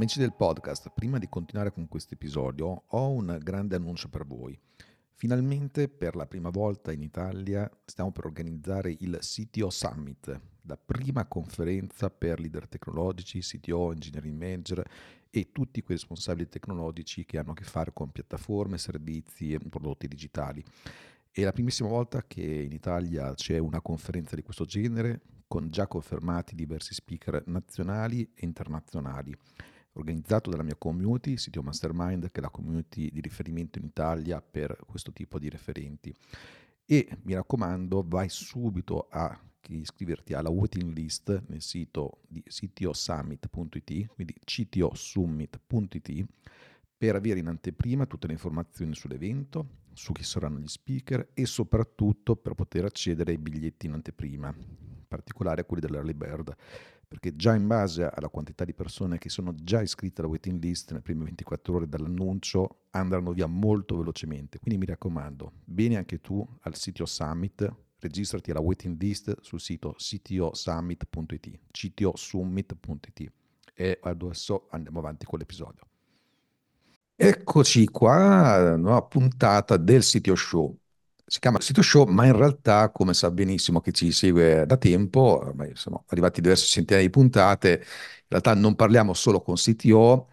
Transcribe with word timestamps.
Amici 0.00 0.18
del 0.18 0.32
podcast, 0.32 0.92
prima 0.94 1.18
di 1.18 1.28
continuare 1.28 1.72
con 1.72 1.86
questo 1.86 2.14
episodio 2.14 2.84
ho 2.86 3.10
un 3.10 3.38
grande 3.42 3.76
annuncio 3.76 4.08
per 4.08 4.24
voi. 4.24 4.58
Finalmente 5.12 5.90
per 5.90 6.16
la 6.16 6.26
prima 6.26 6.48
volta 6.48 6.90
in 6.90 7.02
Italia 7.02 7.70
stiamo 7.84 8.10
per 8.10 8.24
organizzare 8.24 8.96
il 9.00 9.18
CTO 9.20 9.68
Summit, 9.68 10.40
la 10.62 10.78
prima 10.78 11.26
conferenza 11.26 12.08
per 12.08 12.40
leader 12.40 12.66
tecnologici, 12.66 13.40
CTO, 13.40 13.92
engineering 13.92 14.40
manager 14.40 14.82
e 15.28 15.52
tutti 15.52 15.82
quei 15.82 15.98
responsabili 15.98 16.48
tecnologici 16.48 17.26
che 17.26 17.36
hanno 17.36 17.50
a 17.50 17.54
che 17.54 17.64
fare 17.64 17.92
con 17.92 18.10
piattaforme, 18.10 18.78
servizi 18.78 19.52
e 19.52 19.58
prodotti 19.58 20.08
digitali. 20.08 20.64
È 21.30 21.42
la 21.42 21.52
primissima 21.52 21.90
volta 21.90 22.24
che 22.26 22.40
in 22.40 22.72
Italia 22.72 23.34
c'è 23.34 23.58
una 23.58 23.82
conferenza 23.82 24.34
di 24.34 24.42
questo 24.42 24.64
genere 24.64 25.20
con 25.46 25.68
già 25.68 25.86
confermati 25.86 26.54
diversi 26.54 26.94
speaker 26.94 27.42
nazionali 27.48 28.22
e 28.34 28.46
internazionali 28.46 29.36
organizzato 29.94 30.50
dalla 30.50 30.62
mia 30.62 30.76
community, 30.76 31.36
Sitio 31.36 31.62
Mastermind, 31.62 32.30
che 32.30 32.40
è 32.40 32.42
la 32.42 32.50
community 32.50 33.10
di 33.10 33.20
riferimento 33.20 33.78
in 33.78 33.84
Italia 33.84 34.40
per 34.40 34.78
questo 34.86 35.12
tipo 35.12 35.38
di 35.38 35.48
referenti. 35.48 36.14
E 36.84 37.08
mi 37.22 37.34
raccomando, 37.34 38.04
vai 38.06 38.28
subito 38.28 39.08
a 39.10 39.38
iscriverti 39.68 40.34
alla 40.34 40.50
waiting 40.50 40.92
list 40.92 41.44
nel 41.46 41.62
sito 41.62 42.22
di 42.26 42.42
ctosummit.it, 42.42 44.06
quindi 44.06 44.34
ctosummit.it, 44.44 46.26
per 46.96 47.14
avere 47.14 47.38
in 47.38 47.46
anteprima 47.46 48.06
tutte 48.06 48.26
le 48.26 48.32
informazioni 48.32 48.94
sull'evento, 48.94 49.78
su 49.92 50.12
chi 50.12 50.22
saranno 50.22 50.58
gli 50.58 50.68
speaker 50.68 51.30
e 51.34 51.46
soprattutto 51.46 52.36
per 52.36 52.54
poter 52.54 52.84
accedere 52.84 53.32
ai 53.32 53.38
biglietti 53.38 53.86
in 53.86 53.92
anteprima, 53.92 54.52
in 54.56 55.06
particolare 55.06 55.64
quelli 55.64 55.82
dell'early 55.86 56.14
bird 56.14 56.56
perché 57.10 57.34
già 57.34 57.56
in 57.56 57.66
base 57.66 58.08
alla 58.08 58.28
quantità 58.28 58.64
di 58.64 58.72
persone 58.72 59.18
che 59.18 59.30
sono 59.30 59.52
già 59.52 59.82
iscritte 59.82 60.20
alla 60.20 60.30
waiting 60.30 60.62
list 60.62 60.90
nelle 60.92 61.02
prime 61.02 61.24
24 61.24 61.74
ore 61.74 61.88
dall'annuncio 61.88 62.82
andranno 62.90 63.32
via 63.32 63.46
molto 63.46 63.96
velocemente. 63.96 64.60
Quindi 64.60 64.78
mi 64.78 64.86
raccomando, 64.86 65.54
vieni 65.64 65.96
anche 65.96 66.20
tu 66.20 66.46
al 66.60 66.76
sito 66.76 67.04
Summit, 67.06 67.68
registrati 67.98 68.52
alla 68.52 68.60
waiting 68.60 68.96
list 68.96 69.40
sul 69.40 69.58
sito 69.58 69.96
ctosummit.it, 69.98 71.58
ctosummit.it 71.72 73.32
e 73.74 73.98
adesso 74.02 74.68
andiamo 74.70 75.00
avanti 75.00 75.26
con 75.26 75.40
l'episodio. 75.40 75.82
Eccoci 77.16 77.86
qua, 77.86 78.76
nuova 78.76 79.02
puntata 79.02 79.76
del 79.76 80.04
Sitio 80.04 80.36
Show 80.36 80.78
si 81.30 81.38
chiama 81.38 81.60
Sito 81.60 81.80
Show, 81.82 82.06
ma 82.06 82.26
in 82.26 82.36
realtà, 82.36 82.90
come 82.90 83.14
sa 83.14 83.30
benissimo 83.30 83.80
chi 83.80 83.92
ci 83.92 84.10
segue 84.10 84.64
da 84.66 84.76
tempo, 84.76 85.20
ormai 85.20 85.70
siamo 85.76 86.04
arrivati 86.08 86.40
a 86.40 86.42
diverse 86.42 86.66
centinaia 86.66 87.04
di 87.04 87.10
puntate, 87.10 87.70
in 87.70 88.26
realtà 88.28 88.54
non 88.54 88.74
parliamo 88.74 89.14
solo 89.14 89.40
con 89.40 89.54
CTO, 89.54 90.28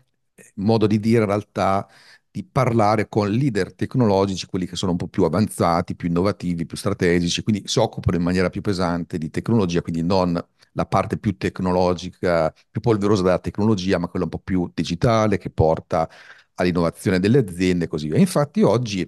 modo 0.55 0.87
di 0.87 0.99
dire 0.99 1.19
in 1.21 1.27
realtà 1.27 1.87
di 2.31 2.43
parlare 2.43 3.07
con 3.09 3.29
leader 3.29 3.73
tecnologici, 3.75 4.45
quelli 4.47 4.65
che 4.65 4.75
sono 4.75 4.91
un 4.91 4.97
po' 4.97 5.07
più 5.07 5.23
avanzati, 5.23 5.95
più 5.95 6.07
innovativi, 6.09 6.65
più 6.65 6.77
strategici, 6.77 7.43
quindi 7.43 7.67
si 7.67 7.77
occupano 7.79 8.17
in 8.17 8.23
maniera 8.23 8.49
più 8.49 8.61
pesante 8.61 9.17
di 9.19 9.29
tecnologia, 9.29 9.81
quindi 9.81 10.01
non 10.03 10.33
la 10.73 10.85
parte 10.85 11.17
più 11.17 11.37
tecnologica, 11.37 12.53
più 12.71 12.81
polverosa 12.81 13.21
della 13.23 13.39
tecnologia, 13.39 13.97
ma 13.99 14.07
quella 14.07 14.25
un 14.25 14.31
po' 14.31 14.39
più 14.39 14.69
digitale 14.73 15.37
che 15.37 15.49
porta 15.51 16.07
all'innovazione 16.55 17.19
delle 17.19 17.39
aziende 17.39 17.85
e 17.85 17.87
così 17.87 18.07
via. 18.07 18.17
Infatti 18.17 18.61
oggi 18.63 19.07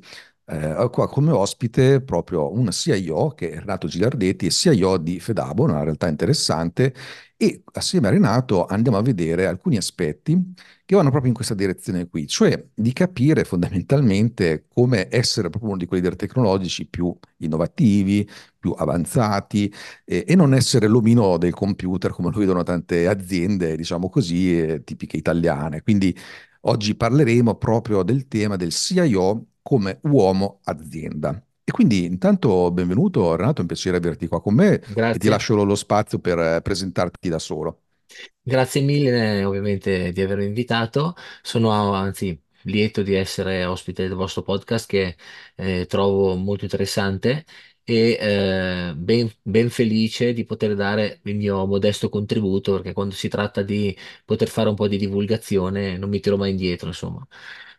eh, 0.50 0.89
qua 0.92 1.08
come 1.08 1.31
ospite 1.31 2.02
proprio 2.02 2.52
un 2.52 2.72
CIO 2.72 3.30
che 3.30 3.52
è 3.52 3.59
Renato 3.59 3.88
Gilardetti, 3.88 4.47
è 4.47 4.50
CIO 4.50 4.97
di 4.97 5.19
Fedabo, 5.19 5.64
una 5.64 5.83
realtà 5.83 6.08
interessante, 6.08 6.94
e 7.38 7.64
assieme 7.73 8.08
a 8.08 8.11
Renato 8.11 8.66
andiamo 8.66 8.97
a 8.97 9.02
vedere 9.02 9.45
alcuni 9.47 9.77
aspetti 9.77 10.53
che 10.86 10.95
vanno 10.95 11.09
proprio 11.09 11.30
in 11.30 11.36
questa 11.36 11.53
direzione 11.53 12.08
qui, 12.09 12.27
cioè 12.27 12.61
di 12.73 12.92
capire 12.94 13.44
fondamentalmente 13.45 14.65
come 14.67 15.08
essere 15.09 15.49
proprio 15.49 15.70
uno 15.71 15.80
di 15.80 15.86
quei 15.86 16.02
leader 16.02 16.17
tecnologici 16.17 16.88
più 16.88 17.15
innovativi, 17.38 18.27
più 18.58 18.73
avanzati 18.77 19.71
eh, 20.04 20.26
e 20.27 20.36
non 20.36 20.54
essere 20.54 20.88
l'omino 20.88 21.38
del 21.38 21.54
computer 21.54 22.11
come 22.11 22.32
lo 22.32 22.39
vedono 22.39 22.64
tante 22.64 23.08
aziende, 23.08 23.76
diciamo 23.77 24.09
così, 24.09 24.59
eh, 24.59 24.83
tipiche 24.83 25.15
italiane. 25.17 25.82
Quindi 25.82 26.15
oggi 26.61 26.95
parleremo 26.95 27.55
proprio 27.55 28.04
del 28.04 28.27
tema 28.27 28.55
del 28.55 28.71
CIO 28.71 29.45
come 29.69 29.99
uomo 30.05 30.61
azienda. 30.63 31.39
E 31.63 31.71
quindi 31.71 32.05
intanto 32.05 32.71
benvenuto 32.71 33.35
Renato, 33.35 33.59
è 33.59 33.61
un 33.61 33.67
piacere 33.67 33.97
averti 33.97 34.27
qua 34.27 34.41
con 34.41 34.55
me 34.55 34.80
Grazie. 34.80 35.13
e 35.13 35.17
ti 35.19 35.27
lascio 35.27 35.63
lo 35.63 35.75
spazio 35.75 36.17
per 36.17 36.39
eh, 36.39 36.61
presentarti 36.63 37.30
da 37.30 37.37
solo. 37.37 37.81
Grazie 38.41 38.81
mille 38.81 39.43
ovviamente 39.43 40.11
di 40.11 40.21
avermi 40.21 40.45
invitato, 40.45 41.13
sono 41.43 41.93
anzi 41.93 42.41
lieto 42.63 43.03
di 43.03 43.13
essere 43.13 43.63
ospite 43.65 44.08
del 44.08 44.17
vostro 44.17 44.41
podcast 44.41 44.87
che 44.87 45.15
eh, 45.53 45.85
trovo 45.85 46.33
molto 46.33 46.63
interessante 46.63 47.45
e 47.83 48.17
eh, 48.19 48.93
ben, 48.95 49.31
ben 49.43 49.69
felice 49.69 50.33
di 50.33 50.45
poter 50.45 50.73
dare 50.73 51.19
il 51.25 51.35
mio 51.35 51.67
modesto 51.67 52.09
contributo 52.09 52.73
perché 52.73 52.93
quando 52.93 53.13
si 53.13 53.27
tratta 53.29 53.61
di 53.61 53.95
poter 54.25 54.47
fare 54.47 54.69
un 54.69 54.75
po' 54.75 54.87
di 54.87 54.97
divulgazione 54.97 55.95
non 55.99 56.09
mi 56.09 56.19
tiro 56.19 56.37
mai 56.37 56.49
indietro, 56.49 56.87
insomma, 56.87 57.23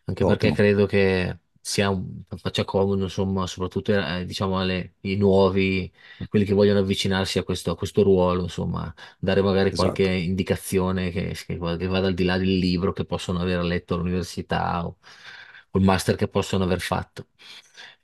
anche 0.04 0.24
perché 0.24 0.50
Ottimo. 0.50 0.54
credo 0.54 0.86
che 0.86 1.36
sia 1.60 1.88
un- 1.90 2.22
faccia 2.36 2.64
comodo, 2.64 3.02
insomma, 3.04 3.46
soprattutto 3.46 3.92
eh, 3.92 4.24
diciamo 4.24 4.58
alle, 4.60 4.94
i 5.02 5.16
nuovi, 5.16 5.90
quelli 6.28 6.44
che 6.44 6.54
vogliono 6.54 6.78
avvicinarsi 6.80 7.38
a 7.38 7.42
questo, 7.44 7.70
a 7.72 7.76
questo 7.76 8.02
ruolo, 8.02 8.42
insomma, 8.42 8.92
dare 9.18 9.42
magari 9.42 9.72
qualche 9.74 10.04
Esatto, 10.04 10.10
indicazione 10.10 11.10
che, 11.10 11.34
che 11.46 11.56
va- 11.56 11.76
che 11.76 11.86
vada 11.86 12.06
al 12.08 12.14
di 12.14 12.24
là 12.24 12.36
del 12.38 12.56
libro 12.58 12.92
che 12.92 13.04
possono 13.04 13.40
aver 13.40 13.62
letto 13.64 13.94
all'università 13.94 14.86
o, 14.86 14.96
o 15.70 15.78
il 15.78 15.84
master 15.84 16.16
che 16.16 16.28
possono 16.28 16.64
aver 16.64 16.80
fatto. 16.80 17.26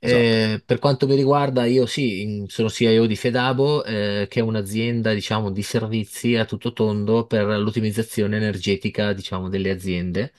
esatto. 0.01 0.39
Eh, 0.39 0.61
per 0.65 0.77
quanto 0.79 1.07
mi 1.07 1.15
riguarda, 1.15 1.65
io 1.65 1.85
sì, 1.87 2.21
in- 2.21 2.47
sono 2.49 2.69
CIO 2.69 3.05
di 3.07 3.15
Fedabo, 3.15 3.83
eh, 3.83 4.27
che 4.29 4.39
è 4.39 4.43
un'azienda, 4.43 5.13
diciamo, 5.13 5.51
di 5.51 5.63
servizi 5.63 6.35
a 6.35 6.45
tutto 6.45 6.71
tondo 6.71 7.25
per 7.25 7.45
l'ottimizzazione 7.59 8.37
energetica, 8.37 9.13
diciamo, 9.13 9.49
delle 9.49 9.71
aziende. 9.71 10.33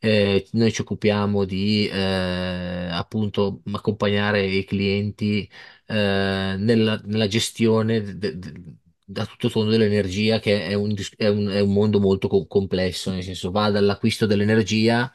Eh, 0.00 0.46
noi 0.52 0.72
ci 0.72 0.80
occupiamo 0.82 1.44
di 1.44 1.88
eh, 1.88 2.88
appunto 2.90 3.62
accompagnare 3.72 4.44
i 4.46 4.64
clienti 4.64 5.48
eh, 5.86 6.54
nella, 6.58 7.00
nella 7.04 7.26
gestione 7.26 8.00
de- 8.16 8.38
de- 8.38 8.52
da 9.04 9.24
tutto 9.26 9.48
tondo 9.50 9.70
dell'energia, 9.70 10.38
che 10.38 10.66
è 10.66 10.74
un, 10.74 10.92
dis- 10.94 11.14
è 11.16 11.26
un- 11.28 11.48
è 11.48 11.60
un 11.60 11.72
mondo 11.72 11.98
molto 11.98 12.28
co- 12.28 12.46
complesso, 12.46 13.10
nel 13.10 13.22
senso 13.24 13.50
va 13.50 13.70
dall'acquisto 13.70 14.26
dell'energia 14.26 15.12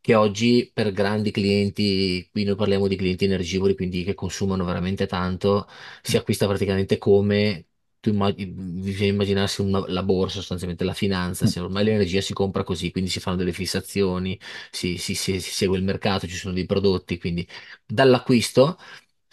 che 0.00 0.14
oggi 0.14 0.70
per 0.72 0.92
grandi 0.92 1.30
clienti, 1.30 2.28
qui 2.30 2.44
noi 2.44 2.56
parliamo 2.56 2.88
di 2.88 2.96
clienti 2.96 3.24
energivori, 3.24 3.74
quindi 3.76 4.02
che 4.04 4.14
consumano 4.14 4.64
veramente 4.64 5.06
tanto, 5.06 5.66
si 6.02 6.16
acquista 6.16 6.46
praticamente 6.46 6.98
come 6.98 7.66
tu 8.02 8.12
bisogna 8.12 9.10
immaginarsi 9.10 9.60
una- 9.62 9.84
la 9.88 10.02
borsa, 10.02 10.36
sostanzialmente 10.38 10.84
la 10.84 10.92
finanza, 10.94 11.46
se 11.46 11.60
ormai 11.60 11.84
l'energia 11.84 12.20
si 12.20 12.32
compra 12.34 12.64
così, 12.64 12.90
quindi 12.90 13.08
si 13.10 13.20
fanno 13.20 13.36
delle 13.36 13.52
fissazioni, 13.52 14.38
si, 14.70 14.98
si- 14.98 15.14
si- 15.14 15.40
si 15.40 15.50
segue 15.52 15.78
il 15.78 15.84
mercato, 15.84 16.26
ci 16.26 16.36
sono 16.36 16.52
dei 16.54 16.66
prodotti, 16.66 17.18
quindi 17.18 17.46
dall'acquisto. 17.86 18.76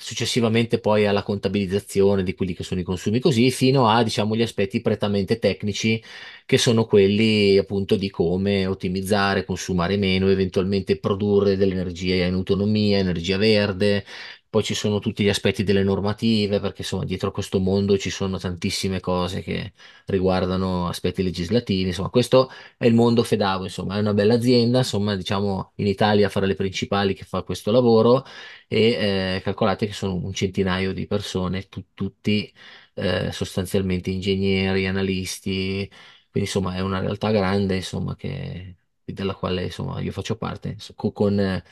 Successivamente 0.02 0.80
poi 0.80 1.06
alla 1.08 1.24
contabilizzazione 1.24 2.24
di 2.24 2.34
quelli 2.34 2.54
che 2.54 2.64
sono 2.64 2.80
i 2.80 2.84
consumi 2.84 3.20
così, 3.20 3.52
fino 3.52 3.90
a, 3.90 4.02
diciamo, 4.02 4.34
gli 4.34 4.42
aspetti 4.42 4.80
prettamente 4.80 5.40
tecnici 5.40 6.02
che 6.46 6.58
sono 6.58 6.86
quelli 6.86 7.58
appunto 7.58 7.98
di 7.98 8.10
come 8.10 8.66
ottimizzare, 8.66 9.44
consumare 9.44 9.98
meno, 9.98 10.30
eventualmente 10.30 10.98
produrre 11.00 11.58
dell'energia 11.58 12.26
in 12.26 12.34
autonomia, 12.34 12.98
energia 12.98 13.38
verde. 13.38 14.06
Poi 14.50 14.64
ci 14.64 14.74
sono 14.74 15.00
tutti 15.00 15.24
gli 15.24 15.30
aspetti 15.30 15.64
delle 15.64 15.84
normative, 15.84 16.60
perché 16.60 16.82
insomma 16.82 17.06
dietro 17.06 17.32
questo 17.32 17.60
mondo 17.60 17.98
ci 17.98 18.10
sono 18.10 18.38
tantissime 18.40 19.00
cose 19.00 19.42
che 19.42 19.74
riguardano 20.06 20.88
aspetti 20.88 21.22
legislativi. 21.24 21.90
Insomma, 21.90 22.10
questo 22.10 22.50
è 22.78 22.86
il 22.86 22.94
mondo 22.96 23.24
Fedavo, 23.24 23.64
insomma, 23.66 23.98
è 23.98 24.00
una 24.00 24.14
bella 24.14 24.34
azienda, 24.36 24.80
insomma, 24.80 25.16
diciamo 25.16 25.74
in 25.76 25.88
Italia 25.88 26.30
fra 26.30 26.46
le 26.46 26.56
principali 26.56 27.14
che 27.14 27.26
fa 27.26 27.44
questo 27.44 27.72
lavoro 27.72 28.26
e 28.68 29.36
eh, 29.38 29.42
calcolate 29.44 29.86
che 29.88 29.94
sono 29.94 30.16
un 30.16 30.34
centinaio 30.34 30.94
di 30.94 31.06
persone, 31.08 31.68
tu- 31.68 31.86
tutti 31.94 32.52
eh, 32.96 33.32
sostanzialmente 33.32 34.10
ingegneri, 34.10 34.88
analisti 34.88 35.88
quindi 36.32 36.48
insomma 36.50 36.76
è 36.76 36.80
una 36.82 37.00
realtà 37.00 37.32
grande, 37.32 37.76
insomma, 37.78 38.16
che- 38.16 38.76
della 39.04 39.34
quale 39.36 39.64
insomma, 39.64 40.00
io 40.02 40.12
faccio 40.12 40.38
parte, 40.38 40.76
co- 40.96 41.12
con, 41.12 41.64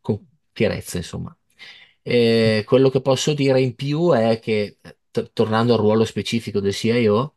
con 0.00 0.26
fierezza, 0.52 0.96
insomma. 0.98 1.36
E 2.06 2.64
quello 2.66 2.90
che 2.90 3.00
posso 3.00 3.32
dire 3.34 3.60
in 3.62 3.74
più 3.74 4.10
è 4.12 4.38
che, 4.40 4.78
eh, 4.82 5.30
tornando 5.32 5.72
al 5.74 5.78
ruolo 5.80 6.04
specifico 6.04 6.60
del 6.60 6.74
CIO, 6.74 7.36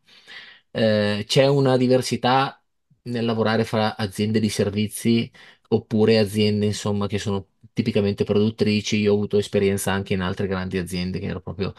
eh, 0.71 1.23
c'è 1.27 1.47
una 1.47 1.77
diversità 1.77 2.61
nel 3.03 3.23
lavorare 3.25 3.63
fra 3.63 3.95
aziende 3.95 4.39
di 4.41 4.49
servizi 4.49 5.31
oppure 5.69 6.17
aziende, 6.19 6.65
insomma, 6.65 7.07
che 7.07 7.17
sono 7.19 7.47
tipicamente 7.73 8.23
produttrici. 8.25 8.97
Io 8.97 9.13
ho 9.13 9.15
avuto 9.15 9.37
esperienza 9.37 9.91
anche 9.93 10.13
in 10.13 10.21
altre 10.21 10.47
grandi 10.47 10.77
aziende 10.77 11.19
che 11.19 11.27
ero 11.27 11.39
proprio 11.41 11.73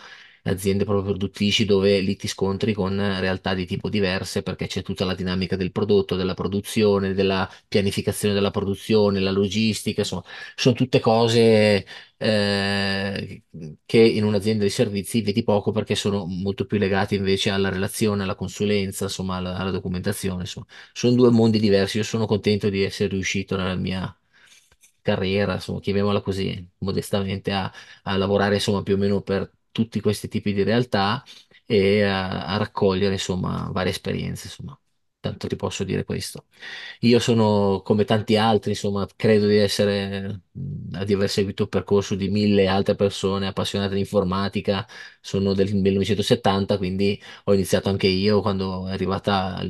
aziende 0.48 0.84
proprio 0.84 1.04
produttrici 1.04 1.64
dove 1.64 2.00
lì 2.00 2.16
ti 2.16 2.28
scontri 2.28 2.72
con 2.72 2.96
realtà 3.20 3.54
di 3.54 3.66
tipo 3.66 3.88
diverse 3.88 4.42
perché 4.42 4.66
c'è 4.66 4.82
tutta 4.82 5.04
la 5.04 5.14
dinamica 5.14 5.56
del 5.56 5.72
prodotto, 5.72 6.16
della 6.16 6.34
produzione, 6.34 7.14
della 7.14 7.48
pianificazione 7.66 8.34
della 8.34 8.50
produzione, 8.50 9.20
la 9.20 9.30
logistica, 9.30 10.00
insomma, 10.00 10.24
sono 10.54 10.74
tutte 10.74 11.00
cose 11.00 11.84
eh, 12.16 13.42
che 13.84 13.98
in 13.98 14.24
un'azienda 14.24 14.64
di 14.64 14.70
servizi 14.70 15.22
vedi 15.22 15.42
poco 15.42 15.70
perché 15.72 15.94
sono 15.94 16.24
molto 16.26 16.66
più 16.66 16.78
legate 16.78 17.14
invece 17.14 17.50
alla 17.50 17.68
relazione, 17.68 18.22
alla 18.22 18.34
consulenza, 18.34 19.04
insomma, 19.04 19.36
alla, 19.36 19.56
alla 19.56 19.70
documentazione, 19.70 20.40
insomma. 20.42 20.66
Sono 20.92 21.14
due 21.14 21.30
mondi 21.30 21.58
diversi. 21.58 21.96
Io 21.98 22.02
sono 22.02 22.26
contento 22.26 22.68
di 22.68 22.82
essere 22.82 23.08
riuscito 23.10 23.56
nella 23.56 23.74
mia 23.76 24.14
carriera, 25.02 25.54
insomma, 25.54 25.80
chiamiamola 25.80 26.20
così, 26.20 26.68
modestamente, 26.78 27.52
a, 27.52 27.72
a 28.02 28.16
lavorare 28.16 28.54
insomma 28.56 28.82
più 28.82 28.94
o 28.94 28.96
meno 28.98 29.22
per 29.22 29.50
tutti 29.82 30.00
questi 30.00 30.28
tipi 30.28 30.52
di 30.52 30.62
realtà 30.62 31.22
e 31.66 32.02
a, 32.02 32.46
a 32.46 32.56
raccogliere 32.56 33.14
insomma 33.14 33.68
varie 33.72 33.90
esperienze, 33.92 34.46
insomma. 34.46 34.78
Tanto 35.20 35.48
ti 35.48 35.56
posso 35.56 35.82
dire 35.84 36.04
questo. 36.04 36.46
Io 37.00 37.18
sono 37.18 37.82
come 37.84 38.04
tanti 38.04 38.36
altri, 38.36 38.70
insomma, 38.70 39.06
credo 39.16 39.46
di 39.48 39.56
essere, 39.56 40.42
di 40.52 41.12
aver 41.12 41.28
seguito 41.28 41.64
il 41.64 41.68
percorso 41.68 42.14
di 42.14 42.28
mille 42.28 42.66
altre 42.68 42.94
persone 42.94 43.46
appassionate 43.48 43.94
di 43.94 44.00
informatica. 44.00 44.86
Sono 45.20 45.54
del 45.54 45.74
1970, 45.74 46.76
quindi 46.78 47.20
ho 47.44 47.54
iniziato 47.54 47.88
anche 47.88 48.06
io 48.06 48.40
quando 48.40 48.86
è 48.86 48.92
arrivata, 48.92 49.60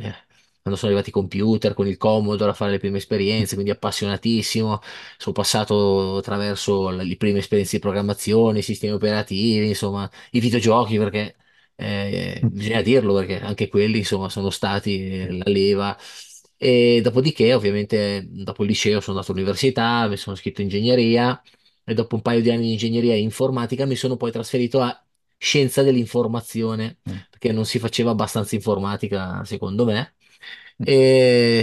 quando 0.68 0.76
sono 0.76 0.92
arrivati 0.92 1.10
i 1.10 1.12
computer 1.12 1.74
con 1.74 1.86
il 1.86 1.96
Commodore 1.96 2.50
a 2.50 2.54
fare 2.54 2.72
le 2.72 2.78
prime 2.78 2.98
esperienze, 2.98 3.54
quindi 3.54 3.72
appassionatissimo. 3.72 4.80
Sono 5.16 5.34
passato 5.34 6.16
attraverso 6.18 6.90
le 6.90 7.16
prime 7.16 7.38
esperienze 7.38 7.76
di 7.76 7.82
programmazione, 7.82 8.58
i 8.58 8.62
sistemi 8.62 8.92
operativi, 8.92 9.68
insomma, 9.68 10.08
i 10.32 10.40
videogiochi, 10.40 10.98
perché 10.98 11.36
eh, 11.76 12.40
bisogna 12.44 12.82
dirlo 12.82 13.14
perché 13.14 13.40
anche 13.40 13.68
quelli 13.68 13.98
insomma 13.98 14.28
sono 14.28 14.50
stati 14.50 15.26
la 15.38 15.50
leva. 15.50 15.96
E 16.60 17.00
dopodiché 17.02 17.54
ovviamente 17.54 18.26
dopo 18.28 18.62
il 18.64 18.68
liceo 18.68 19.00
sono 19.00 19.16
andato 19.16 19.32
all'università 19.32 20.08
mi 20.08 20.16
sono 20.16 20.34
iscritto 20.34 20.60
in 20.60 20.66
ingegneria 20.66 21.40
e 21.84 21.94
dopo 21.94 22.16
un 22.16 22.22
paio 22.22 22.40
di 22.42 22.50
anni 22.50 22.62
di 22.66 22.72
ingegneria 22.72 23.14
informatica 23.14 23.86
mi 23.86 23.94
sono 23.94 24.16
poi 24.16 24.32
trasferito 24.32 24.80
a 24.80 25.00
scienza 25.36 25.82
dell'informazione 25.82 26.98
perché 27.30 27.52
non 27.52 27.64
si 27.64 27.78
faceva 27.78 28.10
abbastanza 28.10 28.56
informatica 28.56 29.44
secondo 29.44 29.84
me 29.84 30.16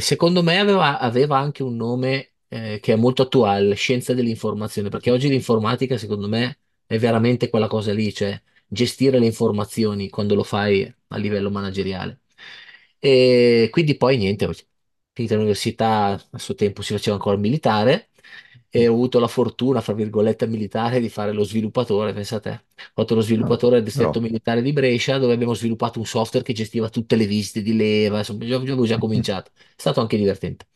secondo 0.02 0.44
me 0.44 0.60
aveva, 0.60 1.00
aveva 1.00 1.38
anche 1.38 1.64
un 1.64 1.76
nome 1.76 2.34
eh, 2.48 2.80
che 2.82 2.94
è 2.94 2.96
molto 2.96 3.24
attuale, 3.24 3.76
scienza 3.76 4.14
dell'informazione, 4.14 4.90
perché 4.90 5.12
oggi 5.12 5.30
l'informatica 5.30 5.98
secondo 5.98 6.28
me 6.28 6.60
è 6.86 6.98
veramente 6.98 7.50
quella 7.50 7.68
cosa 7.68 7.94
lì, 7.94 8.14
cioè 8.14 8.40
gestire 8.68 9.20
le 9.20 9.26
informazioni 9.26 10.10
quando 10.10 10.36
lo 10.36 10.44
fai 10.44 10.94
a 11.08 11.18
livello 11.18 11.50
manageriale. 11.50 12.22
E 13.00 13.70
quindi 13.72 13.96
poi 13.98 14.18
niente, 14.18 14.46
ho 14.46 14.54
finito 15.14 15.36
l'università, 15.36 16.22
a 16.32 16.38
suo 16.40 16.56
tempo 16.56 16.82
si 16.82 16.94
faceva 16.94 17.16
ancora 17.16 17.36
il 17.36 17.42
militare 17.42 18.10
e 18.77 18.88
ho 18.88 18.94
avuto 18.94 19.19
la 19.19 19.27
fortuna, 19.27 19.80
fra 19.81 19.94
virgolette, 19.94 20.48
militare 20.48 21.00
di 21.00 21.07
fare 21.10 21.31
lo 21.31 21.44
sviluppatore, 21.44 22.13
pensate, 22.13 22.66
ho 22.75 22.81
fatto 22.94 23.16
lo 23.16 23.22
sviluppatore 23.22 23.77
al 23.77 23.83
distretto 23.83 24.19
però, 24.19 24.22
militare 24.22 24.62
di 24.62 24.74
Brescia 24.74 25.18
dove 25.18 25.33
abbiamo 25.33 25.54
sviluppato 25.54 26.00
un 26.00 26.06
software 26.06 26.44
che 26.45 26.54
gestiva 26.54 26.89
tutte 26.89 27.16
le 27.16 27.25
visite 27.25 27.62
di 27.62 27.75
leva, 27.75 28.18
insomma, 28.19 28.39
già- 28.45 28.57
già 28.57 28.72
avevo 28.74 28.86
già 28.86 28.98
cominciato, 29.00 29.51
è 29.56 29.62
stato 29.77 30.01
anche 30.01 30.18
divertente. 30.18 30.68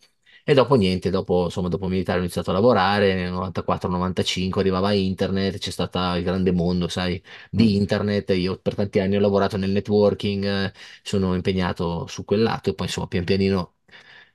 E 0.44 0.54
dopo 0.56 0.76
niente, 0.76 1.10
dopo, 1.12 1.44
insomma, 1.46 1.68
dopo 1.68 1.88
militare 1.88 2.18
ho 2.20 2.22
iniziato 2.22 2.50
a 2.50 2.54
lavorare, 2.54 3.14
nel 3.14 3.32
94-95 3.32 4.62
arrivava 4.62 4.92
internet, 4.94 5.58
c'è 5.60 5.70
stato 5.70 6.00
il 6.16 6.24
grande 6.24 6.52
mondo, 6.52 6.88
sai, 6.88 7.22
di 7.52 7.76
internet. 7.76 8.30
Io 8.32 8.58
per 8.60 8.74
tanti 8.76 9.00
anni 9.00 9.16
ho 9.16 9.20
lavorato 9.20 9.58
nel 9.58 9.70
networking, 9.72 10.44
eh, 10.46 10.74
sono 11.04 11.36
impegnato 11.36 12.08
su 12.08 12.26
quel 12.26 12.42
lato 12.42 12.70
e 12.72 12.74
poi 12.74 12.88
insomma 12.88 13.08
pian 13.08 13.24
pianino 13.26 13.76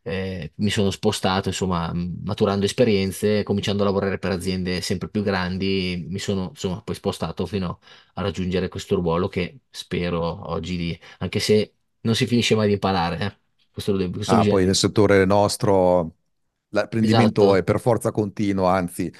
eh, 0.04 0.52
mi 0.56 0.70
sono 0.70 0.90
spostato, 0.90 1.48
insomma, 1.48 1.92
maturando 1.94 2.64
esperienze, 2.66 3.42
cominciando 3.42 3.82
a 3.82 3.86
lavorare 3.86 4.18
per 4.18 4.32
aziende 4.32 4.80
sempre 4.82 5.08
più 5.08 5.22
grandi, 5.22 6.06
mi 6.08 6.18
sono 6.20 6.50
insomma 6.50 6.82
poi 6.82 6.94
spostato 6.94 7.46
fino 7.46 7.80
a 8.14 8.22
raggiungere 8.22 8.68
questo 8.68 8.94
ruolo 8.96 9.28
che 9.28 9.60
spero 9.70 10.50
oggi 10.50 10.76
di, 10.76 11.00
anche 11.18 11.40
se 11.40 11.74
non 12.02 12.14
si 12.14 12.26
finisce 12.26 12.54
mai 12.54 12.68
di 12.68 12.74
imparare, 12.74 13.18
eh. 13.20 13.38
Questo, 13.72 13.92
lo 13.92 13.98
devo- 13.98 14.12
questo 14.12 14.36
ah, 14.36 14.44
bisogna 14.44 14.46
poi 14.46 14.64
nel 14.64 14.74
settore 14.76 15.24
nostro 15.24 16.16
l'apprendimento 16.70 17.54
è 17.54 17.62
Esatto. 17.62 17.64
per 17.64 17.80
forza 17.80 18.10
continuo, 18.10 18.66
anzi, 18.66 19.12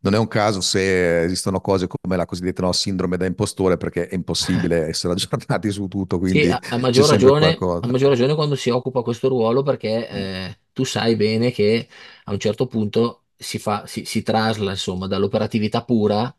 non 0.00 0.14
è 0.14 0.18
un 0.18 0.28
caso 0.28 0.60
se 0.60 1.22
esistono 1.22 1.60
cose 1.60 1.86
come 1.86 2.16
la 2.16 2.24
cosiddetta 2.26 2.62
no, 2.62 2.72
sindrome 2.72 3.16
da 3.16 3.26
impostore, 3.26 3.76
perché 3.76 4.08
è 4.08 4.14
impossibile 4.14 4.86
essere 4.88 5.12
aggiornati 5.14 5.70
su 5.70 5.88
tutto, 5.88 6.18
Sì, 6.20 6.44
quindi 6.44 6.48
a, 6.48 6.62
a 6.68 6.76
c'è 6.90 7.02
maggior 7.02 7.08
ragione, 7.08 7.68
a 7.78 7.86
maggior 7.88 8.10
ragione 8.10 8.34
quando 8.34 8.54
si 8.54 8.68
occupa 8.68 9.00
questo 9.02 9.28
ruolo 9.28 9.62
perché 9.62 10.08
eh, 10.08 10.58
tu 10.72 10.84
sai 10.84 11.16
bene 11.16 11.50
che 11.50 11.88
a 12.24 12.32
un 12.32 12.38
certo 12.38 12.66
punto 12.66 13.24
si 13.34 13.58
fa, 13.58 13.86
si, 13.86 14.04
si 14.04 14.22
trasla 14.22 14.72
insomma 14.72 15.06
dall'operatività 15.06 15.84
pura, 15.84 16.34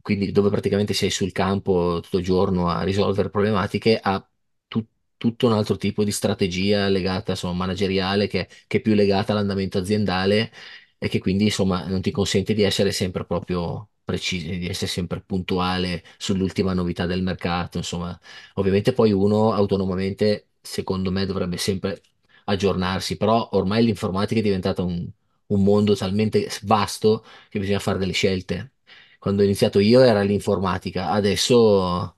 quindi 0.00 0.32
dove 0.32 0.50
praticamente 0.50 0.92
sei 0.92 1.10
sul 1.10 1.30
campo 1.30 2.00
tutto 2.02 2.18
il 2.18 2.24
giorno 2.24 2.68
a 2.68 2.82
risolvere 2.82 3.30
problematiche, 3.30 3.98
a 4.02 4.26
tu- 4.66 4.84
tutto 5.16 5.46
un 5.46 5.52
altro 5.52 5.76
tipo 5.76 6.02
di 6.02 6.10
strategia 6.10 6.88
legata, 6.88 7.30
insomma, 7.32 7.54
manageriale 7.54 8.26
che, 8.26 8.48
che 8.66 8.78
è 8.78 8.80
più 8.80 8.94
legata 8.94 9.30
all'andamento 9.32 9.78
aziendale 9.78 10.50
e 10.98 11.08
che 11.08 11.18
quindi 11.20 11.44
insomma 11.44 11.86
non 11.86 12.00
ti 12.00 12.10
consente 12.10 12.54
di 12.54 12.62
essere 12.62 12.92
sempre 12.92 13.24
proprio 13.24 13.88
preciso, 14.04 14.48
di 14.48 14.68
essere 14.68 14.90
sempre 14.90 15.20
puntuale 15.20 16.02
sull'ultima 16.18 16.72
novità 16.74 17.06
del 17.06 17.22
mercato, 17.22 17.78
insomma 17.78 18.18
Ovviamente 18.54 18.92
poi 18.92 19.12
uno 19.12 19.52
autonomamente, 19.52 20.48
secondo 20.60 21.10
me, 21.10 21.26
dovrebbe 21.26 21.56
sempre 21.56 22.00
aggiornarsi, 22.44 23.16
però 23.16 23.48
ormai 23.52 23.84
l'informatica 23.84 24.40
è 24.40 24.42
diventata 24.42 24.82
un, 24.82 25.08
un 25.46 25.62
mondo 25.62 25.94
talmente 25.94 26.48
vasto 26.62 27.24
che 27.48 27.58
bisogna 27.58 27.78
fare 27.78 27.98
delle 27.98 28.12
scelte. 28.12 28.72
Quando 29.18 29.42
ho 29.42 29.44
iniziato 29.44 29.78
io 29.80 30.00
era 30.02 30.22
l'informatica, 30.22 31.10
adesso 31.10 32.16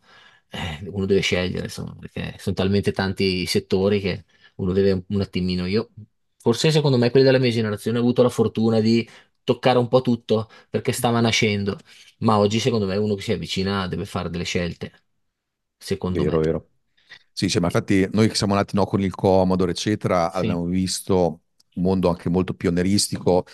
eh, 0.50 0.81
uno 0.91 1.06
deve 1.06 1.21
scegliere, 1.21 1.65
insomma, 1.65 1.94
perché 1.99 2.37
sono 2.38 2.55
talmente 2.55 2.93
tanti 2.93 3.43
i 3.43 3.47
settori 3.47 4.00
che 4.00 4.25
uno 4.56 4.73
deve 4.73 5.05
un 5.09 5.21
attimino. 5.21 5.67
Io, 5.67 5.91
forse 6.40 6.70
secondo 6.72 6.96
me 6.98 7.10
quelli 7.10 7.26
della 7.26 7.38
mia 7.38 7.50
generazione 7.50 7.98
hanno 7.98 8.06
avuto 8.06 8.22
la 8.22 8.28
fortuna 8.31 8.81
di 8.81 9.08
toccare 9.44 9.78
un 9.78 9.88
po' 9.88 10.00
tutto 10.02 10.48
perché 10.70 10.92
stava 10.92 11.20
nascendo, 11.20 11.78
ma 12.19 12.38
oggi 12.38 12.60
secondo 12.60 12.87
me 12.87 12.96
uno 12.96 13.14
che 13.14 13.22
si 13.22 13.32
avvicina 13.32 13.87
deve 13.88 14.06
fare 14.06 14.31
delle 14.31 14.44
scelte, 14.44 14.92
secondo 15.78 16.25
me. 16.25 16.32
Vero, 16.32 16.40
vero. 16.40 16.69
Sì, 17.32 17.48
cioè, 17.48 17.60
ma 17.60 17.66
infatti 17.69 18.06
noi 18.12 18.28
che 18.28 18.34
siamo 18.34 18.54
nati 18.54 18.75
no, 18.76 18.84
con 18.84 19.00
il 19.02 19.14
Commodore, 19.14 19.70
eccetera, 19.72 20.32
Sì, 20.32 20.56
abbiamo 20.56 20.65
visto 20.67 21.43
un 21.76 21.82
mondo 21.82 22.08
anche 22.08 22.29
molto 22.29 22.55
pionieristico, 22.55 23.44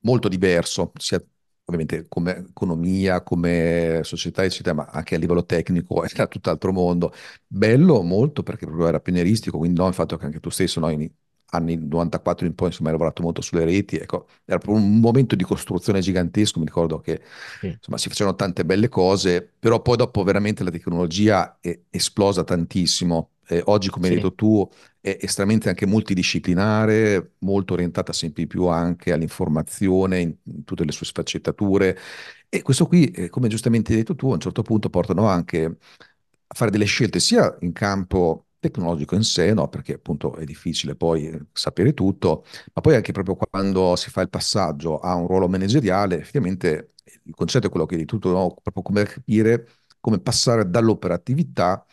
molto 0.00 0.28
diverso, 0.28 0.92
sia 0.98 1.22
ovviamente 1.64 2.06
come 2.08 2.36
economia, 2.50 3.22
come 3.22 4.00
società, 4.04 4.44
eccetera, 4.44 4.74
ma 4.74 4.84
anche 4.86 5.16
a 5.16 5.18
livello 5.18 5.44
tecnico 5.44 6.04
era 6.08 6.26
tutt'altro 6.28 6.72
mondo. 6.72 7.12
Bello 7.46 8.02
molto 8.02 8.42
perché 8.44 8.66
proprio 8.66 8.86
era 8.88 9.00
pionieristico, 9.00 9.58
quindi 9.58 9.78
no, 9.80 9.88
il 9.88 9.94
fatto 9.94 10.16
che 10.16 10.26
anche 10.26 10.40
tu 10.40 10.50
stesso, 10.50 10.78
no, 10.80 10.90
in 10.90 11.08
anni 11.56 11.76
94 11.76 12.46
in 12.46 12.54
poi, 12.54 12.68
insomma, 12.68 12.88
hai 12.90 12.94
lavorato 12.94 13.22
molto 13.22 13.40
sulle 13.42 13.64
reti, 13.64 13.96
ecco, 13.96 14.26
era 14.44 14.58
proprio 14.58 14.82
un 14.84 15.00
momento 15.00 15.34
di 15.36 15.44
costruzione 15.44 16.00
gigantesco, 16.00 16.58
mi 16.60 16.66
ricordo 16.66 17.00
che 17.00 17.20
sì, 17.60 17.78
insomma, 17.78 17.98
si 17.98 18.08
facevano 18.08 18.36
tante 18.36 18.64
belle 18.64 18.88
cose, 18.88 19.42
però 19.58 19.80
poi 19.82 19.96
dopo 19.96 20.22
veramente 20.22 20.64
la 20.64 20.70
tecnologia 20.70 21.58
è 21.60 21.78
esplosa 21.90 22.44
tantissimo. 22.44 23.30
Eh, 23.48 23.62
oggi, 23.66 23.90
come 23.90 24.08
hai 24.08 24.14
sì, 24.14 24.16
detto 24.16 24.34
tu, 24.34 24.68
è 25.00 25.18
estremamente 25.20 25.68
anche 25.68 25.86
multidisciplinare, 25.86 27.34
molto 27.40 27.74
orientata 27.74 28.12
sempre 28.12 28.42
di 28.42 28.48
più 28.48 28.66
anche 28.66 29.12
all'informazione 29.12 30.18
in, 30.20 30.34
in 30.44 30.64
tutte 30.64 30.84
le 30.84 30.90
sue 30.92 31.06
sfaccettature. 31.06 31.96
E 32.48 32.62
questo 32.62 32.86
qui, 32.86 33.06
eh, 33.10 33.28
come 33.28 33.48
giustamente 33.48 33.92
hai 33.92 33.98
detto 33.98 34.14
tu, 34.16 34.30
a 34.30 34.34
un 34.34 34.40
certo 34.40 34.62
punto 34.62 34.90
portano 34.90 35.28
anche 35.28 35.64
a 36.48 36.54
fare 36.54 36.70
delle 36.70 36.84
scelte 36.84 37.18
sia 37.20 37.56
in 37.60 37.72
campo 37.72 38.45
tecnologico 38.70 39.14
in 39.14 39.22
sé, 39.24 39.52
no? 39.54 39.68
Perché 39.68 39.94
appunto 39.94 40.34
è 40.36 40.44
difficile 40.44 40.94
poi 40.96 41.26
eh, 41.28 41.40
sapere 41.52 41.94
tutto, 41.94 42.44
ma 42.74 42.80
poi 42.82 42.94
anche 42.96 43.12
proprio 43.12 43.36
quando 43.36 43.96
si 43.96 44.10
fa 44.10 44.20
il 44.22 44.28
passaggio 44.30 44.98
a 45.00 45.14
un 45.14 45.26
ruolo 45.26 45.48
manageriale, 45.48 46.18
effettivamente 46.20 46.92
il 47.24 47.34
concetto 47.34 47.66
è 47.66 47.70
quello 47.70 47.86
che 47.86 47.96
di 47.96 48.04
tutto, 48.04 48.30
no? 48.30 48.54
Proprio 48.62 48.82
come 48.82 49.04
capire 49.04 49.68
come 50.00 50.20
passare 50.20 50.68
dall'operatività 50.70 51.84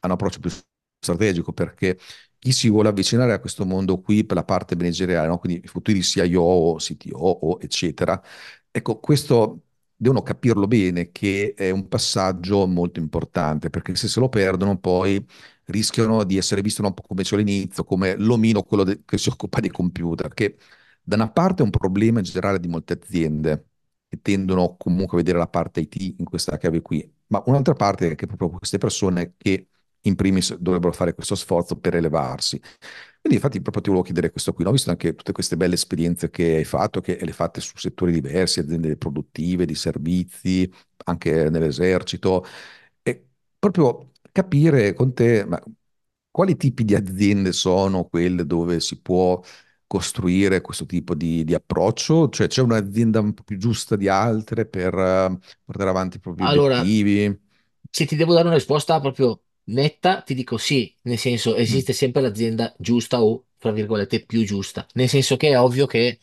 a 0.00 0.06
un 0.06 0.10
approccio 0.12 0.40
più 0.40 0.50
strategico, 0.98 1.52
perché 1.52 1.98
chi 2.38 2.52
si 2.52 2.68
vuole 2.70 2.88
avvicinare 2.88 3.32
a 3.32 3.38
questo 3.40 3.64
mondo 3.64 4.00
qui 4.00 4.24
per 4.24 4.36
la 4.36 4.44
parte 4.44 4.74
manageriale, 4.76 5.28
no? 5.28 5.38
Quindi 5.38 5.62
i 5.64 5.68
futuri 5.68 6.02
CIO, 6.02 6.76
CTO, 6.76 7.60
eccetera, 7.60 8.20
ecco, 8.70 8.98
questo 8.98 9.62
devono 9.96 10.22
capirlo 10.22 10.66
bene 10.66 11.10
che 11.12 11.54
è 11.56 11.70
un 11.70 11.86
passaggio 11.88 12.66
molto 12.66 12.98
importante, 13.00 13.70
perché 13.70 13.94
se 13.94 14.08
se 14.08 14.18
lo 14.20 14.28
perdono 14.28 14.76
poi 14.78 15.24
rischiano 15.66 16.24
di 16.24 16.36
essere 16.36 16.60
visti 16.62 16.80
un 16.82 16.92
po' 16.94 17.02
come 17.02 17.22
c'è 17.22 17.34
all'inizio, 17.36 17.84
come 17.84 18.16
l'omino, 18.16 18.62
quello 18.62 18.84
de- 18.84 19.02
che 19.04 19.18
si 19.18 19.28
occupa 19.28 19.60
dei 19.60 19.70
computer, 19.70 20.32
che 20.34 20.56
da 21.02 21.16
una 21.16 21.30
parte 21.30 21.62
è 21.62 21.64
un 21.64 21.70
problema 21.70 22.18
in 22.18 22.24
generale 22.24 22.60
di 22.60 22.68
molte 22.68 22.94
aziende, 22.94 23.66
che 24.08 24.20
tendono 24.20 24.76
comunque 24.76 25.16
a 25.18 25.20
vedere 25.20 25.38
la 25.38 25.48
parte 25.48 25.80
IT 25.80 26.14
in 26.18 26.24
questa 26.24 26.56
chiave 26.58 26.80
qui, 26.82 27.10
ma 27.28 27.42
un'altra 27.46 27.74
parte 27.74 28.10
è 28.10 28.14
che 28.14 28.26
proprio 28.26 28.50
queste 28.50 28.78
persone 28.78 29.34
che 29.36 29.68
in 30.04 30.14
primis 30.16 30.56
dovrebbero 30.56 30.92
fare 30.92 31.14
questo 31.14 31.34
sforzo 31.36 31.78
per 31.78 31.94
elevarsi. 31.94 32.60
Quindi 33.20 33.38
infatti 33.38 33.60
proprio 33.60 33.82
ti 33.82 33.88
volevo 33.90 34.04
chiedere 34.04 34.30
questo 34.30 34.52
qui, 34.52 34.64
no? 34.64 34.72
Visto 34.72 34.90
anche 34.90 35.14
tutte 35.14 35.30
queste 35.32 35.56
belle 35.56 35.74
esperienze 35.74 36.28
che 36.30 36.56
hai 36.56 36.64
fatto, 36.64 37.00
che 37.00 37.14
le 37.20 37.26
hai 37.26 37.32
fatte 37.32 37.60
su 37.60 37.76
settori 37.76 38.12
diversi, 38.12 38.58
aziende 38.60 38.96
produttive, 38.96 39.64
di 39.64 39.74
servizi, 39.76 40.70
anche 41.04 41.48
nell'esercito, 41.50 42.44
e 43.02 43.28
proprio 43.58 44.11
capire 44.32 44.94
con 44.94 45.14
te, 45.14 45.44
ma 45.46 45.60
quali 46.30 46.56
tipi 46.56 46.84
di 46.84 46.94
aziende 46.94 47.52
sono 47.52 48.04
quelle 48.04 48.46
dove 48.46 48.80
si 48.80 49.00
può 49.00 49.40
costruire 49.86 50.60
questo 50.62 50.86
tipo 50.86 51.14
di, 51.14 51.44
di 51.44 51.54
approccio? 51.54 52.28
Cioè 52.30 52.46
c'è 52.48 52.62
un'azienda 52.62 53.20
un 53.20 53.34
po' 53.34 53.42
più 53.44 53.58
giusta 53.58 53.96
di 53.96 54.08
altre 54.08 54.66
per 54.66 54.94
eh, 54.94 55.38
portare 55.64 55.90
avanti 55.90 56.16
i 56.16 56.20
propri 56.20 56.44
Allora, 56.44 56.84
obiettivi? 56.84 57.40
se 57.90 58.06
ti 58.06 58.16
devo 58.16 58.32
dare 58.34 58.46
una 58.46 58.56
risposta 58.56 59.00
proprio 59.00 59.42
netta, 59.64 60.22
ti 60.22 60.34
dico 60.34 60.56
sì, 60.56 60.96
nel 61.02 61.18
senso 61.18 61.54
Mm, 61.68 61.82
esiste 61.82 61.92
sempre 61.92 62.22
l'azienda 62.22 62.74
giusta 62.78 63.22
o, 63.22 63.46
tra 63.58 63.70
virgolette, 63.72 64.24
più 64.24 64.44
giusta, 64.44 64.86
nel 64.94 65.08
senso 65.08 65.36
che 65.36 65.50
è 65.50 65.58
ovvio 65.58 65.86
che 65.86 66.18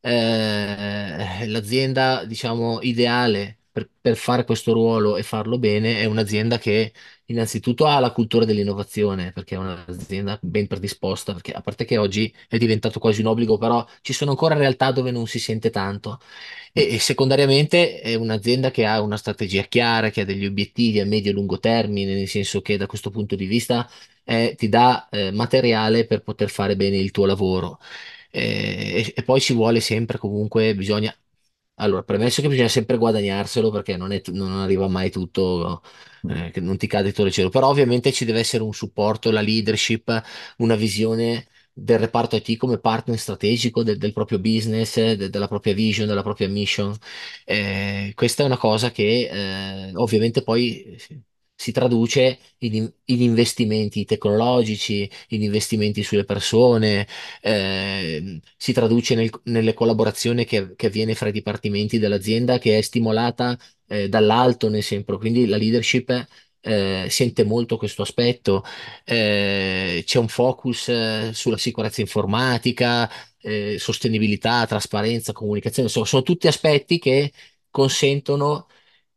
eh, 0.00 1.46
l'azienda, 1.46 2.24
diciamo, 2.24 2.80
ideale 2.82 3.58
per, 3.70 3.90
per 4.00 4.16
fare 4.16 4.44
questo 4.44 4.72
ruolo 4.72 5.16
e 5.16 5.22
farlo 5.22 5.58
bene 5.58 6.00
è 6.00 6.04
un'azienda 6.06 6.58
che 6.58 6.92
innanzitutto 7.30 7.86
ha 7.86 7.98
la 8.00 8.10
cultura 8.10 8.44
dell'innovazione, 8.44 9.32
perché 9.32 9.54
è 9.54 9.58
un'azienda 9.58 10.38
ben 10.42 10.66
predisposta, 10.66 11.32
perché 11.32 11.52
a 11.52 11.60
parte 11.60 11.84
che 11.84 11.96
oggi 11.96 12.32
è 12.48 12.58
diventato 12.58 12.98
quasi 12.98 13.20
un 13.20 13.28
obbligo, 13.28 13.56
però 13.56 13.86
ci 14.02 14.12
sono 14.12 14.32
ancora 14.32 14.54
realtà 14.56 14.90
dove 14.92 15.10
non 15.10 15.26
si 15.26 15.38
sente 15.38 15.70
tanto. 15.70 16.20
E, 16.72 16.94
e 16.94 16.98
secondariamente 16.98 18.00
è 18.00 18.14
un'azienda 18.14 18.70
che 18.70 18.84
ha 18.84 19.00
una 19.00 19.16
strategia 19.16 19.62
chiara, 19.62 20.10
che 20.10 20.22
ha 20.22 20.24
degli 20.24 20.44
obiettivi 20.46 21.00
a 21.00 21.06
medio 21.06 21.30
e 21.30 21.34
lungo 21.34 21.58
termine, 21.58 22.14
nel 22.14 22.28
senso 22.28 22.60
che 22.62 22.76
da 22.76 22.86
questo 22.86 23.10
punto 23.10 23.36
di 23.36 23.46
vista 23.46 23.88
eh, 24.24 24.54
ti 24.56 24.68
dà 24.68 25.08
eh, 25.10 25.30
materiale 25.30 26.06
per 26.06 26.22
poter 26.22 26.50
fare 26.50 26.76
bene 26.76 26.96
il 26.96 27.10
tuo 27.12 27.26
lavoro. 27.26 27.78
Eh, 28.30 29.04
e, 29.06 29.12
e 29.16 29.22
poi 29.22 29.40
ci 29.40 29.52
vuole 29.54 29.80
sempre 29.80 30.18
comunque, 30.18 30.74
bisogna, 30.74 31.14
allora, 31.80 32.02
premesso 32.02 32.42
che 32.42 32.48
bisogna 32.48 32.68
sempre 32.68 32.96
guadagnarselo 32.98 33.70
perché 33.70 33.96
non, 33.96 34.12
è- 34.12 34.20
non 34.32 34.52
arriva 34.52 34.88
mai 34.88 35.10
tutto, 35.10 35.82
mm, 36.26 36.30
eh, 36.30 36.50
che 36.50 36.60
non 36.60 36.76
ti 36.76 36.86
cade 36.86 37.10
tutto 37.12 37.26
il 37.26 37.32
cielo, 37.32 37.48
però 37.48 37.68
ovviamente 37.68 38.12
ci 38.12 38.24
deve 38.24 38.40
essere 38.40 38.62
un 38.62 38.72
supporto, 38.72 39.30
la 39.30 39.40
leadership, 39.40 40.22
una 40.58 40.74
visione 40.76 41.46
del 41.72 41.98
reparto 41.98 42.36
IT 42.36 42.56
come 42.56 42.78
partner 42.78 43.18
strategico 43.18 43.82
del, 43.82 43.96
del 43.98 44.12
proprio 44.12 44.38
business, 44.38 44.94
de- 45.14 45.30
della 45.30 45.48
propria 45.48 45.72
vision, 45.74 46.06
della 46.06 46.22
propria 46.22 46.48
mission. 46.48 46.94
Eh, 47.44 48.12
questa 48.14 48.42
è 48.42 48.46
una 48.46 48.58
cosa 48.58 48.90
che 48.90 49.28
eh, 49.88 49.92
ovviamente 49.96 50.42
poi 50.42 50.96
si 51.60 51.72
traduce 51.72 52.38
in, 52.58 52.90
in 53.04 53.20
investimenti 53.20 54.06
tecnologici, 54.06 55.08
in 55.28 55.42
investimenti 55.42 56.02
sulle 56.02 56.24
persone, 56.24 57.06
eh, 57.42 58.40
si 58.56 58.72
traduce 58.72 59.14
nel- 59.14 59.30
nelle 59.44 59.74
collaborazioni 59.74 60.46
che, 60.46 60.74
che 60.74 60.86
avviene 60.86 61.14
fra 61.14 61.28
i 61.28 61.32
dipartimenti 61.32 61.98
dell'azienda 61.98 62.58
che 62.58 62.78
è 62.78 62.80
stimolata 62.80 63.58
eh, 63.88 64.08
dall'alto 64.08 64.70
nel 64.70 64.82
sempre. 64.82 65.18
Quindi 65.18 65.46
la 65.46 65.58
leadership 65.58 66.26
eh, 66.62 67.06
sente 67.10 67.44
molto 67.44 67.76
questo 67.76 68.02
aspetto. 68.02 68.64
Eh, 69.04 70.02
c'è 70.06 70.18
un 70.18 70.28
focus 70.28 70.88
eh, 70.88 71.30
sulla 71.34 71.58
sicurezza 71.58 72.00
informatica, 72.00 73.10
eh, 73.40 73.76
sostenibilità, 73.78 74.64
trasparenza, 74.66 75.32
comunicazione. 75.32 75.88
Insomma, 75.88 76.06
sono 76.06 76.22
tutti 76.22 76.46
aspetti 76.46 76.98
che 76.98 77.32
consentono 77.70 78.66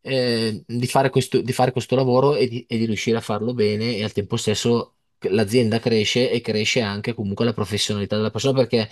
eh, 0.04 0.64
di 0.68 0.88
fare 0.88 1.10
questo, 1.10 1.42
di 1.42 1.54
fare 1.54 1.72
questo 1.72 1.96
lavoro 1.96 2.36
e 2.36 2.48
di, 2.48 2.66
e 2.68 2.78
di 2.78 2.86
riuscire 2.86 3.18
a 3.18 3.22
farlo 3.22 3.54
bene 3.56 3.96
e 3.98 4.04
al 4.04 4.12
tempo 4.14 4.38
stesso 4.38 4.96
l'azienda 5.30 5.80
cresce 5.80 6.30
e 6.32 6.42
cresce 6.42 6.82
anche 6.82 7.14
comunque 7.14 7.46
la 7.46 7.54
professionalità 7.54 8.18
della 8.18 8.32
persona 8.32 8.60
perché 8.60 8.90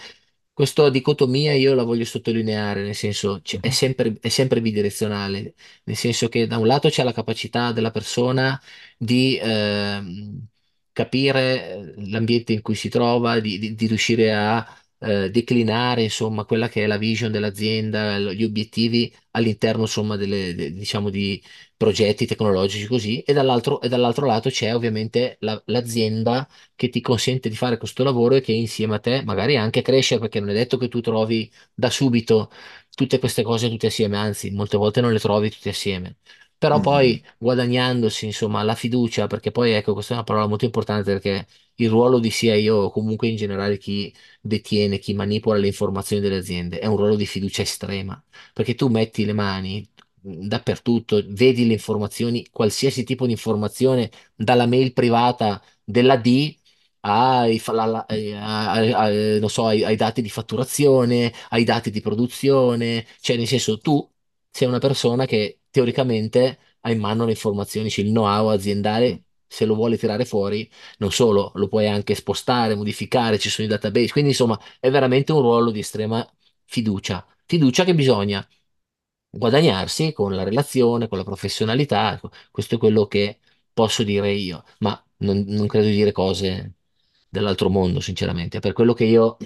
questa 0.53 0.89
dicotomia 0.89 1.53
io 1.53 1.73
la 1.73 1.83
voglio 1.83 2.05
sottolineare, 2.05 2.83
nel 2.83 2.95
senso 2.95 3.39
c- 3.41 3.59
è 3.59 3.67
mhm, 3.67 3.71
sempre, 3.71 4.17
è 4.21 4.29
sempre 4.29 4.61
bidirezionale, 4.61 5.55
nel 5.85 5.95
senso 5.95 6.27
che 6.29 6.45
da 6.47 6.57
un 6.57 6.67
lato 6.67 6.89
c'è 6.89 7.03
la 7.03 7.13
capacità 7.13 7.71
della 7.71 7.91
persona 7.91 8.59
di 8.97 9.37
ehm, 9.41 10.45
capire 10.91 11.93
eh, 11.95 12.09
l'ambiente 12.09 12.53
in 12.53 12.61
cui 12.61 12.75
si 12.75 12.89
trova, 12.89 13.39
di, 13.39 13.57
di- 13.59 13.75
di 13.75 13.87
riuscire 13.87 14.33
a 14.33 14.65
eh, 15.01 15.29
declinare 15.31 16.03
insomma 16.03 16.45
quella 16.45 16.69
che 16.69 16.83
è 16.83 16.87
la 16.87 16.97
vision 16.97 17.31
dell'azienda, 17.31 18.19
gli 18.19 18.43
obiettivi 18.43 19.13
all'interno 19.31 19.81
insomma 19.83 20.15
delle, 20.15 20.53
de- 20.55 20.71
diciamo 20.71 21.09
di 21.09 21.41
progetti 21.75 22.25
tecnologici 22.27 22.85
così, 22.87 23.21
e 23.21 23.33
dall'altro 23.33 23.81
e 23.81 23.89
dall'altro 23.89 24.25
lato 24.25 24.49
c'è 24.49 24.73
ovviamente 24.75 25.37
la- 25.41 25.61
l'azienda 25.65 26.47
che 26.75 26.89
ti 26.89 27.01
consente 27.01 27.49
di 27.49 27.55
fare 27.55 27.77
questo 27.77 28.03
lavoro 28.03 28.35
e 28.35 28.41
che 28.41 28.51
insieme 28.51 28.95
a 28.95 28.99
te 28.99 29.23
magari 29.23 29.57
anche 29.57 29.81
crescere, 29.81 30.19
perché 30.21 30.39
non 30.39 30.49
è 30.49 30.53
detto 30.53 30.77
che 30.77 30.87
tu 30.87 31.01
trovi 31.01 31.51
da 31.73 31.89
subito 31.89 32.51
tutte 32.95 33.19
queste 33.19 33.43
cose 33.43 33.69
tutte 33.69 33.87
assieme, 33.87 34.17
anzi, 34.17 34.51
molte 34.51 34.77
volte 34.77 35.01
non 35.01 35.11
le 35.13 35.19
trovi 35.19 35.49
tutte 35.49 35.69
assieme. 35.69 36.17
Però 36.57 36.79
poi 36.79 37.23
guadagnandosi, 37.39 38.25
insomma, 38.25 38.61
la 38.63 38.75
fiducia, 38.75 39.25
perché 39.27 39.49
poi 39.51 39.71
ecco, 39.71 39.93
questa 39.93 40.13
è 40.13 40.15
una 40.17 40.23
parola 40.25 40.45
molto 40.47 40.65
importante 40.65 41.03
perché 41.11 41.47
il 41.83 41.89
ruolo 41.89 42.19
di 42.19 42.29
CIO 42.31 42.89
comunque 42.89 43.27
in 43.27 43.35
generale 43.35 43.77
chi 43.77 44.13
detiene, 44.41 44.99
chi 44.99 45.13
manipola 45.13 45.57
le 45.59 45.67
informazioni 45.67 46.21
delle 46.21 46.37
aziende 46.37 46.79
è 46.79 46.85
un 46.85 46.97
ruolo 46.97 47.15
di 47.15 47.25
fiducia 47.25 47.61
estrema, 47.61 48.21
perché 48.53 48.75
tu 48.75 48.87
metti 48.87 49.25
le 49.25 49.33
mani 49.33 49.87
dappertutto, 50.23 51.23
vedi 51.27 51.65
le 51.67 51.73
informazioni, 51.73 52.47
qualsiasi 52.51 53.03
tipo 53.03 53.25
di 53.25 53.31
informazione, 53.31 54.09
dalla 54.35 54.65
mail 54.67 54.93
privata 54.93 55.61
della 55.83 56.15
D 56.17 56.55
ai, 57.01 57.57
mm, 57.59 58.05
eh, 58.07 58.33
ai- 58.35 58.91
ai- 58.93 59.39
non 59.39 59.49
so, 59.49 59.65
ai, 59.65 59.83
ai 59.83 59.95
dati 59.95 60.21
di 60.21 60.29
fatturazione, 60.29 61.33
ai 61.49 61.63
dati 61.63 61.89
di 61.89 62.01
produzione, 62.01 63.05
cioè 63.19 63.37
nel 63.37 63.47
senso 63.47 63.79
tu 63.79 64.07
sei 64.49 64.67
una 64.67 64.79
persona 64.79 65.25
che 65.25 65.61
teoricamente 65.71 66.59
ha 66.81 66.91
in 66.91 66.99
mano 66.99 67.25
le 67.25 67.31
informazioni, 67.31 67.89
c'è 67.89 68.01
il 68.01 68.09
know-how 68.09 68.47
mm, 68.47 68.49
aziendale, 68.51 69.23
se 69.51 69.65
lo 69.65 69.75
vuole 69.75 69.97
tirare 69.97 70.23
fuori, 70.23 70.69
non 70.99 71.11
solo, 71.11 71.51
lo 71.55 71.67
puoi 71.67 71.85
anche 71.87 72.15
spostare, 72.15 72.73
modificare, 72.73 73.37
ci 73.37 73.49
sono 73.49 73.67
i 73.67 73.69
database, 73.69 74.11
quindi 74.13 74.29
insomma 74.31 74.57
è 74.79 74.89
veramente 74.89 75.33
un 75.33 75.41
ruolo 75.41 75.71
di 75.71 75.79
estrema 75.79 76.25
fiducia, 76.63 77.25
fiducia 77.45 77.83
che 77.83 77.93
bisogna 77.93 78.47
guadagnarsi 79.29 80.13
con 80.13 80.33
la 80.35 80.43
relazione, 80.43 81.07
con 81.09 81.17
la 81.17 81.23
professionalità, 81.25 82.13
ecco, 82.13 82.31
questo 82.49 82.75
è 82.75 82.77
quello 82.77 83.07
che 83.07 83.39
posso 83.73 84.03
dire 84.03 84.31
io, 84.31 84.63
ma 84.79 85.01
non, 85.17 85.43
non 85.47 85.67
credo 85.67 85.87
di 85.87 85.95
dire 85.95 86.11
cose 86.13 86.75
dell'altro 87.29 87.69
mondo, 87.69 87.99
sinceramente. 87.99 88.59
Per 88.59 88.73
quello 88.73 88.93
che 88.93 89.05
io 89.05 89.37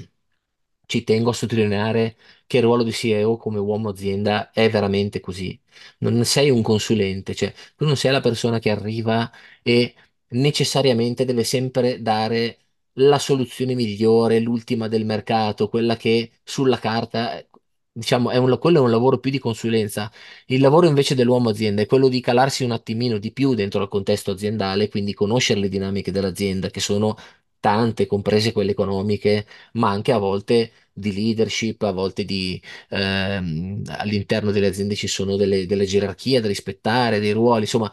ci 0.85 1.03
tengo 1.03 1.29
a 1.31 1.33
sottolineare 1.33 2.15
che 2.47 2.57
il 2.57 2.63
ruolo 2.63 2.83
di 2.83 2.91
CEO 2.91 3.37
come 3.37 3.59
uomo 3.59 3.89
azienda 3.89 4.51
è 4.51 4.69
veramente 4.69 5.19
così. 5.19 5.59
Non 5.99 6.23
sei 6.25 6.49
un 6.49 6.61
consulente, 6.61 7.33
cioè 7.35 7.53
tu 7.75 7.85
non 7.85 7.95
sei 7.97 8.11
la 8.11 8.21
persona 8.21 8.59
che 8.59 8.69
arriva 8.69 9.31
e 9.63 9.93
necessariamente 10.29 11.25
deve 11.25 11.43
sempre 11.43 12.01
dare 12.01 12.59
la 12.99 13.19
soluzione 13.19 13.75
migliore, 13.75 14.39
l'ultima 14.39 14.87
del 14.87 15.05
mercato, 15.05 15.67
quella 15.69 15.97
che 15.97 16.31
sulla 16.43 16.79
carta, 16.79 17.45
diciamo, 17.91 18.29
è 18.31 18.37
un, 18.37 18.57
quello 18.59 18.79
è 18.79 18.81
un 18.81 18.91
lavoro 18.91 19.19
più 19.19 19.31
di 19.31 19.39
consulenza. 19.39 20.11
Il 20.47 20.61
lavoro 20.61 20.87
invece 20.87 21.15
dell'uomo 21.15 21.49
azienda 21.49 21.81
è 21.81 21.85
quello 21.87 22.07
di 22.07 22.21
calarsi 22.21 22.63
un 22.63 22.71
attimino 22.71 23.17
di 23.17 23.31
più 23.31 23.53
dentro 23.53 23.81
al 23.81 23.89
contesto 23.89 24.31
aziendale, 24.31 24.89
quindi 24.89 25.13
conoscere 25.13 25.59
le 25.59 25.69
dinamiche 25.69 26.11
dell'azienda, 26.11 26.69
che 26.69 26.79
sono 26.79 27.15
tante, 27.65 28.05
comprese 28.07 28.51
quelle 28.51 28.71
economiche, 28.71 29.45
ma 29.73 29.89
anche 29.89 30.11
a 30.11 30.17
volte 30.17 30.71
di 30.93 31.13
leadership, 31.13 31.81
a 31.83 31.91
volte 31.91 32.23
di 32.25 32.61
ehm, 32.89 33.81
all'interno 33.87 34.51
delle 34.51 34.67
aziende 34.67 34.95
ci 34.95 35.07
sono 35.07 35.35
delle, 35.35 35.65
delle 35.65 35.85
gerarchie 35.85 36.39
da 36.41 36.47
rispettare, 36.47 37.19
dei 37.19 37.31
ruoli, 37.31 37.61
insomma, 37.61 37.91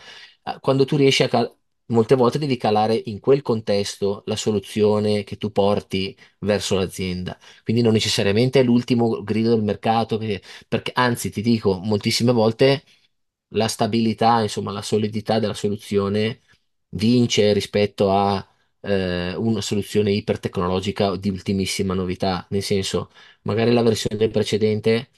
quando 0.60 0.84
tu 0.84 0.96
riesci 0.96 1.22
a 1.22 1.52
molte 1.86 2.14
volte 2.14 2.38
devi 2.38 2.56
calare 2.56 3.00
in 3.06 3.20
quel 3.20 3.42
contesto 3.42 4.22
la 4.26 4.36
soluzione 4.36 5.24
che 5.24 5.36
tu 5.36 5.50
porti 5.52 6.16
verso 6.40 6.76
l'azienda. 6.76 7.38
Quindi 7.64 7.82
non 7.82 7.92
necessariamente 7.92 8.60
è 8.60 8.62
l'ultimo 8.62 9.22
grido 9.22 9.50
del 9.50 9.62
mercato, 9.62 10.16
che- 10.18 10.42
perché 10.68 10.92
anzi 10.94 11.30
ti 11.30 11.42
dico, 11.42 11.78
moltissime 11.78 12.32
volte 12.32 12.82
la 13.54 13.68
stabilità, 13.68 14.40
insomma, 14.42 14.72
la 14.72 14.82
solidità 14.82 15.38
della 15.38 15.54
soluzione 15.54 16.40
vince 16.90 17.52
rispetto 17.52 18.10
a 18.10 18.46
eh, 18.82 19.34
una 19.36 19.60
soluzione 19.62 20.12
ipertecnologica 20.12 21.16
di 21.16 21.30
ultimissima 21.30 21.94
novità, 21.94 22.46
nel 22.50 22.62
senso, 22.62 23.10
magari 23.42 23.72
la 23.72 23.82
versione 23.82 24.28
precedente 24.28 25.10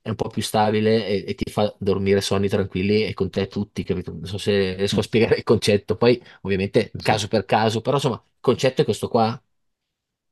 è 0.00 0.08
un 0.10 0.16
po' 0.16 0.28
più 0.28 0.42
stabile 0.42 1.06
e, 1.06 1.24
e 1.28 1.34
ti 1.34 1.50
fa 1.50 1.74
dormire 1.78 2.20
sonni 2.22 2.48
tranquilli 2.48 3.04
e 3.06 3.14
con 3.14 3.30
te 3.30 3.48
tutti, 3.48 3.82
capito? 3.84 4.12
Non 4.12 4.26
so 4.26 4.38
se 4.38 4.74
riesco 4.76 5.00
a 5.00 5.02
mm. 5.02 5.02
spiegare 5.02 5.36
il 5.36 5.44
concetto, 5.44 5.96
poi 5.96 6.22
ovviamente 6.42 6.90
caso 7.02 7.28
per 7.28 7.44
caso, 7.44 7.80
però 7.82 7.96
insomma, 7.96 8.16
il 8.16 8.38
concetto 8.40 8.82
è 8.82 8.84
questo 8.84 9.08
qua. 9.08 9.40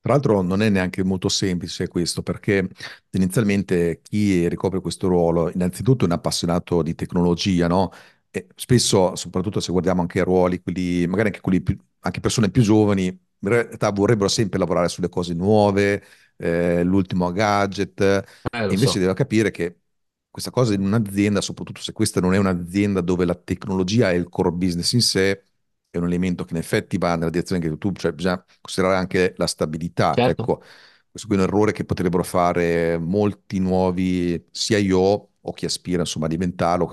Tra 0.01 0.15
l'altro 0.15 0.41
non 0.41 0.63
è 0.63 0.69
neanche 0.71 1.03
molto 1.03 1.29
semplice 1.29 1.89
questo, 1.89 2.23
perché 2.23 2.69
tendenzialmente 3.11 4.01
chi 4.03 4.49
ricopre 4.49 4.81
questo 4.81 5.09
ruolo, 5.09 5.51
innanzitutto 5.51 6.05
è 6.05 6.07
un 6.07 6.13
appassionato 6.13 6.81
di 6.83 6.95
tecnologia, 6.95 7.67
no? 7.67 7.91
E 8.37 8.47
spesso, 8.55 9.17
soprattutto 9.17 9.61
se 9.61 9.73
guardiamo 9.73 10.03
anche 10.03 10.19
i 10.19 10.23
ruoli, 10.23 10.61
quelli, 10.61 11.07
magari 11.07 11.29
anche, 11.29 11.41
quelli 11.41 11.61
più- 11.63 11.77
anche 12.01 12.21
persone 12.21 12.51
più 12.51 12.63
giovani, 12.63 13.07
in 13.07 13.49
realtà 13.49 13.91
vorrebbero 13.91 14.29
sempre 14.29 14.59
lavorare 14.59 14.89
sulle 14.89 15.09
cose 15.09 15.33
nuove, 15.35 16.03
eh, 16.37 16.83
l'ultimo 16.85 17.33
gadget, 17.33 18.25
Eh, 18.53 18.75
invece 18.75 18.99
so, 18.99 18.99
deve 18.99 19.15
capire 19.15 19.51
che 19.51 19.79
questa 20.31 20.51
cosa 20.51 20.75
in 20.75 20.85
un'azienda, 20.85 21.41
soprattutto 21.41 21.81
se 21.81 21.93
questa 21.93 22.21
non 22.21 22.35
è 22.35 22.39
un'azienda 22.39 23.01
dove 23.01 23.25
la 23.25 23.35
tecnologia 23.35 24.11
è 24.11 24.15
il 24.15 24.29
core 24.29 24.51
business 24.53 24.93
in 24.93 25.01
sé, 25.01 25.43
è 25.89 25.97
un 25.99 26.05
elemento 26.07 26.45
che 26.45 26.53
in 26.53 26.59
effetti 26.59 26.99
va 26.99 27.17
nella 27.17 27.31
direzione 27.31 27.61
che 27.63 27.79
tu, 27.79 27.91
cioè 27.93 28.13
bisogna 28.13 28.45
considerare 28.61 28.99
anche 28.99 29.33
la 29.39 29.47
stabilità. 29.47 30.19
certo. 30.19 30.23
Ecco, 30.23 30.59
questo 31.11 31.27
qui 31.29 31.37
è 31.37 31.41
un 31.41 31.47
errore 31.47 31.73
che 31.73 31.85
potrebbero 31.87 32.23
fare 32.23 32.99
molti 32.99 33.59
nuovi 33.61 34.47
CIO 34.51 35.31
o 35.41 35.53
chi 35.53 35.65
aspira 35.65 36.01
insomma 36.01 36.27
a 36.27 36.29
diventarlo. 36.29 36.87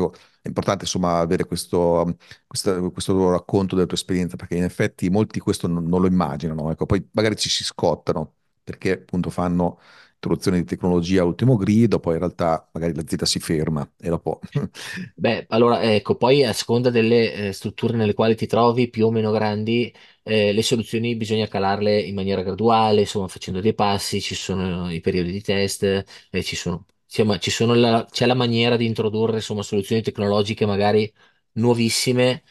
È 0.43 0.47
importante 0.49 0.83
insomma 0.83 1.19
avere 1.19 1.45
questo, 1.45 2.17
questa- 2.47 2.79
questo 2.89 3.31
racconto 3.31 3.75
della 3.75 3.87
tua 3.87 3.95
esperienza 3.97 4.35
perché 4.35 4.55
in 4.57 4.63
effetti 4.63 5.09
molti 5.09 5.39
questo 5.39 5.67
non, 5.67 5.85
non 5.85 6.01
lo 6.01 6.07
immaginano. 6.07 6.69
Ecco, 6.71 6.85
poi 6.85 7.07
magari 7.13 7.35
ci 7.37 7.49
si 7.49 7.63
scottano 7.63 8.35
perché 8.63 8.91
appunto 8.93 9.29
fanno 9.29 9.79
introduzione 10.15 10.57
di 10.59 10.65
tecnologia 10.65 11.21
a 11.21 11.25
ultimo 11.25 11.55
grido, 11.57 11.99
poi 11.99 12.13
in 12.13 12.19
realtà 12.19 12.69
magari 12.73 12.93
l'azienda 12.95 13.25
si 13.25 13.39
ferma 13.39 13.89
e 13.97 14.09
dopo... 14.09 14.39
Beh, 15.15 15.45
allora 15.49 15.81
ecco, 15.83 16.15
poi 16.15 16.43
a 16.43 16.53
seconda 16.53 16.89
delle 16.89 17.33
eh, 17.49 17.51
strutture 17.53 17.95
nelle 17.95 18.13
quali 18.13 18.35
ti 18.35 18.47
trovi, 18.47 18.89
più 18.89 19.05
o 19.07 19.11
meno 19.11 19.31
grandi, 19.31 19.93
eh, 20.23 20.51
le 20.53 20.61
soluzioni 20.63 21.15
bisogna 21.15 21.47
calarle 21.47 21.99
in 22.01 22.15
maniera 22.15 22.41
graduale, 22.41 23.01
insomma, 23.01 23.27
facendo 23.27 23.59
dei 23.61 23.73
passi, 23.75 24.21
ci 24.21 24.35
sono 24.35 24.91
i 24.91 24.99
periodi 25.01 25.31
di 25.31 25.41
test, 25.41 25.83
eh, 25.83 26.43
ci 26.43 26.55
sono, 26.55 26.85
insomma, 27.17 27.37
ci 27.39 27.51
sono 27.51 27.73
la- 27.75 28.05
c'è 28.09 28.25
la 28.25 28.33
maniera 28.33 28.75
di 28.77 28.85
introdurre, 28.85 29.35
insomma, 29.37 29.61
soluzioni 29.63 30.01
tecnologiche 30.01 30.65
magari 30.65 31.11
nuovissime, 31.53 32.43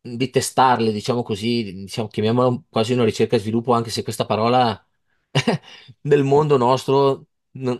di 0.00 0.30
testarle, 0.30 0.90
diciamo 0.92 1.22
così, 1.22 1.62
diciamo, 1.84 2.08
chiamiamola 2.08 2.60
quasi 2.68 2.92
una 2.92 3.04
ricerca 3.04 3.36
e 3.36 3.38
sviluppo, 3.38 3.72
anche 3.72 3.90
se 3.90 4.02
questa 4.02 4.26
parola 4.26 4.84
nel 6.02 6.24
mondo 6.24 6.56
nostro 6.56 7.26
non- 7.54 7.78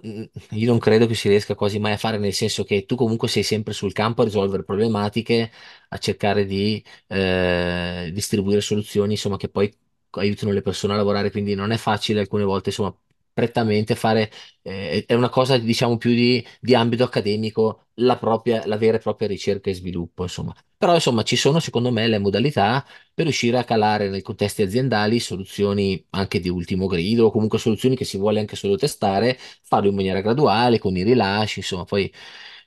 io 0.51 0.67
non 0.69 0.79
credo 0.79 1.07
che 1.07 1.15
si 1.15 1.29
riesca 1.29 1.55
quasi 1.55 1.79
mai 1.79 1.93
a 1.93 1.97
fare, 1.97 2.19
nel 2.19 2.33
senso 2.35 2.63
che 2.65 2.85
tu 2.85 2.95
comunque 2.95 3.27
sei 3.29 3.43
sempre 3.43 3.73
sul 3.73 3.93
campo 3.93 4.23
a 4.23 4.25
risolvere 4.25 4.65
problematiche, 4.65 5.51
a 5.89 5.99
cercare 5.99 6.45
di 6.45 6.83
eh, 7.09 8.11
distribuire 8.13 8.61
soluzioni, 8.61 9.13
insomma, 9.13 9.37
che 9.37 9.49
poi 9.49 9.73
aiutino 10.11 10.53
le 10.53 10.63
persone 10.63 10.93
a 10.93 10.97
lavorare, 10.97 11.31
quindi 11.31 11.55
non 11.55 11.71
è 11.73 11.77
facile 11.79 12.21
alcune 12.21 12.45
volte, 12.45 12.69
insomma, 12.69 12.95
prettamente 13.33 13.95
fare, 13.95 14.31
eh, 14.63 15.05
è 15.07 15.15
una 15.15 15.29
cosa, 15.29 15.59
diciamo, 15.59 15.97
più 15.97 16.11
di, 16.11 16.45
di 16.61 16.75
ambito 16.75 17.05
accademico, 17.05 17.87
la 17.95 18.17
propria, 18.17 18.63
la 18.67 18.77
vera 18.77 18.97
e 18.97 19.01
propria 19.01 19.29
ricerca 19.29 19.71
e 19.71 19.75
sviluppo, 19.75 20.23
insomma. 20.23 20.55
Però, 20.77 20.95
insomma, 20.95 21.23
ci 21.23 21.37
sono, 21.37 21.61
secondo 21.61 21.91
me, 21.93 22.07
le 22.09 22.19
modalità 22.19 22.85
per 23.15 23.25
riuscire 23.25 23.59
a 23.59 23.65
calare 23.65 24.09
nei 24.09 24.23
contesti 24.23 24.63
aziendali 24.63 25.21
soluzioni 25.21 26.05
anche 26.11 26.41
di 26.41 26.49
ultimo 26.49 26.87
grido, 26.87 27.27
o 27.27 27.31
comunque 27.31 27.59
soluzioni 27.59 27.97
che 27.97 28.05
si 28.05 28.17
vuole 28.19 28.41
anche 28.41 28.57
solo 28.57 28.77
testare 28.77 29.39
farlo 29.63 29.89
in 29.89 29.95
maniera 29.95 30.21
graduale, 30.21 30.79
con 30.79 30.97
i 30.97 31.03
rilasci, 31.03 31.61
insomma, 31.61 31.85
poi 31.85 32.13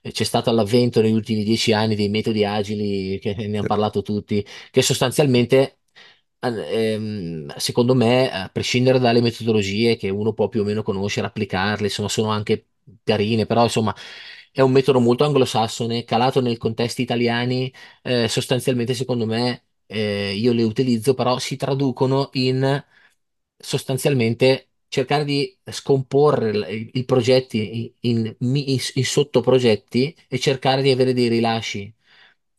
eh, 0.01 0.11
c'è 0.11 0.23
stato 0.23 0.51
l'avvento 0.51 1.01
negli 1.01 1.13
ultimi 1.13 1.43
dieci 1.43 1.73
anni 1.73 1.95
dei 1.95 2.09
metodi 2.09 2.45
agili, 2.45 3.19
che 3.19 3.35
ne 3.35 3.57
hanno 3.57 3.67
parlato 3.67 4.01
tutti, 4.01 4.45
che 4.71 4.81
sostanzialmente, 4.81 5.79
ehm, 6.47 7.55
secondo 7.57 7.93
me, 7.95 8.31
a 8.31 8.49
prescindere 8.49 8.99
dalle 8.99 9.21
metodologie 9.21 9.95
che 9.97 10.09
uno 10.09 10.33
può 10.33 10.47
più 10.49 10.61
o 10.61 10.63
meno 10.63 10.83
conoscere, 10.83 11.27
applicarle, 11.27 11.85
insomma, 11.87 12.09
sono 12.09 12.29
anche 12.29 12.67
carine, 13.03 13.45
però 13.45 13.63
insomma... 13.63 13.93
È 14.51 14.61
un 14.61 14.71
metodo 14.71 14.99
molto 15.01 15.25
anglosassone, 15.25 16.05
calato 16.05 16.39
nei 16.41 16.55
contesti 16.57 17.01
italiani, 17.01 17.71
eh, 18.03 18.27
sostanzialmente 18.29 18.93
secondo 18.93 19.25
me 19.25 19.65
eh, 19.87 20.33
io 20.33 20.53
le 20.53 20.63
utilizzo, 20.63 21.13
però 21.13 21.37
si 21.39 21.57
traducono 21.57 22.29
in 22.33 22.81
sostanzialmente 23.57 24.69
cercare 24.87 25.25
di 25.25 25.57
scomporre 25.65 26.49
il- 26.51 26.89
i 26.93 27.03
progetti 27.05 27.93
in, 28.01 28.25
in, 28.39 28.57
in- 28.67 28.79
in 28.93 29.05
sottoprogetti 29.05 30.15
e 30.27 30.39
cercare 30.39 30.81
di 30.81 30.91
avere 30.91 31.13
dei 31.13 31.27
rilasci 31.27 31.93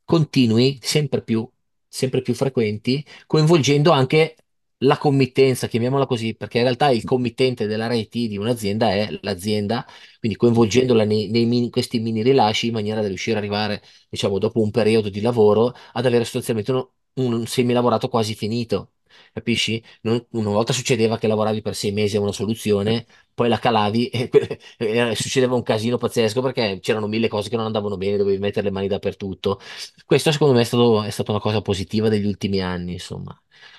continui, 0.05 0.79
sempre 0.83 1.23
più, 1.23 1.49
sempre 1.97 2.23
più 2.23 2.35
frequenti, 2.35 3.05
coinvolgendo 3.27 3.91
anche 3.91 4.37
la 4.81 4.99
committenza, 4.99 5.69
chiamiamola 5.69 6.07
così, 6.07 6.35
perché 6.35 6.59
in 6.59 6.65
realtà 6.65 6.91
il 6.91 7.05
committente 7.05 7.67
della 7.67 7.87
rete 7.87 8.27
di 8.29 8.37
un'azienda 8.37 8.91
è 8.91 9.19
l'azienda, 9.23 9.87
quindi 10.19 10.37
coinvolgendola 10.37 11.05
nei, 11.05 11.29
nei 11.31 11.47
mini- 11.47 11.71
questi 11.71 11.99
mini 11.99 12.23
rilasci 12.23 12.67
in 12.69 12.75
maniera 12.75 13.01
da 13.01 13.09
riuscire 13.09 13.37
ad 13.39 13.43
arrivare, 13.43 13.83
diciamo, 14.11 14.39
dopo 14.39 14.61
un 14.61 14.71
periodo 14.71 15.09
di 15.09 15.21
lavoro, 15.23 15.73
ad 15.93 16.05
avere 16.07 16.25
sostanzialmente 16.25 16.73
uno- 16.73 16.93
un 17.15 17.47
semilavorato 17.47 18.09
quasi 18.09 18.35
finito. 18.35 18.91
Capisci? 19.33 19.83
Non- 20.03 20.25
una 20.33 20.51
volta 20.51 20.73
succedeva 20.73 21.19
che 21.19 21.27
lavoravi 21.27 21.63
per 21.63 21.75
sei 21.75 21.93
mesi 21.93 22.17
a 22.17 22.21
una 22.21 22.33
soluzione, 22.33 23.07
poi 23.35 23.49
la 23.49 23.59
calavi 23.59 24.09
e, 24.11 24.31
e 24.79 25.15
succedeva 25.17 25.55
un 25.55 25.63
casino 25.63 25.99
pazzesco 25.99 26.41
perché 26.43 26.79
c'erano 26.81 27.07
mille 27.07 27.29
cose 27.29 27.49
che 27.49 27.57
non 27.57 27.67
andavano 27.67 27.97
bene, 27.97 28.17
dovevi 28.17 28.39
mettere 28.39 28.67
le 28.67 28.71
mani 28.73 28.89
dappertutto. 28.89 29.61
Questo 30.05 30.33
secondo 30.33 30.55
me 30.55 30.61
è 30.63 30.65
stato- 30.65 31.03
è 31.03 31.11
stata 31.11 31.31
una 31.33 31.41
cosa 31.41 31.61
positiva 31.63 32.09
degli 32.09 32.27
ultimi 32.27 32.61
anni, 32.61 32.93
insomma. 32.95 33.39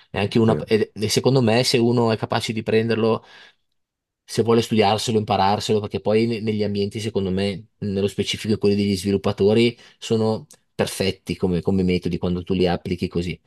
È 0.10 0.17
anche 0.19 0.39
una, 0.39 0.56
Sì. 0.58 0.63
ed- 0.73 0.91
e 0.93 1.10
secondo 1.10 1.41
me 1.41 1.63
se 1.63 1.78
uno 1.78 2.12
è 2.12 2.17
capace 2.17 2.54
di 2.54 2.63
prenderlo, 2.63 3.23
se 4.23 4.43
vuole 4.43 4.62
studiarselo, 4.62 5.17
impararselo, 5.17 5.80
perché 5.80 6.00
poi 6.02 6.26
ne- 6.28 6.39
negli 6.41 6.63
ambienti, 6.63 7.00
secondo 7.00 7.32
me, 7.32 7.67
nello 7.80 8.08
specifico 8.08 8.58
quelli 8.58 8.76
degli 8.76 8.95
sviluppatori, 8.97 9.78
sono 9.97 10.47
perfetti 10.76 11.36
come, 11.38 11.62
come 11.62 11.84
metodi 11.84 12.17
quando 12.17 12.43
tu 12.43 12.54
li 12.54 12.67
applichi 12.67 13.08
così. 13.08 13.39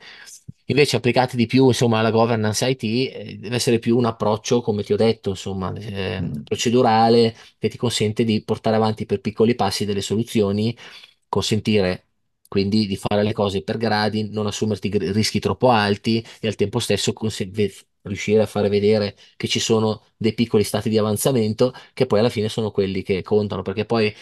Invece 0.71 0.95
applicati 0.95 1.35
di 1.35 1.47
più, 1.47 1.67
insomma, 1.67 1.99
alla 1.99 2.11
governance 2.11 2.65
IT, 2.69 2.83
eh, 2.83 3.37
deve 3.37 3.55
essere 3.55 3.77
più 3.79 3.97
un 3.97 4.05
approccio, 4.05 4.61
come 4.61 4.83
ti 4.83 4.93
ho 4.93 4.95
detto, 4.95 5.31
insomma, 5.31 5.73
eh, 5.73 6.21
Mm. 6.21 6.43
procedurale 6.43 7.35
che 7.59 7.67
ti 7.67 7.77
consente 7.77 8.23
di 8.23 8.41
portare 8.43 8.77
avanti 8.77 9.05
per 9.05 9.19
piccoli 9.19 9.55
passi 9.55 9.83
delle 9.85 10.01
soluzioni, 10.01 10.75
consentire 11.27 12.05
quindi 12.47 12.85
di 12.85 12.95
fare 12.97 13.23
le 13.23 13.33
cose 13.33 13.63
per 13.63 13.77
gradi, 13.77 14.29
non 14.29 14.45
assumerti 14.47 14.89
gr- 14.89 15.11
rischi 15.13 15.39
troppo 15.39 15.69
alti 15.71 16.23
e 16.41 16.47
al 16.47 16.55
tempo 16.55 16.79
stesso 16.79 17.13
ve- 17.49 17.73
riuscire 18.03 18.41
a 18.41 18.45
fare 18.45 18.67
vedere 18.69 19.15
che 19.37 19.47
ci 19.47 19.59
sono 19.59 20.03
dei 20.17 20.33
piccoli 20.33 20.63
stati 20.63 20.89
di 20.89 20.97
avanzamento 20.97 21.73
che 21.93 22.05
poi 22.07 22.19
alla 22.19 22.29
fine 22.29 22.49
sono 22.49 22.71
quelli 22.71 23.03
che 23.03 23.21
contano, 23.23 23.61
perché 23.61 23.85
poi 23.85 24.13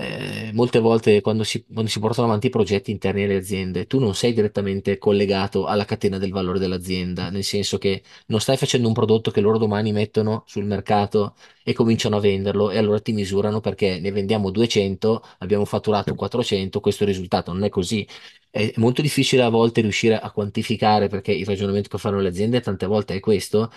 eh, 0.00 0.50
molte 0.52 0.78
volte 0.78 1.20
quando 1.20 1.42
si, 1.42 1.64
quando 1.64 1.90
si 1.90 1.98
portano 1.98 2.28
avanti 2.28 2.46
i 2.46 2.50
progetti 2.50 2.90
interni 2.92 3.24
alle 3.24 3.36
aziende, 3.36 3.86
tu 3.88 3.98
non 3.98 4.14
sei 4.14 4.32
direttamente 4.32 4.96
collegato 4.96 5.66
alla 5.66 5.84
catena 5.84 6.18
del 6.18 6.30
valore 6.30 6.60
dell'azienda, 6.60 7.30
nel 7.30 7.42
senso 7.42 7.78
che 7.78 8.02
non 8.26 8.40
stai 8.40 8.56
facendo 8.56 8.86
un 8.86 8.94
prodotto 8.94 9.30
che 9.32 9.40
loro 9.40 9.58
domani 9.58 9.90
mettono 9.92 10.44
sul 10.46 10.64
mercato 10.66 11.34
e 11.64 11.72
cominciano 11.72 12.16
a 12.16 12.20
venderlo 12.20 12.70
e 12.70 12.78
allora 12.78 13.00
ti 13.00 13.12
misurano 13.12 13.60
perché 13.60 13.98
ne 13.98 14.12
vendiamo 14.12 14.50
200, 14.50 15.22
abbiamo 15.38 15.64
fatturato 15.64 16.14
400, 16.14 16.80
questo 16.80 17.02
è 17.04 17.06
il 17.08 17.12
risultato, 17.12 17.52
non 17.52 17.64
è 17.64 17.68
così. 17.68 18.06
È 18.50 18.72
molto 18.76 19.02
difficile 19.02 19.42
a 19.42 19.48
volte 19.50 19.80
riuscire 19.82 20.18
a 20.18 20.30
quantificare 20.30 21.08
perché 21.08 21.32
il 21.32 21.44
ragionamento 21.46 21.88
che 21.90 21.98
fanno 21.98 22.20
le 22.20 22.28
aziende 22.28 22.60
tante 22.60 22.86
volte 22.86 23.14
è 23.14 23.20
questo, 23.20 23.70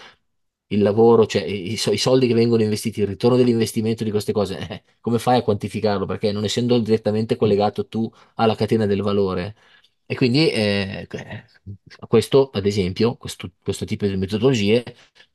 il 0.71 0.81
lavoro, 0.81 1.25
cioè 1.25 1.43
i, 1.43 1.73
i 1.73 1.77
so- 1.77 1.91
i 1.91 1.97
soldi 1.97 2.27
che 2.27 2.33
vengono 2.33 2.61
investiti, 2.63 3.01
il 3.01 3.07
ritorno 3.07 3.37
dell'investimento 3.37 4.03
di 4.03 4.11
queste 4.11 4.31
cose, 4.31 4.57
eh, 4.59 4.83
come 5.01 5.19
fai 5.19 5.37
a 5.37 5.43
quantificarlo? 5.43 6.05
Perché 6.05 6.31
non 6.31 6.43
essendo 6.43 6.79
direttamente 6.79 7.35
collegato 7.35 7.87
tu 7.87 8.09
alla 8.35 8.55
catena 8.55 8.85
del 8.85 9.01
valore. 9.01 9.55
E 10.05 10.15
quindi 10.15 10.49
eh, 10.51 11.07
questo, 12.07 12.49
ad 12.53 12.65
esempio, 12.65 13.15
questo, 13.15 13.51
questo 13.61 13.85
tipo 13.85 14.05
di 14.05 14.15
metodologie 14.17 14.83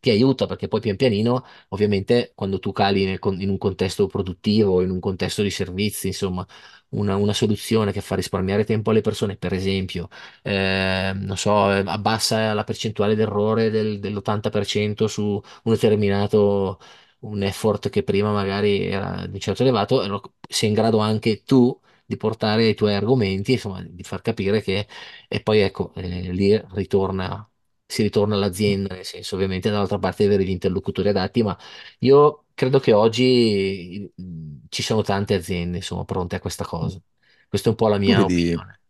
ti 0.01 0.11
aiuta 0.11 0.47
perché 0.47 0.69
poi 0.69 0.81
pian 0.81 0.97
pianino, 0.97 1.45
ovviamente, 1.69 2.33
quando 2.35 2.59
tu 2.59 2.73
cali 2.73 3.05
nel 3.05 3.19
in 3.39 3.49
un 3.49 3.59
contesto 3.59 4.07
produttivo, 4.07 4.83
in 4.83 4.91
un 4.91 5.01
contesto 5.01 5.43
di 5.43 5.51
servizi, 5.51 6.09
insomma, 6.09 6.47
una, 6.91 7.17
una 7.17 7.33
soluzione 7.33 7.93
che 7.93 8.01
fa 8.01 8.15
risparmiare 8.15 8.65
tempo 8.65 8.91
alle 8.91 9.01
persone, 9.01 9.37
per 9.37 9.53
esempio, 9.53 10.09
eh, 10.43 11.13
non 11.15 11.37
so, 11.37 11.73
eh, 11.73 11.83
abbassa 11.87 12.53
la 12.55 12.65
percentuale 12.65 13.15
d'errore 13.15 13.71
del- 13.71 13.99
dell'80% 13.99 15.07
su 15.09 15.23
un 15.23 15.73
determinato 15.73 16.79
un 17.21 17.43
effort 17.43 17.89
che 17.89 18.03
prima 18.03 18.31
magari 18.33 18.87
era 18.87 19.27
di 19.27 19.35
un 19.35 19.41
certo 19.41 19.63
elevato, 19.63 20.31
sei 20.49 20.69
in 20.69 20.75
grado 20.75 20.99
anche 20.99 21.43
tu 21.43 21.79
di 22.05 22.17
portare 22.17 22.69
i 22.69 22.75
tuoi 22.75 22.95
argomenti, 22.95 23.53
insomma, 23.53 23.83
di 23.83 24.03
far 24.05 24.23
capire 24.23 24.61
che, 24.63 24.87
e 25.29 25.41
poi 25.43 25.61
ecco, 25.61 25.93
eh, 25.95 26.31
lì 26.33 26.61
ritorna, 26.75 27.49
si 27.85 28.03
ritorna 28.03 28.35
all'azienda, 28.37 28.95
nel 28.95 29.05
senso 29.05 29.35
ovviamente 29.35 29.71
dall'altra 29.71 29.99
parte 29.99 30.25
avere 30.25 30.45
gli 30.45 30.51
interlocutori 30.51 31.09
adatti, 31.09 31.43
ma 31.43 31.57
io 32.01 32.46
credo 32.57 32.81
che 32.81 32.93
oggi 32.95 34.13
mm, 34.21 34.59
ci 34.71 34.83
sono 34.83 35.03
tante 35.03 35.35
aziende, 35.37 35.79
insomma, 35.79 36.05
pronte 36.07 36.37
a 36.37 36.41
questa 36.41 36.65
cosa. 36.67 37.01
Questa 37.49 37.69
è 37.69 37.73
un 37.73 37.79
po' 37.79 37.89
la 37.89 37.99
Tu 38.03 38.13
mia 38.13 38.25
vedi, 38.25 38.57
opinione. 38.57 38.81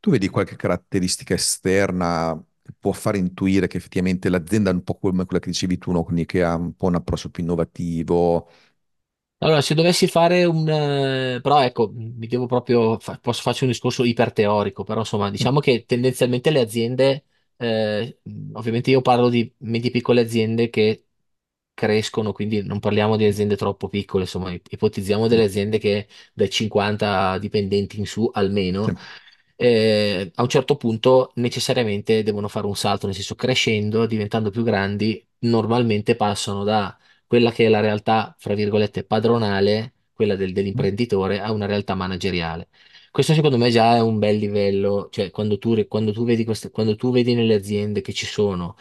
tu 0.00 0.10
vedi 0.10 0.28
qualche 0.28 0.56
caratteristica 0.56 1.34
esterna 1.34 2.40
può 2.78 2.92
fare 2.92 3.18
intuire 3.18 3.66
che 3.68 3.76
effettivamente 3.78 4.28
l'azienda 4.28 4.70
è 4.70 4.72
un 4.74 4.82
po' 4.82 4.98
come 4.98 5.24
quella 5.26 5.40
che 5.42 5.50
dicevi 5.50 5.78
tu, 5.78 5.92
no? 5.92 6.02
Quindi 6.04 6.26
che 6.26 6.42
ha 6.44 6.54
un 6.56 6.74
po' 6.76 6.86
un 6.86 6.96
approccio 6.96 7.30
più 7.30 7.42
innovativo. 7.42 8.48
Allora, 9.40 9.60
se 9.60 9.74
dovessi 9.74 10.08
fare 10.08 10.44
un... 10.44 10.68
eh, 10.68 11.40
però 11.40 11.62
ecco, 11.62 11.92
mi 11.94 12.26
devo 12.26 12.46
proprio... 12.46 12.98
fa- 12.98 13.18
posso 13.18 13.42
farci 13.42 13.62
un 13.64 13.70
discorso 13.70 14.02
iperteorico, 14.04 14.82
però 14.82 15.00
insomma, 15.00 15.30
Mm, 15.40 15.48
diciamo 15.48 15.60
che 15.60 15.84
tendenzialmente 15.86 16.50
le 16.50 16.60
aziende, 16.60 17.24
eh, 17.56 18.18
ovviamente 18.54 18.90
io 18.90 19.00
parlo 19.00 19.28
di 19.28 19.52
medie 19.58 19.92
piccole 19.92 20.22
aziende 20.22 20.70
che 20.70 21.06
crescono, 21.78 22.32
quindi 22.32 22.62
non 22.64 22.80
parliamo 22.80 23.16
di 23.16 23.24
aziende 23.24 23.56
troppo 23.56 23.88
piccole, 23.88 24.24
insomma, 24.24 24.52
ipotizziamo 24.52 25.28
delle 25.28 25.44
aziende 25.44 25.78
che 25.78 26.08
dai 26.34 26.50
50 26.50 27.38
dipendenti 27.38 27.98
in 27.98 28.06
su 28.06 28.28
sì, 28.84 28.90
almeno, 28.90 28.94
eh, 29.56 30.30
a 30.34 30.42
un 30.42 30.48
certo 30.48 30.76
punto 30.76 31.32
necessariamente 31.36 32.22
devono 32.22 32.48
fare 32.48 32.66
un 32.66 32.76
salto, 32.76 33.06
nel 33.06 33.14
senso 33.14 33.34
crescendo, 33.34 34.06
diventando 34.06 34.50
più 34.50 34.62
grandi, 34.64 35.24
normalmente 35.40 36.16
passano 36.16 36.64
da 36.64 36.96
quella 37.26 37.50
che 37.52 37.66
è 37.66 37.68
la 37.68 37.80
realtà, 37.80 38.34
fra 38.38 38.54
virgolette, 38.54 39.04
padronale, 39.04 39.94
quella 40.12 40.34
del- 40.36 40.52
dell'imprenditore, 40.52 41.40
a 41.40 41.52
una 41.52 41.66
realtà 41.66 41.94
manageriale. 41.94 42.68
Questo 43.10 43.34
secondo 43.34 43.56
me 43.58 43.70
già 43.70 43.96
è 43.96 44.00
un 44.00 44.18
bel 44.18 44.36
livello, 44.36 45.08
cioè 45.10 45.30
quando 45.30 45.58
tu, 45.58 45.86
quando 45.88 46.12
tu 46.12 46.24
vedi 46.24 46.44
queste, 46.44 46.70
quando 46.70 46.94
tu 46.96 47.10
vedi 47.12 47.34
nelle 47.34 47.54
aziende 47.54 48.00
che 48.00 48.12
ci 48.12 48.26
sono 48.26 48.76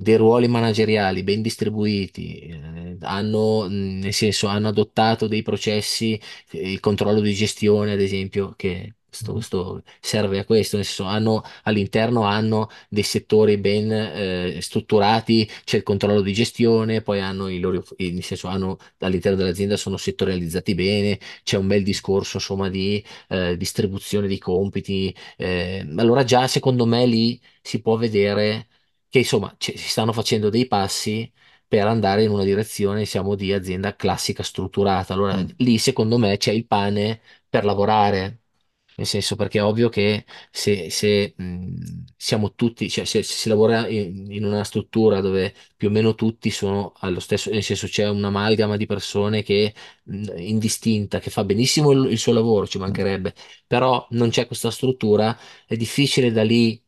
dei 0.00 0.16
ruoli 0.16 0.48
manageriali 0.48 1.22
ben 1.22 1.42
distribuiti, 1.42 2.38
eh, 2.40 2.96
hanno, 3.00 3.68
mh, 3.68 3.98
nel 4.00 4.12
senso, 4.12 4.46
hanno 4.46 4.68
adottato 4.68 5.26
dei 5.26 5.42
processi, 5.42 6.20
eh, 6.52 6.72
il 6.72 6.80
controllo 6.80 7.20
di 7.20 7.34
gestione, 7.34 7.92
ad 7.92 8.00
esempio, 8.00 8.54
che 8.56 8.94
questo, 9.08 9.32
mm, 9.32 9.34
questo 9.34 9.82
serve 10.00 10.38
a 10.38 10.44
questo, 10.44 10.76
nel 10.76 10.84
senso, 10.84 11.04
hanno, 11.04 11.42
all'interno 11.64 12.22
hanno 12.22 12.68
dei 12.88 13.02
settori 13.02 13.58
ben 13.58 13.90
eh, 13.90 14.58
strutturati, 14.60 15.48
c'è 15.64 15.76
il 15.78 15.82
controllo 15.82 16.20
di 16.20 16.32
gestione, 16.32 17.02
poi 17.02 17.20
hanno 17.20 17.48
i 17.48 17.58
loro, 17.58 17.82
nel 17.98 18.22
senso, 18.22 18.48
hanno 18.48 18.76
all'interno 18.98 19.36
dell'azienda 19.38 19.76
sono 19.76 19.96
settorializzati 19.96 20.74
bene, 20.74 21.18
c'è 21.42 21.56
un 21.56 21.66
bel 21.66 21.82
discorso, 21.82 22.36
insomma, 22.36 22.68
di 22.68 23.02
eh, 23.28 23.56
distribuzione 23.56 24.28
di 24.28 24.38
compiti. 24.38 25.14
eh, 25.36 25.86
allora 25.96 26.24
già 26.24 26.46
secondo 26.46 26.86
me 26.86 27.06
lì 27.06 27.40
si 27.62 27.80
può 27.80 27.96
vedere 27.96 28.68
che 29.08 29.18
insomma 29.18 29.54
ci- 29.58 29.76
si 29.76 29.88
stanno 29.88 30.12
facendo 30.12 30.50
dei 30.50 30.66
passi 30.66 31.30
per 31.66 31.86
andare 31.86 32.22
in 32.24 32.30
una 32.30 32.44
direzione, 32.44 33.00
diciamo, 33.00 33.34
di 33.34 33.52
azienda 33.52 33.94
classica 33.96 34.42
strutturata. 34.42 35.12
Allora 35.14 35.36
mm, 35.36 35.46
lì 35.58 35.78
secondo 35.78 36.18
me 36.18 36.36
c'è 36.36 36.52
il 36.52 36.66
pane 36.66 37.20
per 37.48 37.64
lavorare. 37.64 38.40
Nel 38.98 39.06
senso, 39.06 39.36
perché 39.36 39.58
è 39.60 39.62
ovvio 39.62 39.88
che 39.88 40.24
se, 40.50 40.90
se, 40.90 41.32
mh, 41.36 42.04
siamo 42.16 42.54
tutti, 42.54 42.90
cioè 42.90 43.04
se, 43.04 43.22
se 43.22 43.32
si 43.34 43.48
lavora 43.48 43.86
in, 43.86 44.26
in 44.32 44.44
una 44.44 44.64
struttura 44.64 45.20
dove 45.20 45.54
più 45.76 45.86
o 45.88 45.90
meno 45.92 46.16
tutti 46.16 46.50
sono 46.50 46.92
allo 46.98 47.20
stesso, 47.20 47.48
nel 47.50 47.62
senso 47.62 47.86
c'è 47.86 48.08
un'amalgama 48.08 48.76
di 48.76 48.86
persone 48.86 49.44
che 49.44 49.72
mh, 50.04 50.32
indistinta, 50.38 51.20
che 51.20 51.30
fa 51.30 51.44
benissimo 51.44 51.92
il, 51.92 52.10
il 52.10 52.18
suo 52.18 52.32
lavoro, 52.32 52.66
ci 52.66 52.78
mm, 52.78 52.80
mancherebbe, 52.80 53.34
però 53.68 54.04
non 54.10 54.30
c'è 54.30 54.46
questa 54.46 54.70
struttura, 54.72 55.36
è 55.66 55.76
difficile 55.76 56.32
da 56.32 56.42
lì 56.42 56.82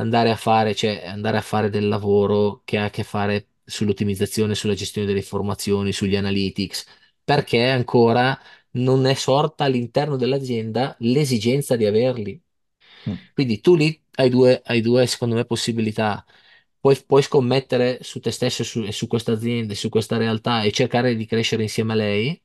andare 0.00 0.30
a 0.30 0.36
fare, 0.36 0.74
cioè 0.74 1.02
andare 1.06 1.36
a 1.38 1.40
fare 1.42 1.70
del 1.70 1.88
lavoro 1.88 2.62
che 2.64 2.78
ha 2.78 2.84
a 2.86 2.90
che 2.90 3.04
fare 3.04 3.48
sull'ottimizzazione, 3.64 4.54
sulla 4.54 4.74
gestione 4.74 5.06
delle 5.06 5.20
informazioni, 5.20 5.92
sugli 5.92 6.16
analytics, 6.16 6.86
perché 7.24 7.68
ancora 7.70 8.38
non 8.72 9.06
è 9.06 9.14
sorta 9.14 9.64
all'interno 9.64 10.16
dell'azienda 10.16 10.96
l'esigenza 11.00 11.76
di 11.76 11.86
averli. 11.86 12.40
mm, 13.06 13.30
Quindi 13.32 13.60
tu 13.60 13.74
lì 13.76 14.00
hai 14.16 14.28
due, 14.30 14.60
hai 14.64 14.80
due, 14.80 15.06
secondo 15.06 15.34
me, 15.34 15.44
possibilità. 15.44 16.24
Puoi, 16.80 16.96
puoi 17.04 17.22
scommettere 17.22 17.98
su 18.02 18.20
te 18.20 18.30
stesso 18.30 18.64
su, 18.64 18.82
e 18.82 18.92
su 18.92 19.06
questa 19.06 19.32
azienda, 19.32 19.72
e 19.72 19.76
su 19.76 19.88
questa 19.88 20.16
realtà 20.16 20.62
e 20.62 20.72
cercare 20.72 21.14
di 21.14 21.26
crescere 21.26 21.62
insieme 21.62 21.92
a 21.92 21.96
lei, 21.96 22.42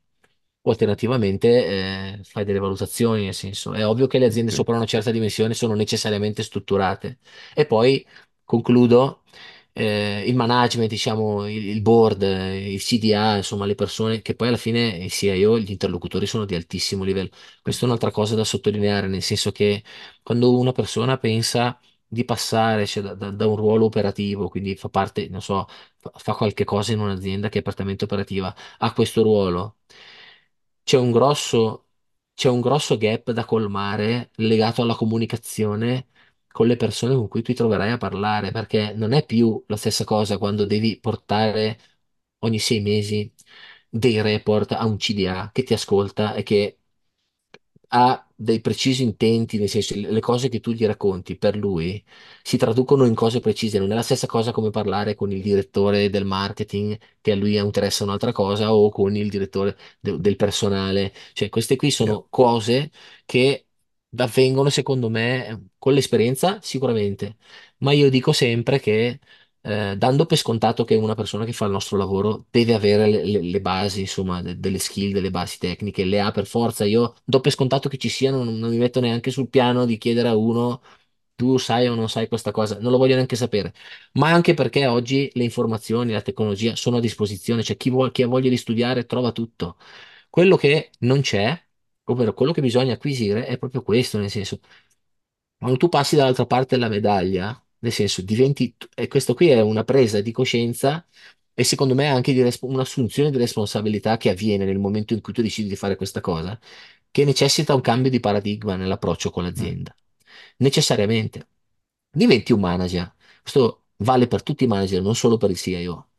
o 0.68 0.72
alternativamente 0.72 2.18
eh, 2.18 2.20
fai 2.24 2.44
delle 2.44 2.58
valutazioni, 2.60 3.24
nel 3.26 3.34
senso, 3.36 3.74
è 3.74 3.86
ovvio 3.86 4.08
che 4.08 4.18
le 4.18 4.26
aziende 4.26 4.52
sopra 4.52 4.76
una 4.76 4.86
certa 4.86 5.12
dimensione 5.12 5.54
sono 5.54 5.76
necessariamente 5.76 6.42
strutturate. 6.44 7.20
E 7.54 7.66
poi 7.68 8.06
concludo, 8.44 9.24
eh, 9.74 10.24
il 10.26 10.36
management, 10.36 10.90
diciamo, 10.90 11.48
il, 11.48 11.68
il 11.68 11.82
board, 11.82 12.22
il 12.24 12.82
CDA, 12.82 13.38
insomma, 13.38 13.66
le 13.66 13.76
persone 13.76 14.22
che 14.22 14.34
poi 14.36 14.48
alla 14.48 14.58
fine 14.58 14.88
il 14.98 15.12
CIO, 15.12 15.60
gli 15.60 15.70
interlocutori 15.72 16.26
sono 16.26 16.46
di 16.46 16.56
altissimo 16.56 17.04
livello. 17.04 17.30
Questa 17.62 17.84
è 17.84 17.88
un'altra 17.88 18.12
cosa 18.12 18.36
da 18.36 18.44
sottolineare, 18.44 19.08
nel 19.08 19.22
senso 19.22 19.52
che 19.52 19.84
quando 20.24 20.58
una 20.58 20.72
persona 20.72 21.18
pensa 21.18 21.80
di 22.08 22.24
passare, 22.26 22.86
cioè, 22.88 23.04
da, 23.04 23.14
da- 23.14 23.32
da 23.32 23.48
un 23.48 23.56
ruolo 23.56 23.86
operativo, 23.86 24.48
quindi 24.50 24.76
fa 24.76 24.90
parte, 24.90 25.28
non 25.30 25.42
so, 25.42 25.68
fa, 26.00 26.12
fa 26.16 26.34
qualche 26.34 26.64
cosa 26.64 26.94
in 26.94 27.00
un'azienda 27.00 27.50
che 27.50 27.60
è 27.60 27.62
prettamente 27.62 28.06
operativa, 28.06 28.54
a 28.80 28.94
questo 28.94 29.22
ruolo, 29.24 29.78
c'è 30.86 30.98
un 31.00 31.12
grosso, 31.12 31.90
c'è 32.36 32.50
un 32.50 32.62
grosso 32.62 32.98
gap 32.98 33.32
da 33.34 33.46
colmare 33.46 34.32
legato 34.38 34.84
alla 34.84 34.96
comunicazione 34.96 36.08
con 36.52 36.68
le 36.68 36.78
persone 36.78 37.16
con 37.16 37.28
cui 37.28 37.42
ti 37.44 37.54
troverai 37.56 37.92
a 37.92 37.98
parlare, 37.98 38.52
perché 38.52 38.94
non 38.96 39.14
è 39.14 39.26
più 39.26 39.64
la 39.68 39.78
stessa 39.78 40.06
cosa 40.06 40.40
quando 40.40 40.66
devi 40.66 41.00
portare 41.02 41.80
ogni 42.40 42.60
sei 42.60 42.82
mesi 42.82 43.34
dei 43.90 44.22
report 44.22 44.74
a 44.74 44.86
un 44.86 44.98
CDA 44.98 45.52
che 45.54 45.64
ti 45.64 45.74
ascolta 45.74 46.36
e 46.36 46.44
che 46.44 46.80
ha 47.90 48.25
dei 48.36 48.60
precisi 48.62 49.04
intenti, 49.04 49.58
nel 49.58 49.70
senso 49.70 49.94
le 49.96 50.20
cose 50.20 50.50
che 50.50 50.60
tu 50.60 50.72
gli 50.72 50.86
racconti 50.86 51.38
per 51.38 51.56
lui 51.56 52.04
si 52.44 52.58
traducono 52.58 53.06
in 53.06 53.16
cose 53.16 53.40
precise, 53.40 53.80
non 53.80 53.92
è 53.92 53.96
la 53.96 54.02
stessa 54.02 54.28
cosa 54.28 54.52
come 54.52 54.70
parlare 54.70 55.16
con 55.16 55.32
il 55.32 55.42
direttore 55.42 56.10
del 56.10 56.26
marketing 56.26 56.98
che 57.22 57.32
a 57.32 57.36
lui 57.36 57.56
interessa 57.58 58.04
un'altra 58.04 58.32
cosa 58.32 58.74
o 58.74 58.90
con 58.90 59.16
il 59.16 59.30
direttore 59.30 59.78
de- 60.00 60.20
del 60.20 60.36
personale, 60.36 61.14
cioè 61.34 61.50
queste 61.50 61.76
qui 61.78 61.92
sono 61.92 62.28
cose 62.30 62.92
che 63.26 63.66
avvengono 64.18 64.70
secondo 64.70 65.10
me 65.10 65.70
con 65.78 65.94
l'esperienza 65.94 66.60
sicuramente, 66.62 67.38
ma 67.78 67.92
io 67.92 68.10
dico 68.10 68.32
sempre 68.32 68.80
che 68.80 69.20
eh, 69.66 69.96
dando 69.98 70.26
per 70.26 70.38
scontato 70.38 70.84
che 70.86 70.96
una 70.96 71.16
persona 71.16 71.46
che 71.46 71.54
fa 71.54 71.66
il 71.66 71.72
nostro 71.72 71.98
lavoro 71.98 72.46
deve 72.52 72.74
avere 72.76 73.08
le, 73.10 73.26
le- 73.26 73.42
le 73.42 73.62
basi, 73.62 74.02
insomma, 74.02 74.42
de- 74.42 74.60
delle 74.60 74.78
skill, 74.80 75.12
delle 75.14 75.32
basi 75.32 75.58
tecniche, 75.58 76.06
le 76.06 76.20
ha 76.22 76.32
per 76.32 76.46
forza. 76.46 76.86
Io 76.86 77.16
do 77.24 77.40
per 77.42 77.52
scontato 77.52 77.90
che 77.90 77.98
ci 77.98 78.10
siano, 78.10 78.44
non, 78.44 78.58
non 78.60 78.70
mi 78.70 78.78
metto 78.78 79.00
neanche 79.00 79.32
sul 79.32 79.50
piano 79.50 79.86
di 79.86 79.98
chiedere 79.98 80.28
a 80.30 80.36
uno. 80.36 80.82
Tu 81.36 81.58
sai 81.58 81.88
o 81.88 81.96
non 81.96 82.08
sai 82.10 82.28
questa 82.30 82.52
cosa? 82.52 82.80
Non 82.80 82.92
lo 82.92 82.98
voglio 82.98 83.16
neanche 83.16 83.36
sapere. 83.36 83.74
Ma 84.14 84.32
anche 84.32 84.54
perché 84.54 84.86
oggi 84.88 85.30
le 85.34 85.44
informazioni, 85.44 86.14
la 86.14 86.22
tecnologia 86.22 86.76
sono 86.78 86.98
a 86.98 87.00
disposizione, 87.02 87.62
cioè 87.64 87.76
chi, 87.78 87.90
vuol- 87.90 88.12
chi 88.12 88.24
ha 88.24 88.28
voglia 88.28 88.50
di 88.50 88.58
studiare 88.58 89.06
trova 89.06 89.32
tutto. 89.34 89.78
Quello 90.30 90.56
che 90.58 90.92
non 91.00 91.22
c'è, 91.22 91.62
ovvero 92.06 92.34
quello 92.34 92.52
che 92.54 92.62
bisogna 92.62 92.94
acquisire, 92.94 93.46
è 93.48 93.58
proprio 93.58 93.82
questo, 93.84 94.18
nel 94.18 94.30
senso, 94.30 94.60
quando 95.58 95.78
tu 95.78 95.90
passi 95.90 96.16
dall'altra 96.16 96.46
parte 96.46 96.76
della 96.76 96.90
medaglia, 96.90 97.60
nel 97.80 97.92
senso, 97.92 98.22
diventi, 98.22 98.76
e 98.96 99.08
questo 99.08 99.34
qui 99.34 99.50
è 99.50 99.62
una 99.62 99.84
presa 99.84 100.22
di 100.22 100.32
coscienza 100.32 101.06
e 101.54 101.64
secondo 101.64 101.96
me 101.96 102.08
anche 102.08 102.34
di 102.34 102.42
un'assunzione 102.62 103.32
di 103.32 103.38
responsabilità 103.38 104.18
che 104.18 104.30
avviene 104.30 104.66
nel 104.66 104.78
momento 104.80 105.14
in 105.14 105.22
cui 105.22 105.34
tu 105.34 105.42
decidi 105.42 105.70
di 105.70 105.76
fare 105.76 105.96
questa 105.96 106.22
cosa, 106.22 106.60
che 107.12 107.24
necessita 107.26 107.74
un 107.74 107.82
cambio 107.82 108.12
di 108.12 108.20
paradigma 108.20 108.76
nell'approccio 108.76 109.30
con 109.30 109.44
mm, 109.44 109.48
l'azienda. 109.48 109.96
Necessariamente. 110.58 111.48
Diventi 112.12 112.54
un 112.54 112.60
manager. 112.62 113.14
Questo 113.42 113.86
vale 113.98 114.28
per 114.28 114.44
tutti 114.44 114.66
i 114.66 114.68
manager, 114.68 115.02
non 115.02 115.16
solo 115.16 115.38
per 115.38 115.50
il 115.50 115.58
CIO. 115.58 116.10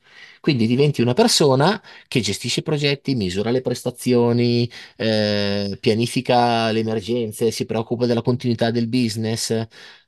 Quindi 0.47 0.69
diventi 0.69 1.01
una 1.03 1.13
persona 1.13 1.83
che 2.07 2.21
gestisce 2.21 2.61
i 2.61 2.63
progetti, 2.63 3.17
misura 3.17 3.51
le 3.51 3.63
prestazioni, 3.63 4.71
eh, 4.97 5.77
pianifica 5.81 6.71
le 6.71 6.79
emergenze, 6.81 7.51
si 7.51 7.67
preoccupa 7.67 8.07
della 8.07 8.23
continuità 8.23 8.71
del 8.71 8.87
business, 8.87 9.51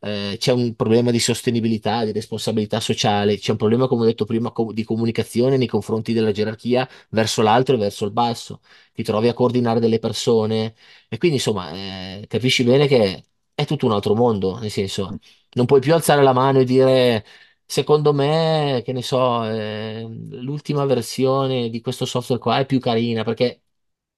eh, 0.01 0.37
c'è 0.38 0.53
un 0.53 0.77
problema 0.77 1.11
di 1.11 1.18
sostenibilità, 1.18 2.05
di 2.05 2.12
responsabilità 2.12 2.79
sociale, 2.79 3.37
c'è 3.37 3.51
un 3.51 3.57
problema, 3.57 3.88
come 3.88 4.03
ho 4.03 4.05
detto 4.05 4.24
prima, 4.24 4.53
co- 4.53 4.72
di 4.72 4.85
comunicazione 4.85 5.57
nei 5.57 5.66
confronti 5.66 6.12
della 6.12 6.31
gerarchia 6.31 6.88
verso 7.11 7.42
l'alto 7.42 7.72
e 7.74 7.77
verso 7.77 8.05
il 8.05 8.12
basso. 8.12 8.61
Ti 8.92 9.03
trovi 9.03 9.27
a 9.27 9.35
coordinare 9.35 9.81
delle 9.81 9.98
persone 9.98 10.74
e 11.09 11.18
quindi, 11.18 11.38
insomma, 11.38 11.72
eh, 11.72 12.24
capisci 12.29 12.62
bene 12.62 12.87
che 12.87 13.24
è 13.55 13.64
tutto 13.66 13.87
un 13.87 13.92
altro 13.92 14.14
mondo, 14.14 14.57
nel 14.61 14.70
senso, 14.70 15.18
non 15.55 15.66
puoi 15.66 15.81
più 15.81 15.92
alzare 15.94 16.22
la 16.22 16.33
mano 16.33 16.61
e 16.61 16.64
dire. 16.64 17.24
Secondo 17.70 18.14
me, 18.14 18.81
che 18.85 18.92
ne 18.92 19.02
so, 19.02 19.44
eh, 19.44 20.02
l'ultima 20.31 20.87
versione 20.87 21.68
di 21.68 21.81
questo 21.83 22.07
software 22.07 22.40
qua 22.40 22.59
è 22.61 22.66
più 22.66 22.81
carina 22.81 23.24
perché 23.24 23.62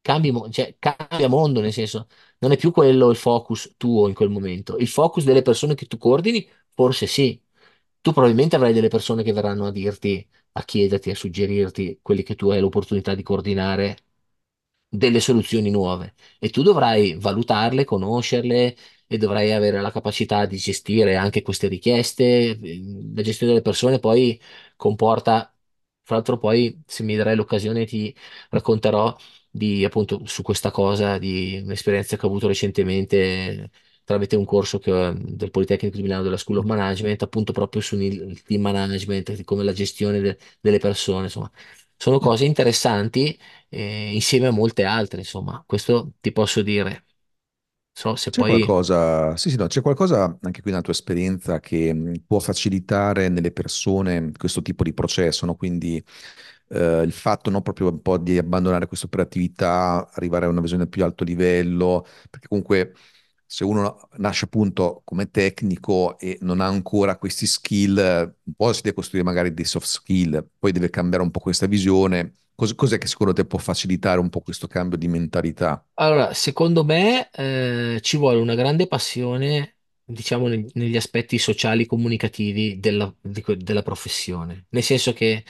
cambi, 0.00 0.32
cioè, 0.52 0.76
cambia 0.78 1.28
mondo, 1.28 1.60
nel 1.60 1.72
senso, 1.72 2.06
non 2.38 2.52
è 2.52 2.56
più 2.56 2.70
quello 2.70 3.10
il 3.10 3.16
focus 3.16 3.74
tuo 3.76 4.06
in 4.08 4.14
quel 4.14 4.30
momento. 4.30 4.76
Il 4.76 4.86
focus 4.88 5.24
delle 5.24 5.42
persone 5.42 5.74
che 5.74 5.86
tu 5.86 5.98
coordini, 5.98 6.48
forse 6.74 7.06
sì. 7.06 7.40
Tu 8.00 8.12
probabilmente 8.12 8.54
avrai 8.56 8.72
delle 8.72 8.88
persone 8.88 9.22
che 9.24 9.32
verranno 9.32 9.66
a 9.66 9.72
dirti, 9.72 10.26
a 10.52 10.62
chiederti, 10.64 11.10
a 11.10 11.14
suggerirti 11.16 11.98
quelli 12.02 12.22
che 12.22 12.36
tu 12.36 12.50
hai 12.50 12.60
l'opportunità 12.60 13.14
di 13.16 13.22
coordinare 13.24 13.96
delle 14.88 15.20
soluzioni 15.20 15.70
nuove 15.70 16.14
e 16.38 16.50
tu 16.50 16.62
dovrai 16.62 17.14
valutarle, 17.18 17.84
conoscerle 17.84 18.76
e 19.12 19.18
dovrai 19.18 19.52
avere 19.52 19.80
la 19.80 19.90
capacità 19.90 20.46
di 20.46 20.56
gestire 20.56 21.16
anche 21.16 21.42
queste 21.42 21.66
richieste. 21.66 22.56
La 23.14 23.22
gestione 23.22 23.52
delle 23.52 23.62
persone 23.64 23.98
poi 23.98 24.40
comporta, 24.76 25.52
fra 26.02 26.14
l'altro 26.16 26.38
poi 26.38 26.80
se 26.86 27.02
mi 27.02 27.16
darai 27.16 27.34
l'occasione 27.36 27.84
ti 27.86 28.14
racconterò 28.50 29.16
di 29.50 29.84
appunto 29.84 30.24
su 30.26 30.42
questa 30.42 30.70
cosa, 30.70 31.18
di 31.18 31.60
un'esperienza 31.64 32.16
che 32.16 32.24
ho 32.24 32.28
avuto 32.28 32.46
recentemente 32.46 33.70
tramite 34.04 34.36
un 34.36 34.44
corso 34.44 34.78
che- 34.78 35.12
del 35.16 35.50
Politecnico 35.50 35.96
di 35.96 36.02
Milano 36.02 36.22
della 36.22 36.36
School 36.36 36.58
of 36.58 36.64
Management, 36.66 37.22
appunto 37.22 37.52
proprio 37.52 37.82
sul 37.82 38.40
team 38.44 38.60
management, 38.62 39.42
come 39.44 39.62
la 39.64 39.72
gestione 39.72 40.20
de- 40.20 40.38
delle 40.60 40.78
persone, 40.78 41.24
insomma. 41.24 41.50
Sono 41.96 42.18
cose 42.18 42.44
interessanti 42.46 43.38
eh, 43.68 44.10
insieme 44.14 44.46
a 44.46 44.50
molte 44.50 44.84
altre, 44.84 45.18
insomma, 45.20 45.62
questo 45.66 46.12
ti 46.20 46.32
posso 46.32 46.62
dire. 46.62 47.04
So 48.00 48.16
se 48.16 48.30
C'è 48.30 48.44
poi 48.44 48.46
qualcosa, 48.46 49.36
sì, 49.36 49.50
sì, 49.50 49.56
no, 49.56 49.66
c'è 49.66 49.80
qualcosa 49.80 50.38
anche 50.42 50.62
qui 50.62 50.70
nella 50.70 50.82
tua 50.84 50.92
esperienza 50.92 51.58
che 51.58 51.92
mh, 51.92 52.22
può 52.28 52.38
facilitare 52.38 53.28
nelle 53.28 53.50
persone 53.50 54.30
questo 54.38 54.62
tipo 54.62 54.84
di 54.84 54.94
processo, 54.94 55.46
no? 55.46 55.56
Quindi 55.56 55.96
eh, 56.68 57.02
il 57.02 57.10
fatto 57.12 57.50
no, 57.50 57.60
proprio 57.60 57.88
un 57.88 58.00
po' 58.00 58.18
di 58.18 58.38
abbandonare 58.38 58.86
questa 58.86 59.06
operatività, 59.06 60.08
arrivare 60.14 60.46
a 60.46 60.48
una 60.48 60.60
visione 60.60 60.84
a 60.84 60.86
più 60.86 61.02
alto 61.02 61.24
livello, 61.24 62.06
perché 62.30 62.46
comunque 62.46 62.92
se 63.46 63.64
uno 63.64 64.08
nasce 64.18 64.44
appunto 64.44 65.02
come 65.04 65.28
tecnico 65.30 66.16
e 66.18 66.38
non 66.42 66.60
ha 66.60 66.66
ancora 66.66 67.16
questi 67.16 67.46
skill, 67.46 67.96
un 68.44 68.54
po' 68.54 68.72
si 68.72 68.82
deve 68.82 68.94
costruire 68.94 69.24
magari 69.26 69.52
dei 69.52 69.64
soft 69.64 69.86
skill, 69.86 70.46
poi 70.58 70.70
deve 70.72 70.88
cambiare 70.90 71.24
un 71.24 71.30
po' 71.32 71.40
questa 71.40 71.66
visione. 71.66 72.36
Cos- 72.60 72.74
cos'è 72.74 72.98
che 72.98 73.06
secondo 73.06 73.32
te 73.32 73.46
può 73.46 73.58
facilitare 73.58 74.20
un 74.20 74.28
po' 74.28 74.40
questo 74.42 74.66
cambio 74.66 74.98
di 74.98 75.08
mentalità? 75.08 75.82
Allora, 75.94 76.32
secondo 76.34 76.82
me 76.84 77.28
eh, 77.30 77.98
ci 78.02 78.16
vuole 78.16 78.38
una 78.38 78.54
grande 78.54 78.86
passione, 78.86 79.76
diciamo, 80.04 80.46
neg- 80.48 80.70
negli 80.74 80.96
aspetti 80.96 81.38
sociali 81.38 81.84
comunicativi 81.86 82.78
della, 82.80 83.12
di 83.20 83.42
que- 83.42 83.56
della 83.58 83.82
professione. 83.82 84.66
Nel 84.70 84.82
senso 84.82 85.12
che 85.12 85.44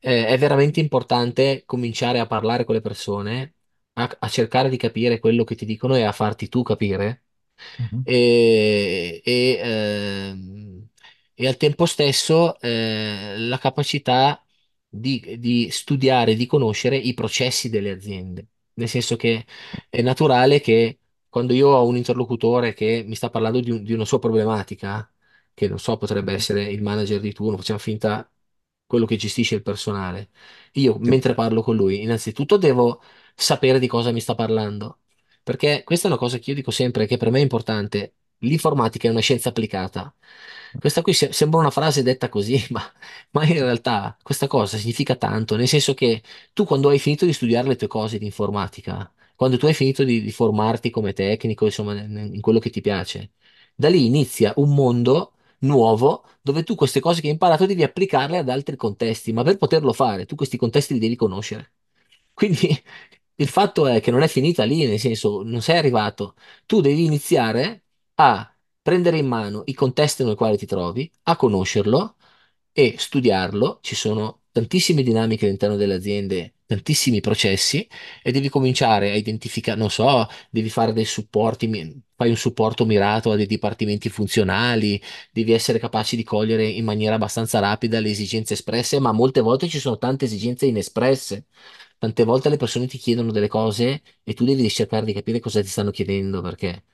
eh, 0.00 0.26
è 0.26 0.38
veramente 0.38 0.78
importante 0.80 1.64
cominciare 1.66 2.20
a 2.20 2.26
parlare 2.26 2.64
con 2.64 2.74
le 2.76 2.80
persone, 2.80 3.54
a, 3.94 4.16
a 4.20 4.28
cercare 4.28 4.68
di 4.68 4.76
capire 4.76 5.18
quello 5.20 5.42
che 5.44 5.56
ti 5.56 5.64
dicono 5.64 5.96
e 5.96 6.02
a 6.02 6.12
farti 6.12 6.48
tu 6.48 6.62
capire. 6.62 7.24
Mhm. 7.78 8.04
E, 8.04 9.20
e, 9.24 9.58
ehm, 9.62 10.88
e 11.34 11.46
al 11.46 11.56
tempo 11.56 11.86
stesso 11.86 12.58
eh, 12.60 13.34
la 13.38 13.58
capacità 13.58 14.42
di, 14.90 15.36
di 15.38 15.70
studiare, 15.70 16.34
di 16.34 16.46
conoscere 16.46 16.96
i 16.96 17.14
processi 17.14 17.70
delle 17.70 17.90
aziende. 17.92 18.48
Nel 18.74 18.88
senso 18.88 19.16
che 19.16 19.46
è 19.88 20.02
naturale 20.02 20.60
che 20.60 20.98
quando 21.28 21.52
io 21.54 21.68
ho 21.68 21.86
un 21.86 21.96
interlocutore 21.96 22.74
che 22.74 23.04
mi 23.06 23.14
sta 23.14 23.30
parlando 23.30 23.60
di, 23.60 23.70
un- 23.70 23.82
di 23.84 23.92
una 23.92 24.04
sua 24.04 24.18
problematica, 24.18 25.10
che 25.54 25.68
non 25.68 25.78
so, 25.78 25.96
potrebbe 25.96 26.32
essere 26.32 26.64
il 26.70 26.82
manager 26.82 27.20
di 27.20 27.32
turno, 27.32 27.56
facciamo 27.56 27.78
finta 27.78 28.30
quello 28.86 29.06
che 29.06 29.16
gestisce 29.16 29.54
il 29.56 29.62
personale, 29.62 30.30
io 30.72 30.98
Sì, 31.02 31.10
mentre 31.10 31.34
parlo 31.34 31.62
con 31.62 31.76
lui, 31.76 32.02
innanzitutto 32.02 32.56
devo 32.56 33.00
sapere 33.34 33.78
di 33.78 33.86
cosa 33.86 34.10
mi 34.10 34.20
sta 34.20 34.34
parlando, 34.34 35.00
perché 35.44 35.82
questa 35.84 36.08
è 36.08 36.10
una 36.10 36.18
cosa 36.18 36.38
che 36.38 36.50
io 36.50 36.56
dico 36.56 36.70
sempre, 36.72 37.06
che 37.06 37.16
per 37.16 37.30
me 37.30 37.38
è 37.38 37.42
importante. 37.42 38.14
L'informatica 38.40 39.08
è 39.08 39.10
una 39.10 39.20
scienza 39.20 39.48
applicata. 39.50 40.14
Questa 40.78 41.02
qui 41.02 41.12
se- 41.12 41.32
sembra 41.32 41.60
una 41.60 41.70
frase 41.70 42.02
detta 42.02 42.28
così, 42.28 42.64
ma, 42.70 42.80
ma 43.32 43.44
in 43.44 43.54
realtà 43.54 44.16
questa 44.22 44.46
cosa 44.46 44.76
significa 44.78 45.16
tanto, 45.16 45.56
nel 45.56 45.68
senso 45.68 45.94
che 45.94 46.22
tu 46.52 46.64
quando 46.64 46.88
hai 46.90 46.98
finito 46.98 47.24
di 47.26 47.32
studiare 47.32 47.68
le 47.68 47.76
tue 47.76 47.86
cose 47.88 48.18
di 48.18 48.24
informatica, 48.26 49.12
quando 49.34 49.56
tu 49.58 49.66
hai 49.66 49.74
finito 49.74 50.04
di, 50.04 50.20
di 50.22 50.32
formarti 50.32 50.90
come 50.90 51.12
tecnico, 51.12 51.64
insomma, 51.66 51.94
in 52.00 52.30
in 52.34 52.40
quello 52.40 52.58
che 52.58 52.70
ti 52.70 52.80
piace, 52.80 53.32
da 53.74 53.88
lì 53.88 54.06
inizia 54.06 54.52
un 54.56 54.74
mondo 54.74 55.32
nuovo 55.60 56.24
dove 56.42 56.62
tu 56.62 56.74
queste 56.74 57.00
cose 57.00 57.20
che 57.20 57.26
hai 57.26 57.32
imparato 57.34 57.66
devi 57.66 57.82
applicarle 57.82 58.38
ad 58.38 58.48
altri 58.48 58.76
contesti, 58.76 59.32
ma 59.32 59.42
per 59.42 59.56
poterlo 59.58 59.92
fare, 59.92 60.24
tu 60.26 60.34
questi 60.34 60.56
contesti 60.56 60.94
li 60.94 61.00
devi 61.00 61.16
conoscere. 61.16 61.72
Quindi 62.32 62.58
il 63.36 63.48
fatto 63.48 63.86
è 63.86 64.00
che 64.00 64.10
non 64.10 64.22
è 64.22 64.28
finita 64.28 64.64
lì, 64.64 64.86
nel 64.86 64.98
senso, 64.98 65.42
non 65.42 65.60
sei 65.62 65.78
arrivato. 65.78 66.34
Tu 66.66 66.80
devi 66.80 67.04
iniziare 67.04 67.84
a 68.22 68.54
prendere 68.82 69.16
in 69.18 69.26
mano 69.26 69.62
i 69.66 69.72
contesti 69.74 70.24
nel 70.24 70.34
quale 70.34 70.58
ti 70.58 70.66
trovi, 70.66 71.10
a 71.24 71.36
conoscerlo 71.36 72.16
e 72.72 72.96
studiarlo. 72.98 73.78
Ci 73.82 73.94
sono 73.94 74.42
tantissime 74.52 75.02
dinamiche 75.02 75.46
all'interno 75.46 75.76
delle 75.76 75.94
aziende, 75.94 76.56
tantissimi 76.66 77.20
processi 77.20 77.88
e 78.22 78.30
devi 78.30 78.50
cominciare 78.50 79.10
a 79.10 79.14
identificare, 79.14 79.78
non 79.78 79.90
so, 79.90 80.26
devi 80.50 80.68
fare 80.68 80.92
dei 80.92 81.06
supporti, 81.06 81.68
fai 82.14 82.28
un 82.30 82.36
supporto 82.36 82.84
mirato 82.84 83.30
a 83.32 83.36
dei 83.36 83.46
dipartimenti 83.46 84.10
funzionali, 84.10 85.00
devi 85.32 85.52
essere 85.52 85.78
capace 85.78 86.16
di 86.16 86.22
cogliere 86.22 86.66
in 86.66 86.84
maniera 86.84 87.14
abbastanza 87.14 87.58
rapida 87.58 88.00
le 88.00 88.10
esigenze 88.10 88.52
espresse, 88.54 88.98
ma 89.00 89.12
molte 89.12 89.40
volte 89.40 89.66
ci 89.68 89.78
sono 89.78 89.96
tante 89.98 90.26
esigenze 90.26 90.66
inespresse. 90.66 91.46
Tante 91.98 92.24
volte 92.24 92.48
le 92.48 92.56
persone 92.56 92.86
ti 92.86 92.98
chiedono 92.98 93.30
delle 93.32 93.48
cose 93.48 94.02
e 94.24 94.34
tu 94.34 94.44
devi 94.44 94.68
cercare 94.70 95.04
di 95.06 95.12
capire 95.12 95.38
cosa 95.40 95.60
ti 95.60 95.68
stanno 95.68 95.90
chiedendo 95.90 96.40
perché 96.40 96.84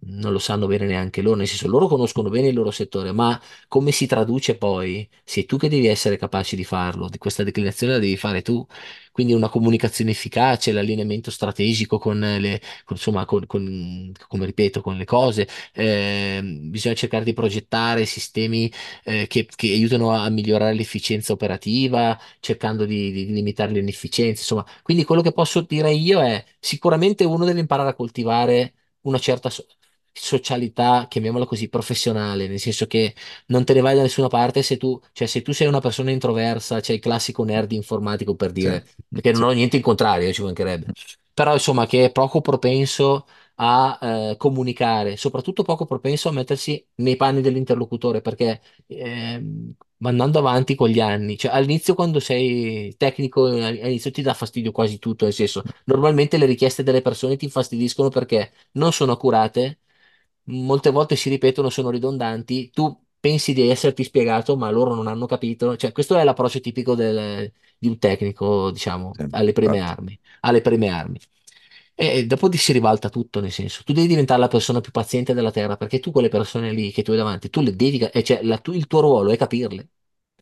non 0.00 0.32
lo 0.32 0.38
sanno 0.38 0.66
bene 0.66 0.86
neanche 0.86 1.22
loro, 1.22 1.36
nel 1.36 1.46
senso 1.48 1.68
loro 1.68 1.86
conoscono 1.88 2.28
bene 2.30 2.48
il 2.48 2.54
loro 2.54 2.70
settore, 2.70 3.12
ma 3.12 3.40
come 3.68 3.90
si 3.92 4.06
traduce 4.06 4.56
poi? 4.56 5.08
Sei 5.24 5.44
tu 5.46 5.56
che 5.56 5.68
devi 5.68 5.86
essere 5.86 6.16
capace 6.16 6.56
di 6.56 6.64
farlo, 6.64 7.08
di 7.08 7.18
questa 7.18 7.42
declinazione 7.44 7.94
la 7.94 7.98
devi 7.98 8.16
fare 8.16 8.42
tu. 8.42 8.64
Quindi 9.12 9.32
una 9.34 9.48
comunicazione 9.48 10.10
efficace, 10.12 10.72
l'allineamento 10.72 11.30
strategico 11.30 11.98
con 11.98 12.18
le, 12.18 12.60
con- 12.84 12.96
insomma, 12.96 13.24
con, 13.26 13.44
con- 13.46 14.12
come 14.28 14.46
ripeto, 14.46 14.80
con 14.80 14.96
le 14.96 15.04
cose. 15.04 15.46
Eh, 15.72 16.40
bisogna 16.42 16.94
cercare 16.94 17.24
di 17.24 17.32
progettare 17.34 18.06
sistemi 18.06 18.70
eh, 19.04 19.26
che, 19.26 19.46
che 19.54 19.68
aiutano 19.72 20.12
a 20.12 20.28
migliorare 20.30 20.74
l'efficienza 20.74 21.32
operativa, 21.32 22.18
cercando 22.40 22.84
di, 22.84 23.10
di 23.12 23.26
limitare 23.32 23.72
le 23.72 23.80
inefficienze. 23.80 24.40
Insomma, 24.42 24.64
quindi 24.82 25.04
quello 25.04 25.22
che 25.22 25.32
posso 25.32 25.60
dire 25.62 25.92
io 25.92 26.20
è 26.22 26.42
sicuramente 26.58 27.24
uno 27.24 27.44
deve 27.44 27.60
imparare 27.60 27.90
a 27.90 27.94
coltivare 27.94 28.74
una 29.02 29.18
certa 29.18 29.50
so- 29.50 29.66
socialità, 30.12 31.06
chiamiamola 31.08 31.46
così, 31.46 31.68
professionale, 31.68 32.46
nel 32.46 32.58
senso 32.60 32.86
che 32.86 33.14
non 33.46 33.64
te 33.64 33.72
ne 33.74 33.80
vai 33.80 33.94
da 33.96 34.02
nessuna 34.02 34.28
parte 34.28 34.62
se 34.62 34.76
tu, 34.76 35.00
cioè 35.12 35.26
se 35.26 35.42
tu 35.42 35.52
sei 35.52 35.66
una 35.68 35.80
persona 35.80 36.10
introversa, 36.10 36.80
c'è 36.80 36.92
il 36.94 37.00
classico 37.00 37.44
nerd 37.44 37.72
informatico 37.72 38.34
per 38.34 38.52
sì, 38.58 38.70
dire, 38.70 38.84
perché 39.10 39.32
non 39.32 39.42
sì. 39.42 39.44
ho 39.44 39.50
niente 39.52 39.76
in 39.76 39.82
contrario, 39.82 40.32
ci 40.32 40.42
mancherebbe, 40.42 40.86
però 41.32 41.52
insomma 41.54 41.86
che 41.86 42.04
è 42.06 42.12
poco 42.12 42.40
propenso 42.40 43.26
a 43.64 43.98
eh, 44.32 44.36
comunicare, 44.38 45.16
soprattutto 45.16 45.62
poco 45.62 45.84
propenso 45.86 46.28
a 46.28 46.32
mettersi 46.32 46.84
nei 46.96 47.16
panni 47.16 47.40
dell'interlocutore, 47.40 48.20
perché 48.20 48.60
ehm, 48.88 49.72
andando 50.02 50.38
avanti 50.40 50.74
con 50.74 50.88
gli 50.88 50.98
anni, 51.00 51.36
cioè 51.38 51.52
all'inizio 51.52 51.94
quando 51.94 52.18
sei 52.20 52.94
tecnico, 52.96 53.44
all'inizio 53.46 54.10
ti 54.10 54.20
dà 54.22 54.34
fastidio 54.34 54.72
quasi 54.72 54.98
tutto, 54.98 55.24
nel 55.24 55.32
senso, 55.34 55.62
normalmente 55.84 56.38
le 56.38 56.46
richieste 56.46 56.82
delle 56.82 57.02
persone 57.02 57.36
ti 57.36 57.44
infastidiscono 57.44 58.08
perché 58.08 58.52
non 58.72 58.92
sono 58.92 59.12
accurate 59.12 59.78
molte 60.44 60.90
volte 60.90 61.16
si 61.16 61.28
ripetono, 61.28 61.70
sono 61.70 61.90
ridondanti, 61.90 62.70
tu 62.70 63.00
pensi 63.20 63.52
di 63.52 63.68
esserti 63.68 64.02
spiegato, 64.04 64.56
ma 64.56 64.70
loro 64.70 64.94
non 64.94 65.06
hanno 65.06 65.26
capito. 65.26 65.76
Cioè, 65.76 65.92
questo 65.92 66.16
è 66.16 66.24
l'approccio 66.24 66.60
tipico 66.60 66.94
del- 66.94 67.50
di 67.78 67.88
un 67.88 67.98
tecnico, 67.98 68.70
diciamo, 68.70 69.16
Sì, 69.16 69.22
alle 69.30 69.52
prime 69.52 69.78
infatti. 69.78 69.80
armi, 69.80 70.18
alle 70.40 70.60
prime 70.60 70.88
armi. 70.88 71.18
E 71.94 72.26
dopo 72.26 72.48
ti 72.48 72.56
si 72.58 72.72
ribalta 72.72 73.08
tutto, 73.10 73.40
nel 73.40 73.52
senso, 73.52 73.82
tu 73.84 73.92
devi 73.92 74.08
diventare 74.08 74.40
la 74.40 74.48
persona 74.48 74.80
più 74.80 74.90
paziente 74.90 75.34
della 75.34 75.50
Terra, 75.50 75.76
perché 75.76 76.00
tu 76.00 76.10
quelle 76.10 76.28
persone 76.28 76.72
lì 76.72 76.90
che 76.90 77.02
tu 77.02 77.10
hai 77.12 77.16
davanti, 77.18 77.50
tu 77.50 77.60
le 77.60 77.76
devi, 77.76 77.98
eh, 78.00 78.22
cioè, 78.24 78.42
la- 78.42 78.58
tu- 78.58 78.72
il 78.72 78.86
tuo 78.86 79.00
ruolo 79.00 79.30
è 79.30 79.36
capirle. 79.36 79.88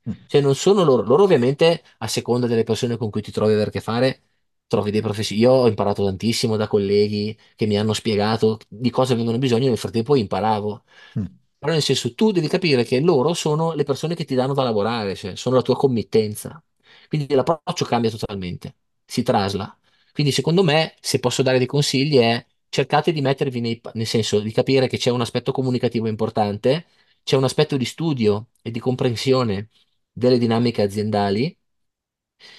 Mm, 0.08 0.14
Cioè, 0.26 0.40
non 0.40 0.54
sono 0.54 0.84
loro, 0.84 1.02
loro 1.02 1.24
ovviamente, 1.24 1.82
a 1.98 2.08
seconda 2.08 2.46
delle 2.46 2.64
persone 2.64 2.96
con 2.96 3.10
cui 3.10 3.22
ti 3.22 3.32
trovi 3.32 3.52
a 3.52 3.54
avere 3.56 3.70
a 3.70 3.72
che 3.72 3.80
fare, 3.80 4.22
trovi 4.68 4.90
dei 4.92 5.00
professionisti. 5.02 5.44
Io 5.46 5.52
ho 5.52 5.68
imparato 5.68 6.04
tantissimo 6.04 6.56
da 6.56 6.68
colleghi 6.68 7.36
che 7.56 7.66
mi 7.66 7.78
hanno 7.78 7.92
spiegato 7.94 8.58
di 8.68 8.90
cosa 8.90 9.14
avevano 9.14 9.38
bisogno, 9.38 9.68
nel 9.68 9.78
frattempo 9.78 10.14
imparavo. 10.16 10.84
mm, 11.16 11.40
Però 11.58 11.72
nel 11.72 11.82
senso, 11.82 12.14
tu 12.14 12.30
devi 12.32 12.48
capire 12.48 12.84
che 12.84 13.00
loro 13.00 13.34
sono 13.34 13.74
le 13.74 13.84
persone 13.84 14.14
che 14.14 14.24
ti 14.24 14.34
danno 14.34 14.54
da 14.54 14.62
lavorare, 14.62 15.14
cioè 15.16 15.36
sono 15.36 15.56
la 15.56 15.62
tua 15.62 15.76
committenza. 15.76 16.62
Quindi 17.08 17.34
l'approccio 17.34 17.84
cambia 17.84 18.10
totalmente, 18.10 18.76
si 19.04 19.22
trasla. 19.22 19.78
Quindi 20.12 20.32
secondo 20.32 20.62
me, 20.62 20.94
se 21.00 21.18
posso 21.18 21.42
dare 21.42 21.58
dei 21.58 21.66
consigli, 21.66 22.16
è 22.18 22.44
cercate 22.68 23.12
di 23.12 23.20
mettervi 23.20 23.60
nei, 23.60 23.80
nel 23.94 24.06
senso 24.06 24.40
di 24.40 24.52
capire 24.52 24.86
che 24.88 24.96
c'è 24.98 25.10
un 25.10 25.20
aspetto 25.20 25.52
comunicativo 25.52 26.06
importante, 26.08 26.86
c'è 27.22 27.36
un 27.36 27.44
aspetto 27.44 27.76
di 27.76 27.84
studio 27.84 28.48
e 28.62 28.70
di 28.70 28.78
comprensione 28.80 29.68
delle 30.12 30.38
dinamiche 30.38 30.82
aziendali 30.82 31.56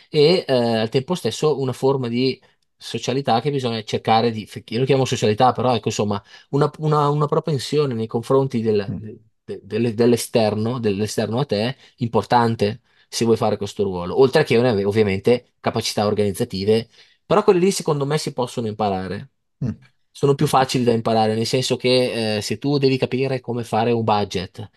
e 0.10 0.46
eh, 0.48 0.54
al 0.54 0.90
tempo 0.90 1.16
stesso 1.16 1.60
una 1.60 1.74
forma 1.74 2.08
di 2.08 2.40
socialità 2.78 3.40
che 3.42 3.52
bisogna 3.52 3.82
cercare 3.84 4.32
di, 4.32 4.48
io 4.68 4.80
lo 4.80 4.86
chiamo 4.86 5.06
socialità, 5.06 5.52
però 5.52 5.76
ecco 5.76 5.88
insomma 5.90 6.22
una, 6.50 6.70
una- 6.80 7.10
una 7.10 7.26
propensione 7.28 7.94
nei 7.94 8.08
confronti 8.08 8.62
del- 8.62 8.86
mm. 8.90 9.08
de- 9.44 9.60
delle- 9.64 9.94
dell'esterno, 9.94 10.80
dell'esterno 10.80 11.40
a 11.40 11.46
te, 11.46 11.76
importante 11.98 12.82
se 13.08 13.26
vuoi 13.26 13.38
fare 13.38 13.58
questo 13.58 13.84
ruolo, 13.84 14.20
oltre 14.20 14.44
che 14.44 14.58
ov- 14.58 14.86
ovviamente 14.86 15.54
capacità 15.60 16.06
organizzative, 16.08 16.88
però 17.32 17.44
quelle 17.44 17.60
lì 17.60 17.72
secondo 17.72 18.06
me 18.06 18.18
si 18.18 18.34
possono 18.34 18.68
imparare. 18.68 19.30
Mm. 19.64 19.70
sono 20.12 20.36
più 20.36 20.48
facili 20.48 20.84
da 20.84 20.92
imparare, 20.92 21.36
nel 21.36 21.46
senso 21.46 21.78
che 21.78 22.38
eh, 22.38 22.42
se 22.42 22.58
tu 22.58 22.78
devi 22.78 22.98
capire 22.98 23.40
come 23.40 23.64
fare 23.64 23.92
un 23.92 24.04
budget, 24.04 24.70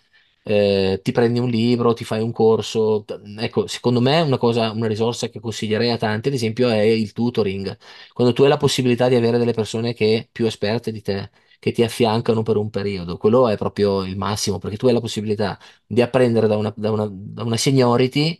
eh, 0.44 1.00
ti 1.02 1.12
prendi 1.12 1.38
un 1.38 1.48
libro, 1.48 1.92
ti 1.94 2.04
fai 2.04 2.20
un 2.22 2.32
corso. 2.32 3.02
t- 3.06 3.20
Ecco, 3.38 3.66
secondo 3.66 4.00
me 4.00 4.20
una 4.20 4.36
cosa, 4.38 4.70
una 4.70 4.86
risorsa 4.86 5.28
che 5.28 5.40
consiglierei 5.40 5.90
a 5.90 5.96
tanti, 5.96 6.28
ad 6.28 6.34
esempio, 6.34 6.68
è 6.68 6.80
il 6.80 7.12
tutoring. 7.12 7.76
Quando 8.12 8.32
tu 8.34 8.42
hai 8.42 8.48
la 8.48 8.56
possibilità 8.58 9.08
di 9.08 9.14
avere 9.16 9.38
delle 9.38 9.52
persone 9.52 9.94
che 9.94 10.28
più 10.30 10.46
esperte 10.46 10.92
di 10.92 11.00
te, 11.02 11.30
che 11.58 11.72
ti 11.72 11.82
affiancano 11.82 12.42
per 12.42 12.56
un 12.56 12.68
periodo, 12.70 13.16
quello 13.16 13.48
è 13.48 13.56
proprio 13.56 14.04
il 14.04 14.16
massimo, 14.16 14.58
perché 14.58 14.76
tu 14.76 14.86
hai 14.86 14.92
la 14.92 15.00
possibilità 15.00 15.58
di 15.86 16.02
apprendere 16.02 16.46
da 16.46 16.56
una, 16.56 16.72
da 16.76 16.90
una, 16.90 17.08
da 17.10 17.42
una 17.42 17.56
seniority 17.56 18.38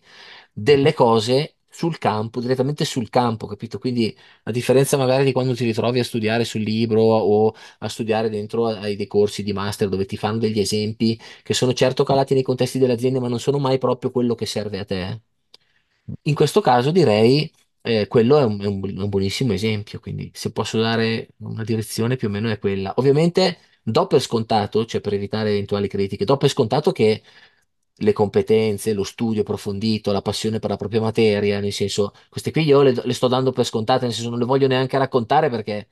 delle 0.52 0.92
cose 0.94 1.53
sul 1.74 1.98
campo, 1.98 2.40
direttamente 2.40 2.84
sul 2.84 3.10
campo, 3.10 3.46
capito? 3.46 3.78
Quindi 3.78 4.16
a 4.44 4.50
differenza 4.52 4.96
magari 4.96 5.24
di 5.24 5.32
quando 5.32 5.54
ti 5.54 5.64
ritrovi 5.64 5.98
a 5.98 6.04
studiare 6.04 6.44
sul 6.44 6.60
libro 6.62 7.02
o 7.02 7.52
a 7.80 7.88
studiare 7.88 8.28
dentro 8.30 8.66
ai 8.66 8.96
dei 8.96 9.06
corsi 9.08 9.42
di 9.42 9.52
master 9.52 9.88
dove 9.88 10.06
ti 10.06 10.16
fanno 10.16 10.38
degli 10.38 10.60
esempi 10.60 11.18
che 11.42 11.52
sono 11.54 11.72
certo 11.72 12.04
calati 12.04 12.34
nei 12.34 12.42
contesti 12.42 12.78
delle 12.78 12.92
aziende, 12.94 13.18
ma 13.20 13.28
non 13.28 13.40
sono 13.40 13.58
mai 13.58 13.78
proprio 13.78 14.10
quello 14.10 14.34
che 14.34 14.46
serve 14.46 14.78
a 14.78 14.84
te. 14.84 15.20
In 16.22 16.34
questo 16.34 16.60
caso 16.60 16.90
direi 16.90 17.50
eh, 17.82 18.06
quello 18.08 18.38
è 18.38 18.44
un, 18.44 18.60
è 18.60 18.66
un 18.66 19.08
buonissimo 19.08 19.52
esempio, 19.52 20.00
quindi 20.00 20.30
se 20.34 20.52
posso 20.52 20.78
dare 20.80 21.28
una 21.38 21.64
direzione 21.64 22.16
più 22.16 22.28
o 22.28 22.30
meno 22.30 22.50
è 22.50 22.58
quella. 22.58 22.92
Ovviamente 22.96 23.58
do 23.82 24.06
per 24.06 24.20
scontato, 24.20 24.84
cioè 24.86 25.00
per 25.00 25.14
evitare 25.14 25.50
eventuali 25.50 25.88
critiche, 25.88 26.24
do 26.24 26.36
per 26.36 26.48
scontato 26.50 26.92
che 26.92 27.22
le 27.96 28.12
competenze, 28.12 28.92
lo 28.92 29.04
studio 29.04 29.42
approfondito, 29.42 30.12
la 30.12 30.22
passione 30.22 30.58
per 30.58 30.70
la 30.70 30.76
propria 30.76 31.00
materia, 31.00 31.60
nel 31.60 31.72
senso, 31.72 32.12
queste 32.28 32.50
qui 32.50 32.64
io 32.64 32.82
le, 32.82 32.92
le 33.04 33.12
sto 33.12 33.28
dando 33.28 33.52
per 33.52 33.64
scontate, 33.64 34.04
nel 34.04 34.12
senso 34.14 34.30
non 34.30 34.38
le 34.38 34.44
voglio 34.44 34.66
neanche 34.66 34.98
raccontare 34.98 35.48
perché 35.50 35.88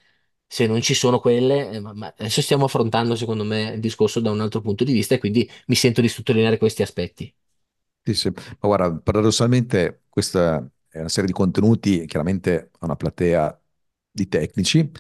se 0.47 0.67
non 0.67 0.81
ci 0.83 0.95
sono 0.95 1.19
quelle, 1.21 1.71
eh, 1.71 1.81
ma, 1.81 1.93
ma 1.95 2.07
adesso 2.19 2.43
stiamo 2.43 2.65
affrontando 2.67 3.15
secondo 3.17 3.45
me 3.45 3.73
il 3.75 3.81
discorso 3.81 4.21
da 4.21 4.31
un 4.31 4.41
altro 4.41 4.61
punto 4.61 4.85
di 4.85 4.93
vista 4.93 5.15
e 5.15 5.19
quindi 5.19 5.49
mi 5.67 5.75
sento 5.75 6.01
di 6.01 6.09
sottolineare 6.09 6.59
questi 6.59 6.83
aspetti. 6.83 7.33
Sì, 8.05 8.15
sì. 8.15 8.29
Ma 8.31 8.57
guarda, 8.61 8.93
paradossalmente 8.99 10.05
questa 10.09 10.57
è 10.89 10.99
una 10.99 11.09
serie 11.09 11.27
di 11.29 11.33
contenuti, 11.33 12.05
chiaramente 12.07 12.71
a 12.81 12.85
una 12.87 12.97
platea 12.97 13.61
di 14.11 14.27
tecnici, 14.29 14.91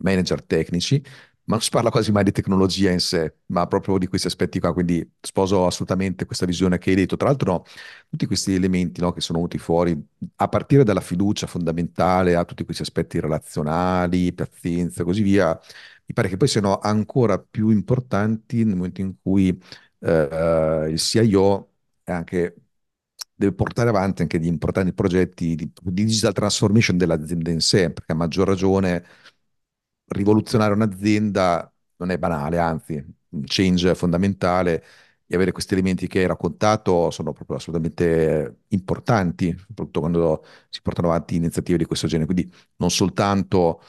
manager 0.00 0.42
tecnici, 0.42 1.02
ma 1.50 1.56
non 1.56 1.64
si 1.64 1.70
parla 1.70 1.90
quasi 1.90 2.12
mai 2.12 2.22
di 2.24 2.32
tecnologia 2.32 2.90
in 2.90 3.00
sé, 3.00 3.34
ma 3.46 3.66
proprio 3.66 3.98
di 3.98 4.06
questi 4.06 4.28
aspetti 4.28 4.60
qua, 4.60 4.72
quindi 4.72 5.08
sposo 5.20 5.66
assolutamente 5.66 6.24
questa 6.24 6.46
visione 6.46 6.78
che 6.78 6.90
hai 6.90 6.96
detto. 6.96 7.16
Tra 7.16 7.28
l'altro, 7.28 7.52
no, 7.52 7.64
tutti 8.08 8.26
questi 8.26 8.54
elementi, 8.54 9.00
no, 9.00 9.12
che 9.12 9.20
sono 9.20 9.38
venuti 9.38 9.58
fuori, 9.58 9.96
a 10.36 10.48
partire 10.48 10.84
dalla 10.84 11.00
fiducia 11.00 11.46
fondamentale 11.48 12.36
a 12.36 12.44
tutti 12.44 12.64
questi 12.64 12.82
aspetti 12.82 13.18
relazionali, 13.20 14.32
pazienza 14.32 15.02
e 15.02 15.04
così 15.04 15.22
via, 15.22 15.58
mi 16.06 16.14
pare 16.14 16.28
che 16.28 16.36
poi 16.36 16.48
siano 16.48 16.78
ancora 16.78 17.38
più 17.38 17.70
importanti 17.70 18.64
nel 18.64 18.76
momento 18.76 19.00
in 19.00 19.14
cui 19.20 19.48
eh, 20.00 20.86
il 20.90 20.98
CIO 20.98 21.72
e 22.04 22.12
anche 22.12 22.54
deve 23.34 23.54
portare 23.54 23.88
avanti 23.88 24.22
anche 24.22 24.38
gli 24.38 24.46
importanti 24.46 24.92
progetti 24.92 25.54
di, 25.54 25.72
di 25.82 26.04
digital 26.04 26.32
transformation 26.34 26.96
dell'azienda 26.98 27.50
in 27.50 27.60
sé, 27.60 27.90
perché 27.90 28.12
a 28.12 28.14
maggior 28.14 28.46
ragione 28.46 29.04
rivoluzionare 30.10 30.74
un'azienda 30.74 31.72
non 31.96 32.10
è 32.10 32.18
banale, 32.18 32.58
anzi, 32.58 32.94
un 33.30 33.42
change 33.44 33.94
fondamentale 33.94 34.84
e 35.26 35.34
avere 35.36 35.52
questi 35.52 35.74
elementi 35.74 36.06
che 36.08 36.20
hai 36.20 36.26
raccontato 36.26 37.10
sono 37.10 37.32
proprio 37.32 37.56
assolutamente 37.56 38.62
importanti, 38.68 39.54
soprattutto 39.56 40.00
quando 40.00 40.44
si 40.68 40.80
portano 40.82 41.08
avanti 41.08 41.36
iniziative 41.36 41.78
di 41.78 41.84
questo 41.84 42.06
genere. 42.08 42.32
Quindi 42.32 42.52
non 42.76 42.90
soltanto 42.90 43.80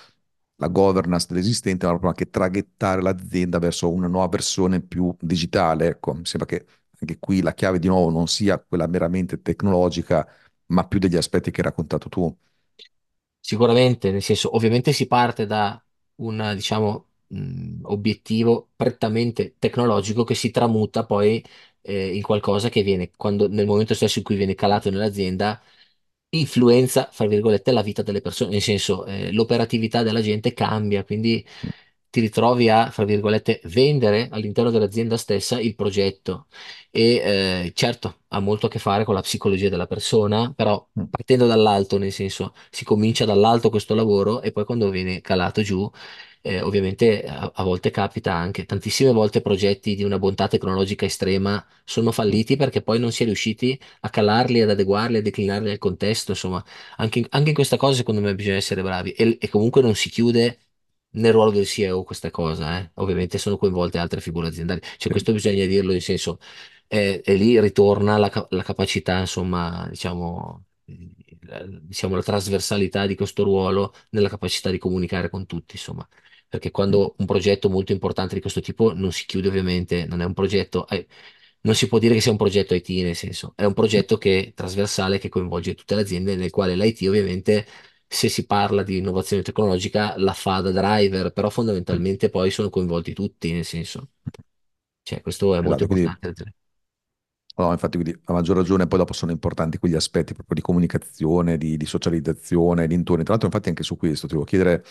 la 0.57 0.67
governance 0.67 1.25
dell'esistente, 1.29 1.85
ma 1.85 1.91
proprio 1.93 2.11
anche 2.11 2.29
traghettare 2.29 3.01
l'azienda 3.01 3.57
verso 3.59 3.91
una 3.91 4.07
nuova 4.07 4.27
versione 4.27 4.81
più 4.81 5.15
digitale. 5.19 5.87
Ecco, 5.87 6.13
mi 6.13 6.25
sembra 6.25 6.47
che 6.47 6.65
anche 6.99 7.17
qui 7.19 7.41
la 7.41 7.53
chiave 7.53 7.79
di 7.79 7.87
nuovo 7.87 8.11
non 8.11 8.27
sia 8.27 8.59
quella 8.59 8.85
meramente 8.87 9.41
tecnologica, 9.41 10.27
ma 10.67 10.85
più 10.87 10.99
degli 10.99 11.15
aspetti 11.17 11.49
che 11.51 11.61
hai 11.61 11.67
raccontato 11.67 12.09
tu. 12.09 12.35
Sicuramente, 13.39 14.11
nel 14.11 14.21
senso, 14.21 14.55
ovviamente 14.55 14.93
si 14.93 15.07
parte 15.07 15.45
da 15.45 15.81
un, 16.21 16.53
diciamo, 16.55 17.07
mh, 17.27 17.81
obiettivo 17.83 18.71
prettamente 18.75 19.55
tecnologico 19.59 20.23
che 20.23 20.35
si 20.35 20.51
tramuta 20.51 21.05
poi 21.05 21.43
eh, 21.81 22.15
in 22.15 22.21
qualcosa 22.21 22.69
che 22.69 22.83
viene, 22.83 23.11
quando, 23.15 23.47
nel 23.47 23.65
momento 23.65 23.93
stesso 23.93 24.19
in 24.19 24.25
cui 24.25 24.35
viene 24.35 24.55
calato 24.55 24.89
nell'azienda, 24.89 25.61
influenza, 26.33 27.09
fra 27.11 27.27
virgolette, 27.27 27.71
la 27.71 27.81
vita 27.81 28.01
delle 28.03 28.21
persone, 28.21 28.51
nel 28.51 28.61
senso, 28.61 29.05
eh, 29.05 29.31
l'operatività 29.33 30.03
della 30.03 30.21
gente 30.21 30.53
cambia, 30.53 31.03
quindi 31.03 31.45
ti 32.11 32.19
ritrovi 32.19 32.69
a, 32.69 32.91
fra 32.91 33.05
virgolette, 33.05 33.61
vendere 33.65 34.29
all'interno 34.31 34.69
dell'azienda 34.71 35.17
stessa 35.17 35.59
il 35.59 35.75
progetto. 35.75 36.47
E 36.91 37.15
eh, 37.15 37.71
certo 37.73 38.17
ha 38.29 38.39
molto 38.39 38.67
a 38.67 38.69
che 38.69 38.79
fare 38.79 39.03
con 39.05 39.13
la 39.15 39.21
psicologia 39.21 39.69
della 39.69 39.87
persona, 39.87 40.53
però 40.55 40.85
Mm, 40.99 41.03
partendo 41.09 41.47
dall'alto, 41.47 41.97
nel 41.97 42.11
senso 42.11 42.53
si 42.69 42.83
comincia 42.85 43.25
dall'alto 43.25 43.69
questo 43.69 43.95
lavoro 43.95 44.41
e 44.41 44.51
poi 44.51 44.65
quando 44.65 44.89
viene 44.89 45.21
calato 45.21 45.61
giù, 45.61 45.89
eh, 46.41 46.61
ovviamente 46.61 47.23
a, 47.23 47.51
a 47.55 47.63
volte 47.63 47.91
capita 47.91 48.33
anche, 48.33 48.65
tantissime 48.65 49.11
volte 49.11 49.41
progetti 49.41 49.95
di 49.95 50.03
una 50.03 50.17
bontà 50.19 50.47
tecnologica 50.47 51.05
estrema 51.05 51.63
sono 51.83 52.11
falliti 52.11 52.55
perché 52.55 52.81
poi 52.81 52.99
non 52.99 53.11
si 53.11 53.23
è 53.23 53.25
riusciti 53.25 53.79
a 54.01 54.09
calarli, 54.09 54.61
ad 54.61 54.69
adeguarli, 54.71 55.17
a 55.17 55.21
declinarli 55.21 55.67
nel 55.67 55.77
contesto, 55.77 56.31
insomma, 56.31 56.63
anche 56.97 57.19
in, 57.19 57.25
anche 57.29 57.49
in 57.49 57.55
questa 57.55 57.77
cosa 57.77 57.95
secondo 57.95 58.21
me 58.21 58.33
bisogna 58.35 58.55
essere 58.57 58.81
bravi. 58.81 59.11
E, 59.11 59.37
e 59.39 59.49
comunque 59.49 59.81
non 59.81 59.95
si 59.95 60.09
chiude 60.09 60.57
nel 61.11 61.31
ruolo 61.33 61.51
del 61.51 61.65
CEO 61.65 62.03
questa 62.03 62.31
cosa, 62.31 62.79
eh. 62.79 62.91
Ovviamente 62.95 63.37
sono 63.37 63.57
coinvolte 63.57 63.97
altre 63.97 64.21
figure 64.21 64.47
aziendali, 64.47 64.79
cioè 64.81 64.95
sì, 64.97 65.09
questo 65.09 65.31
bisogna 65.33 65.65
dirlo, 65.65 65.91
nel 65.91 66.01
senso, 66.01 66.39
eh, 66.87 67.21
e 67.23 67.35
lì 67.35 67.59
ritorna 67.59 68.17
la, 68.17 68.47
la 68.49 68.63
capacità, 68.63 69.19
insomma, 69.19 69.87
diciamo, 69.89 70.65
la, 71.41 71.65
diciamo, 71.65 72.15
la 72.15 72.21
trasversalità 72.23 73.05
di 73.05 73.15
questo 73.15 73.43
ruolo 73.43 73.93
nella 74.09 74.29
capacità 74.29 74.69
di 74.69 74.77
comunicare 74.77 75.29
con 75.29 75.45
tutti, 75.45 75.75
insomma. 75.75 76.07
Perché 76.47 76.71
quando 76.71 77.15
un 77.17 77.25
progetto 77.25 77.69
molto 77.69 77.91
importante 77.93 78.35
di 78.35 78.41
questo 78.41 78.59
tipo 78.61 78.93
non 78.93 79.11
si 79.11 79.25
chiude, 79.25 79.47
ovviamente, 79.47 80.05
non 80.05 80.21
è 80.21 80.25
un 80.25 80.33
progetto, 80.33 80.87
eh, 80.87 81.07
non 81.61 81.75
si 81.75 81.87
può 81.87 81.97
dire 81.99 82.13
che 82.15 82.21
sia 82.21 82.31
un 82.31 82.37
progetto 82.37 82.73
IT, 82.73 82.89
nel 82.89 83.15
senso, 83.15 83.53
è 83.55 83.63
un 83.65 83.73
progetto 83.73 84.17
che 84.17 84.47
è 84.47 84.53
trasversale, 84.53 85.17
che 85.19 85.29
coinvolge 85.29 85.75
tutte 85.75 85.95
le 85.95 86.01
aziende, 86.01 86.35
nel 86.35 86.49
quale 86.49 86.75
l'IT 86.75 87.07
ovviamente 87.07 87.65
se 88.13 88.27
si 88.29 88.45
parla 88.45 88.83
di 88.83 88.97
innovazione 88.97 89.41
tecnologica 89.43 90.15
la 90.17 90.33
fa 90.33 90.59
da 90.61 90.71
driver, 90.71 91.31
però 91.31 91.49
mm. 91.91 92.01
fondamentalmente 92.01 92.29
poi 92.29 92.51
sono 92.51 92.69
coinvolti 92.69 93.13
tutti, 93.13 93.51
nel 93.53 93.63
senso, 93.65 94.09
cioè 95.03 95.21
questo 95.21 95.55
è 95.55 95.61
molto 95.61 95.83
Esatto, 95.83 95.87
quindi 95.87 96.17
importante. 96.23 96.53
No, 97.57 97.71
infatti, 97.71 97.97
quindi 97.99 98.19
a 98.25 98.33
maggior 98.33 98.55
ragione 98.55 98.87
poi 98.87 98.97
dopo 98.97 99.11
sono 99.13 99.31
importanti 99.31 99.77
quegli 99.77 99.93
aspetti 99.93 100.33
proprio 100.33 100.55
di 100.55 100.61
comunicazione, 100.61 101.57
di, 101.57 101.75
di 101.77 101.85
socializzazione, 101.85 102.87
di 102.87 102.95
intorno. 102.95 103.23
Tra 103.23 103.33
l'altro, 103.33 103.49
infatti, 103.49 103.69
anche 103.69 103.83
su 103.83 103.97
questo 103.97 104.25
ti 104.25 104.33
devo 104.33 104.45
chiedere, 104.45 104.83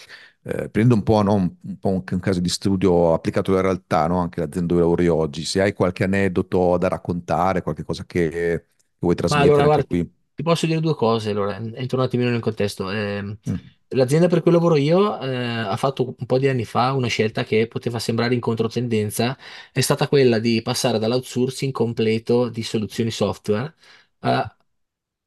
eh, 0.42 0.68
prendendo 0.68 0.94
un 0.94 1.02
po', 1.02 1.22
no, 1.22 1.35
un, 1.35 1.54
un 1.62 1.78
po' 1.78 1.88
un, 1.88 2.04
un 2.09 2.20
caso 2.20 2.38
di 2.40 2.48
studio 2.50 3.12
applicato 3.14 3.50
alla 3.52 3.62
realtà, 3.62 4.06
no, 4.06 4.18
anche 4.20 4.40
l'azienda 4.40 4.68
dove 4.74 4.83
lavori 4.83 5.09
oggi, 5.09 5.44
se 5.44 5.61
hai 5.62 5.72
qualche 5.72 6.04
aneddoto 6.04 6.76
da 6.76 6.88
raccontare, 6.88 7.62
qualche 7.62 7.83
cosa 7.83 8.04
che, 8.04 8.28
che 8.28 8.66
vuoi 8.98 9.14
Ma 9.28 9.38
allora, 9.40 9.56
trasmettere 9.56 9.64
anche 9.64 9.85
guarda, 9.85 9.87
qui. 9.87 10.09
Ti 10.40 10.42
posso 10.42 10.66
dire 10.66 10.81
due 10.81 10.94
cose, 10.94 11.31
allora, 11.31 11.57
entro 11.57 11.98
un 11.98 12.05
attimino 12.05 12.31
nel 12.31 12.40
contesto. 12.40 12.87
Mm, 12.90 13.33
l'azienda 13.88 14.29
per 14.29 14.40
cui 14.42 14.53
lavoro 14.53 14.76
io, 14.76 15.20
eh, 15.20 15.35
ha 15.37 15.76
fatto 15.76 16.14
un 16.18 16.26
po' 16.26 16.38
di 16.38 16.48
anni 16.48 16.64
fa 16.64 16.92
una 16.92 17.09
scelta 17.09 17.44
che 17.44 17.66
poteva 17.66 17.98
sembrare 17.98 18.35
in 18.35 18.40
controtendenza, 18.40 19.37
è 19.72 19.81
stata 19.81 20.09
quella 20.09 20.38
di 20.38 20.62
passare 20.62 20.98
dall'outsourcing 20.98 21.72
completo 21.72 22.48
di 22.48 22.62
soluzioni 22.62 23.11
software 23.11 23.74
a 24.20 24.57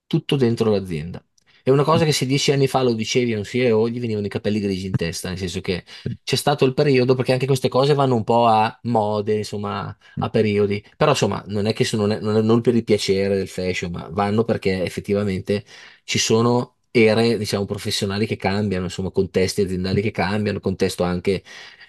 tutto 0.08 0.36
dentro 0.36 0.71
l'azienda. 0.71 1.23
È 1.63 1.69
una 1.69 1.84
mm, 1.84 1.86
cosa 1.86 2.04
che 2.06 2.12
se 2.12 2.26
dieci 2.26 2.52
anni 2.52 2.67
fa 2.67 2.82
lo 2.84 2.93
dicevi 2.93 3.34
a 3.34 3.38
un 3.38 3.43
CEO, 3.45 3.88
gli 3.89 3.99
venivano 3.99 4.26
i 4.26 4.30
capelli 4.30 4.60
grigi 4.60 4.88
in 4.88 4.91
testa, 4.95 5.30
nel 5.30 5.38
senso 5.38 5.62
che 5.62 5.86
c'è 6.23 6.36
stato 6.36 6.65
il 6.65 6.73
periodo, 6.73 7.15
perché 7.15 7.32
anche 7.32 7.45
queste 7.45 7.69
cose 7.69 7.93
vanno 7.93 8.15
un 8.15 8.23
po' 8.26 8.45
a 8.47 8.78
mode, 8.84 9.36
insomma, 9.38 9.95
mm, 10.19 10.21
a 10.23 10.30
periodi. 10.30 10.84
Però 10.97 11.12
insomma, 11.12 11.41
non 11.47 11.65
è 11.65 11.73
che 11.73 11.86
sono, 11.86 12.06
non 12.06 12.12
è, 12.17 12.19
non 12.19 12.36
è 12.38 12.41
non 12.41 12.62
per 12.62 12.76
il 12.76 12.84
piacere 12.84 13.36
del 13.38 13.47
fashion, 13.47 13.91
ma 13.91 14.08
vanno 14.12 14.43
perché 14.43 14.84
effettivamente 14.84 15.63
ci 16.04 16.19
sono 16.19 16.76
ere, 16.91 17.38
diciamo, 17.38 17.65
professionali 17.65 18.26
che 18.28 18.36
cambiano, 18.36 18.84
insomma, 18.86 19.10
contesti 19.12 19.62
aziendali 19.62 20.02
che 20.02 20.12
cambiano, 20.12 20.60
contesto 20.60 21.04
anche, 21.04 21.43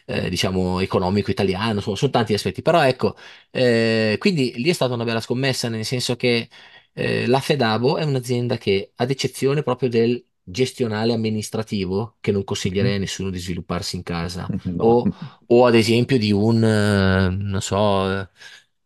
eh, 0.07 0.29
diciamo, 0.29 0.81
economico 0.81 1.31
italiano, 1.31 1.75
insomma, 1.75 1.97
sono 1.97 2.11
tanti 2.11 2.35
aspetti. 2.35 2.62
Però 2.62 2.83
ecco, 2.83 3.16
eh, 3.51 4.16
quindi 4.18 4.53
lì 4.57 4.68
è 4.70 4.72
stata 4.72 4.95
una 4.95 5.05
bella 5.05 5.20
scommessa, 5.20 5.68
nel 5.68 5.85
senso 5.85 6.16
che 6.16 6.49
eh, 6.95 7.26
la 7.26 7.40
Fedabo 7.40 7.97
è 7.99 8.05
un'azienda 8.05 8.57
che, 8.59 8.92
ad 8.97 9.11
eccezione 9.11 9.62
proprio 9.62 9.88
del 9.88 10.24
gestionale 10.42 11.12
amministrativo, 11.12 12.16
che 12.20 12.32
non 12.32 12.45
consiglierei 12.45 12.97
a 12.97 12.99
nessuno 12.99 13.30
di 13.30 13.38
svilupparsi 13.38 13.97
in 13.97 14.03
casa, 14.03 14.49
No. 14.64 14.84
o 14.84 15.09
o 15.47 15.66
ad 15.66 15.74
esempio 15.74 16.18
di 16.18 16.32
un, 16.32 16.62
eh, 16.64 17.28
non 17.30 17.61
so, 17.61 18.11
eh, 18.20 18.28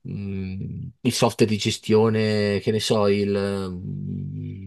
mm, 0.09 0.83
il 1.03 1.13
software 1.13 1.51
di 1.51 1.59
gestione, 1.59 2.61
che 2.61 2.71
ne 2.73 2.81
so, 2.81 3.07
il, 3.09 3.31
mm, 3.71 4.67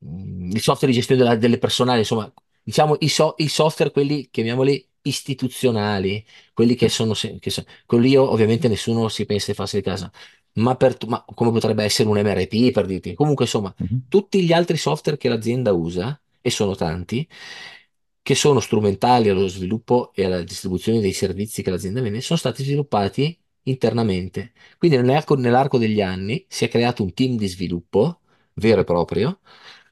il 0.00 0.60
software 0.60 0.92
di 0.92 0.98
gestione 0.98 1.22
della- 1.22 1.36
delle 1.36 1.58
personali, 1.58 2.00
insomma, 2.00 2.32
diciamo, 2.62 2.96
i, 3.00 3.08
so- 3.08 3.34
i 3.38 3.48
software, 3.48 3.90
quelli, 3.90 4.28
chiamiamoli 4.30 4.86
istituzionali, 5.02 6.24
quelli 6.52 6.74
che 6.74 6.88
sono, 6.88 7.14
se- 7.14 7.38
che 7.38 7.50
so- 7.50 7.64
quelli 7.86 8.10
io, 8.10 8.30
ovviamente 8.30 8.68
nessuno 8.68 9.08
si 9.08 9.24
pensa 9.26 9.46
di 9.50 9.56
farsi 9.56 9.76
di 9.76 9.82
casa, 9.82 10.10
ma, 10.54 10.76
per, 10.76 10.96
ma 11.06 11.24
come 11.34 11.50
potrebbe 11.52 11.84
essere 11.84 12.08
un 12.08 12.18
MRP 12.18 12.70
per 12.72 12.86
dirti. 12.86 13.14
Comunque, 13.14 13.44
insomma, 13.44 13.74
Mhm. 13.78 14.04
tutti 14.08 14.42
gli 14.44 14.52
altri 14.52 14.76
software 14.76 15.18
che 15.18 15.28
l'azienda 15.28 15.72
usa, 15.72 16.20
e 16.40 16.50
sono 16.50 16.74
tanti, 16.74 17.26
che 18.22 18.34
sono 18.34 18.60
strumentali 18.60 19.28
allo 19.28 19.48
sviluppo 19.48 20.12
e 20.14 20.24
alla 20.24 20.42
distribuzione 20.42 21.00
dei 21.00 21.12
servizi 21.12 21.62
che 21.62 21.70
l'azienda 21.70 22.00
vende, 22.02 22.20
sono 22.20 22.38
stati 22.38 22.62
sviluppati 22.62 23.38
internamente. 23.64 24.52
Quindi 24.76 24.98
nell'arco 24.98 25.34
nell'arco 25.34 25.78
degli 25.78 26.00
anni 26.00 26.44
si 26.48 26.64
è 26.64 26.68
creato 26.68 27.02
un 27.02 27.14
team 27.14 27.36
di 27.36 27.46
sviluppo 27.48 28.20
vero 28.54 28.80
e 28.82 28.84
proprio 28.84 29.40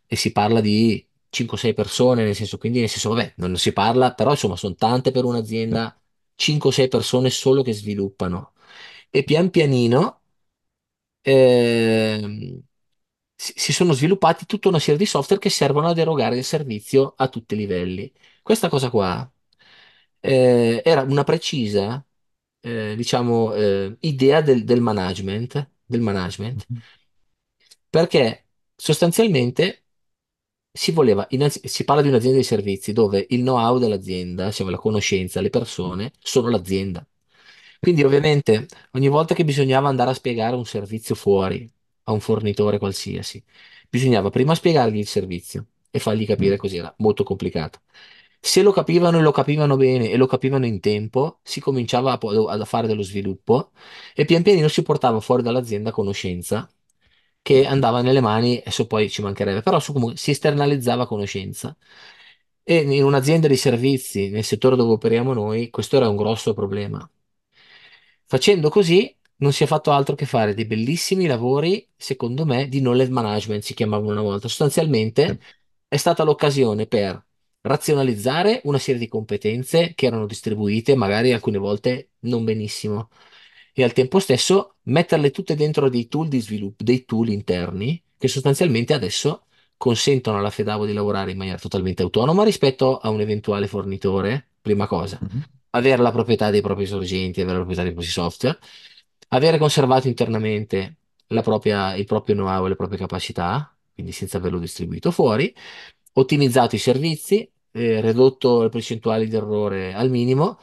e 0.06 0.16
si 0.16 0.32
parla 0.32 0.60
di 0.60 1.04
5-6 1.30 1.72
persone, 1.74 2.24
nel 2.24 2.34
senso, 2.34 2.58
quindi 2.58 2.80
nel 2.80 2.88
senso, 2.88 3.10
vabbè, 3.10 3.34
non 3.36 3.56
si 3.56 3.72
parla, 3.72 4.12
però 4.14 4.30
insomma 4.30 4.56
sono 4.56 4.74
tante 4.74 5.10
per 5.10 5.24
un'azienda, 5.24 5.98
5-6 6.34 6.88
persone 6.88 7.30
solo 7.30 7.62
che 7.62 7.72
sviluppano. 7.72 8.52
E 9.10 9.24
pian 9.24 9.50
pianino 9.50 10.20
ehm, 11.26 12.60
si 13.34 13.72
sono 13.72 13.92
sviluppati 13.92 14.46
tutta 14.46 14.68
una 14.68 14.78
serie 14.78 14.96
di 14.98 15.06
software 15.06 15.40
che 15.40 15.50
servono 15.50 15.88
ad 15.88 15.98
erogare 15.98 16.36
il 16.38 16.44
servizio 16.44 17.14
a 17.16 17.28
tutti 17.28 17.54
i 17.54 17.56
livelli. 17.58 18.12
Questa 18.42 18.68
cosa 18.68 18.90
qua 18.90 19.30
eh, 20.20 20.82
era 20.84 21.02
una 21.02 21.24
precisa, 21.24 22.04
eh, 22.60 22.94
diciamo, 22.96 23.54
eh, 23.54 23.96
idea 24.00 24.40
del, 24.40 24.64
del 24.64 24.80
management, 24.80 25.70
del 25.84 26.00
management, 26.00 26.66
Mhm. 26.68 26.82
perché 27.90 28.46
sostanzialmente 28.74 29.84
si 30.72 30.92
voleva, 30.92 31.26
innanzi- 31.30 31.66
si 31.68 31.84
parla 31.84 32.02
di 32.02 32.08
un'azienda 32.08 32.38
di 32.38 32.44
servizi 32.44 32.92
dove 32.92 33.26
il 33.30 33.40
know-how 33.40 33.78
dell'azienda, 33.78 34.50
cioè 34.50 34.70
la 34.70 34.76
conoscenza, 34.78 35.40
le 35.40 35.50
persone, 35.50 36.12
sono 36.20 36.48
l'azienda. 36.50 37.06
Quindi 37.80 38.02
ovviamente 38.02 38.66
ogni 38.92 39.08
volta 39.08 39.34
che 39.34 39.44
bisognava 39.44 39.88
andare 39.88 40.10
a 40.10 40.14
spiegare 40.14 40.56
un 40.56 40.64
servizio 40.64 41.14
fuori 41.14 41.70
a 42.04 42.12
un 42.12 42.20
fornitore 42.20 42.78
qualsiasi, 42.78 43.42
bisognava 43.88 44.30
prima 44.30 44.54
spiegargli 44.54 44.98
il 44.98 45.06
servizio 45.06 45.66
e 45.90 45.98
fargli 45.98 46.26
capire 46.26 46.52
Mhm. 46.52 46.58
cos'era, 46.58 46.94
molto 46.98 47.24
complicato. 47.24 47.80
Se 48.40 48.62
lo 48.62 48.70
capivano 48.72 49.18
e 49.18 49.22
lo 49.22 49.32
capivano 49.32 49.76
bene 49.76 50.10
e 50.10 50.16
lo 50.16 50.26
capivano 50.26 50.66
in 50.66 50.78
tempo, 50.80 51.40
si 51.42 51.60
cominciava 51.60 52.12
a, 52.12 52.18
po- 52.18 52.46
a 52.48 52.64
fare 52.64 52.86
dello 52.86 53.02
sviluppo 53.02 53.72
e 54.14 54.24
pian 54.24 54.42
pianino 54.42 54.68
si 54.68 54.82
portava 54.82 55.18
fuori 55.20 55.42
dall'azienda 55.42 55.90
conoscenza 55.90 56.68
che 57.42 57.66
andava 57.66 58.02
nelle 58.02 58.20
mani, 58.20 58.58
adesso 58.58 58.86
poi 58.86 59.08
ci 59.10 59.22
mancherebbe, 59.22 59.62
però 59.62 59.78
su- 59.80 59.92
comunque 59.92 60.16
si 60.18 60.30
esternalizzava 60.32 61.06
conoscenza. 61.06 61.76
E 62.64 62.76
in 62.78 63.04
un'azienda 63.04 63.46
di 63.48 63.56
servizi, 63.56 64.28
nel 64.30 64.44
settore 64.44 64.76
dove 64.76 64.92
operiamo 64.94 65.32
noi, 65.32 65.70
questo 65.70 65.96
era 65.96 66.08
un 66.08 66.16
grosso 66.16 66.54
problema. 66.54 67.08
Facendo 68.26 68.68
così 68.70 69.14
non 69.38 69.52
si 69.52 69.62
è 69.64 69.66
fatto 69.66 69.90
altro 69.92 70.14
che 70.14 70.26
fare 70.26 70.54
dei 70.54 70.64
bellissimi 70.64 71.26
lavori, 71.26 71.86
secondo 71.96 72.44
me, 72.44 72.68
di 72.68 72.80
knowledge 72.80 73.10
management, 73.12 73.62
si 73.62 73.74
chiamavano 73.74 74.10
una 74.10 74.22
volta. 74.22 74.48
Sostanzialmente 74.48 75.38
è 75.88 75.96
stata 75.96 76.24
l'occasione 76.24 76.86
per 76.86 77.24
razionalizzare 77.60 78.60
una 78.64 78.78
serie 78.78 79.00
di 79.00 79.08
competenze 79.08 79.92
che 79.94 80.06
erano 80.06 80.26
distribuite, 80.26 80.94
magari 80.96 81.32
alcune 81.32 81.58
volte 81.58 82.10
non 82.20 82.44
benissimo, 82.44 83.10
e 83.72 83.82
al 83.82 83.92
tempo 83.92 84.18
stesso 84.18 84.76
metterle 84.84 85.30
tutte 85.30 85.54
dentro 85.54 85.88
dei 85.88 86.08
tool 86.08 86.28
di 86.28 86.40
sviluppo, 86.40 86.82
dei 86.82 87.04
tool 87.04 87.28
interni, 87.28 88.02
che 88.18 88.28
sostanzialmente 88.28 88.94
adesso 88.94 89.44
consentono 89.76 90.38
alla 90.38 90.50
Fedavo 90.50 90.86
di 90.86 90.94
lavorare 90.94 91.32
in 91.32 91.36
maniera 91.36 91.58
totalmente 91.58 92.02
autonoma 92.02 92.44
rispetto 92.44 92.98
a 92.98 93.10
un 93.10 93.20
eventuale 93.20 93.66
fornitore, 93.66 94.48
prima 94.60 94.86
cosa 94.86 95.18
Mhm. 95.20 95.44
Avere 95.70 96.02
la 96.02 96.12
proprietà 96.12 96.50
dei 96.50 96.60
propri 96.60 96.86
sorgenti, 96.86 97.40
avere 97.40 97.58
la 97.58 97.64
proprietà 97.64 97.82
dei 97.82 97.92
propri 97.92 98.10
software, 98.10 98.58
avere 99.28 99.58
conservato 99.58 100.08
internamente 100.08 100.96
la 101.28 101.42
propria- 101.42 101.94
il 101.94 102.04
proprio 102.04 102.34
know-how 102.36 102.66
e 102.66 102.68
le 102.70 102.76
proprie 102.76 102.98
capacità, 102.98 103.74
quindi 103.94 104.12
senza 104.12 104.38
averlo 104.38 104.58
distribuito 104.58 105.10
fuori, 105.10 105.52
ottimizzato 106.14 106.74
i 106.76 106.78
servizi, 106.78 107.50
eh, 107.72 108.00
ridotto 108.00 108.62
le 108.62 108.68
percentuali 108.68 109.28
di 109.28 109.36
errore 109.36 109.92
al 109.94 110.10
minimo. 110.10 110.58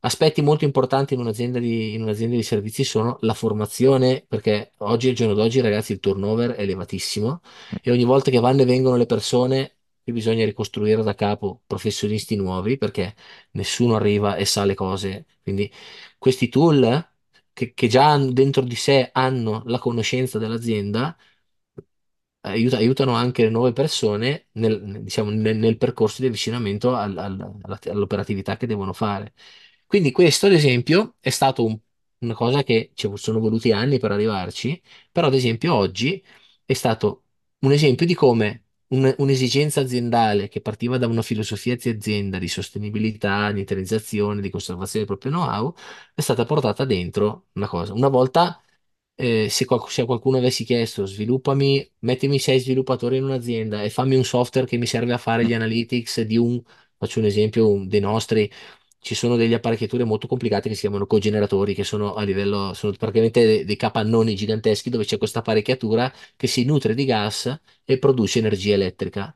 Aspetti 0.00 0.40
molto 0.40 0.64
importanti 0.64 1.14
in 1.14 1.20
un'azienda 1.20 1.58
di, 1.58 1.94
in 1.94 2.02
un'azienda 2.02 2.36
di 2.36 2.42
servizi 2.42 2.84
sono 2.84 3.18
la 3.22 3.34
formazione, 3.34 4.24
perché 4.26 4.72
oggi, 4.78 5.08
al 5.08 5.14
giorno 5.14 5.34
d'oggi, 5.34 5.60
ragazzi, 5.60 5.92
il 5.92 6.00
turnover 6.00 6.52
è 6.52 6.62
elevatissimo 6.62 7.40
e 7.82 7.90
ogni 7.90 8.04
volta 8.04 8.30
che 8.30 8.38
vanno 8.38 8.62
e 8.62 8.64
vengono 8.66 8.96
le 8.96 9.06
persone, 9.06 9.75
qui 10.06 10.12
bisogna 10.12 10.44
ricostruire 10.44 11.02
da 11.02 11.14
capo 11.16 11.62
professionisti 11.66 12.36
nuovi, 12.36 12.78
perché 12.78 13.14
nessuno 13.52 13.96
arriva 13.96 14.36
e 14.36 14.44
sa 14.44 14.64
le 14.64 14.74
cose. 14.74 15.26
Quindi 15.42 15.70
questi 16.16 16.48
tool 16.48 17.10
che, 17.52 17.74
che 17.74 17.88
già 17.88 18.16
dentro 18.18 18.62
di 18.62 18.76
sé 18.76 19.10
hanno 19.12 19.62
la 19.66 19.78
conoscenza 19.80 20.38
dell'azienda, 20.38 21.16
aiuta- 22.42 22.76
aiutano 22.76 23.12
anche 23.14 23.42
le 23.44 23.50
nuove 23.50 23.72
persone 23.72 24.48
nel, 24.52 25.02
diciamo, 25.02 25.30
nel, 25.30 25.56
nel 25.56 25.76
percorso 25.76 26.20
di 26.22 26.28
avvicinamento 26.28 26.94
al- 26.94 27.16
al- 27.18 27.78
all'operatività 27.90 28.56
che 28.56 28.66
devono 28.66 28.92
fare. 28.92 29.34
Quindi 29.86 30.10
questo, 30.12 30.46
ad 30.46 30.52
esempio, 30.52 31.16
è 31.20 31.30
stato 31.30 31.64
un- 31.64 31.78
una 32.18 32.34
cosa 32.34 32.62
che 32.62 32.90
ci 32.94 33.10
sono 33.16 33.38
voluti 33.40 33.72
anni 33.72 33.98
per 33.98 34.10
arrivarci, 34.12 34.80
però 35.12 35.26
ad 35.28 35.34
esempio 35.34 35.74
oggi 35.74 36.22
è 36.64 36.72
stato 36.72 37.24
un 37.60 37.72
esempio 37.72 38.06
di 38.06 38.14
come 38.14 38.65
un- 38.88 39.14
un'esigenza 39.18 39.80
aziendale 39.80 40.48
che 40.48 40.60
partiva 40.60 40.98
da 40.98 41.06
una 41.06 41.22
filosofia 41.22 41.76
di 41.76 41.88
azienda 41.88 42.38
di 42.38 42.48
sostenibilità, 42.48 43.50
di 43.52 43.60
internalizzazione, 43.60 44.40
di 44.40 44.50
conservazione 44.50 45.04
del 45.06 45.16
proprio 45.16 45.32
know-how, 45.40 45.74
è 46.14 46.20
stata 46.20 46.44
portata 46.44 46.84
dentro 46.84 47.46
una 47.54 47.66
cosa. 47.68 47.92
Una 47.92 48.08
volta 48.08 48.60
eh, 49.14 49.48
se, 49.48 49.64
qual- 49.64 49.88
se 49.88 50.04
qualcuno 50.04 50.38
avessi 50.38 50.64
chiesto, 50.64 51.06
sviluppami, 51.06 51.90
mettimi 52.00 52.38
sei 52.38 52.60
sviluppatori 52.60 53.16
in 53.16 53.24
un'azienda 53.24 53.82
e 53.82 53.90
fammi 53.90 54.14
un 54.16 54.24
software 54.24 54.66
che 54.66 54.76
mi 54.76 54.86
serve 54.86 55.12
a 55.12 55.18
fare 55.18 55.44
gli 55.46 55.54
analytics 55.54 56.20
di 56.22 56.36
un, 56.36 56.60
faccio 56.96 57.18
un 57.20 57.24
esempio, 57.26 57.68
un- 57.70 57.88
dei 57.88 58.00
nostri, 58.00 58.50
ci 59.00 59.14
sono 59.14 59.36
delle 59.36 59.54
apparecchiature 59.54 60.04
molto 60.04 60.26
complicate 60.26 60.68
che 60.68 60.74
si 60.74 60.82
chiamano 60.82 61.06
cogeneratori, 61.06 61.74
che 61.74 61.84
sono 61.84 62.14
a 62.14 62.22
livello, 62.22 62.72
sono 62.74 62.92
praticamente 62.92 63.64
dei, 63.64 63.76
capannoni 63.76 64.34
giganteschi 64.34 64.90
dove 64.90 65.04
c'è 65.04 65.18
questa 65.18 65.38
apparecchiatura 65.40 66.12
che 66.36 66.46
si 66.46 66.64
nutre 66.64 66.94
di 66.94 67.04
gas 67.04 67.60
e 67.84 67.98
produce 67.98 68.38
energia 68.40 68.74
elettrica. 68.74 69.34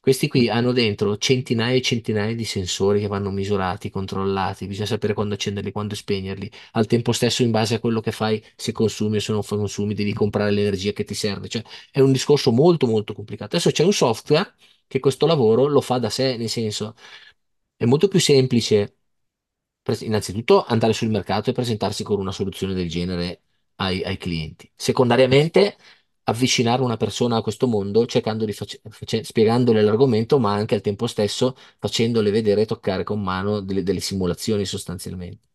Questi 0.00 0.26
qui 0.26 0.48
hanno 0.48 0.72
dentro 0.72 1.16
centinaia 1.16 1.76
e 1.76 1.80
centinaia 1.80 2.34
di 2.34 2.44
sensori 2.44 2.98
che 3.00 3.06
vanno 3.06 3.30
misurati, 3.30 3.88
controllati, 3.88 4.66
bisogna 4.66 4.86
sapere 4.88 5.14
quando 5.14 5.34
accenderli, 5.34 5.70
quando 5.70 5.94
spegnerli 5.94 6.50
al 6.72 6.86
tempo 6.86 7.12
stesso 7.12 7.42
in 7.44 7.52
base 7.52 7.76
a 7.76 7.78
quello 7.78 8.00
che 8.00 8.10
fai, 8.10 8.42
se 8.56 8.72
consumi 8.72 9.18
o 9.18 9.20
se 9.20 9.30
non 9.30 9.42
consumi, 9.44 9.94
devi 9.94 10.12
comprare 10.12 10.50
l'energia 10.50 10.90
che 10.92 11.04
ti 11.04 11.14
serve. 11.14 11.48
Cioè, 11.48 11.62
è 11.92 12.00
un 12.00 12.10
discorso 12.10 12.50
molto 12.50 12.88
molto 12.88 13.14
complicato. 13.14 13.54
Adesso 13.54 13.70
c'è 13.70 13.84
un 13.84 13.92
software 13.92 14.54
che 14.88 14.98
questo 14.98 15.24
lavoro 15.26 15.66
lo 15.68 15.80
fa 15.80 15.98
da 15.98 16.10
sé, 16.10 16.36
nel 16.36 16.48
senso, 16.48 16.94
è 17.82 17.86
molto 17.86 18.08
più 18.08 18.20
semplice, 18.20 18.96
innanzitutto, 20.00 20.64
andare 20.64 20.92
sul 20.92 21.08
mercato 21.10 21.50
e 21.50 21.52
presentarsi 21.52 22.04
con 22.04 22.18
una 22.20 22.32
soluzione 22.32 22.74
del 22.74 22.88
genere 22.88 23.42
ai, 23.76 24.02
ai 24.04 24.16
clienti. 24.16 24.70
Secondariamente, 24.74 25.76
avvicinare 26.24 26.82
una 26.82 26.96
persona 26.96 27.36
a 27.36 27.42
questo 27.42 27.66
mondo 27.66 28.06
cercando 28.06 28.44
di 28.44 28.52
face- 28.52 28.80
spiegandole 29.24 29.82
l'argomento, 29.82 30.38
ma 30.38 30.52
anche 30.52 30.74
al 30.76 30.80
tempo 30.80 31.06
stesso 31.06 31.56
facendole 31.78 32.30
vedere 32.30 32.62
e 32.62 32.66
toccare 32.66 33.02
con 33.04 33.20
mano 33.22 33.60
delle 33.60 33.82
delle 33.82 34.00
simulazioni 34.00 34.64
sostanzialmente. 34.64 35.48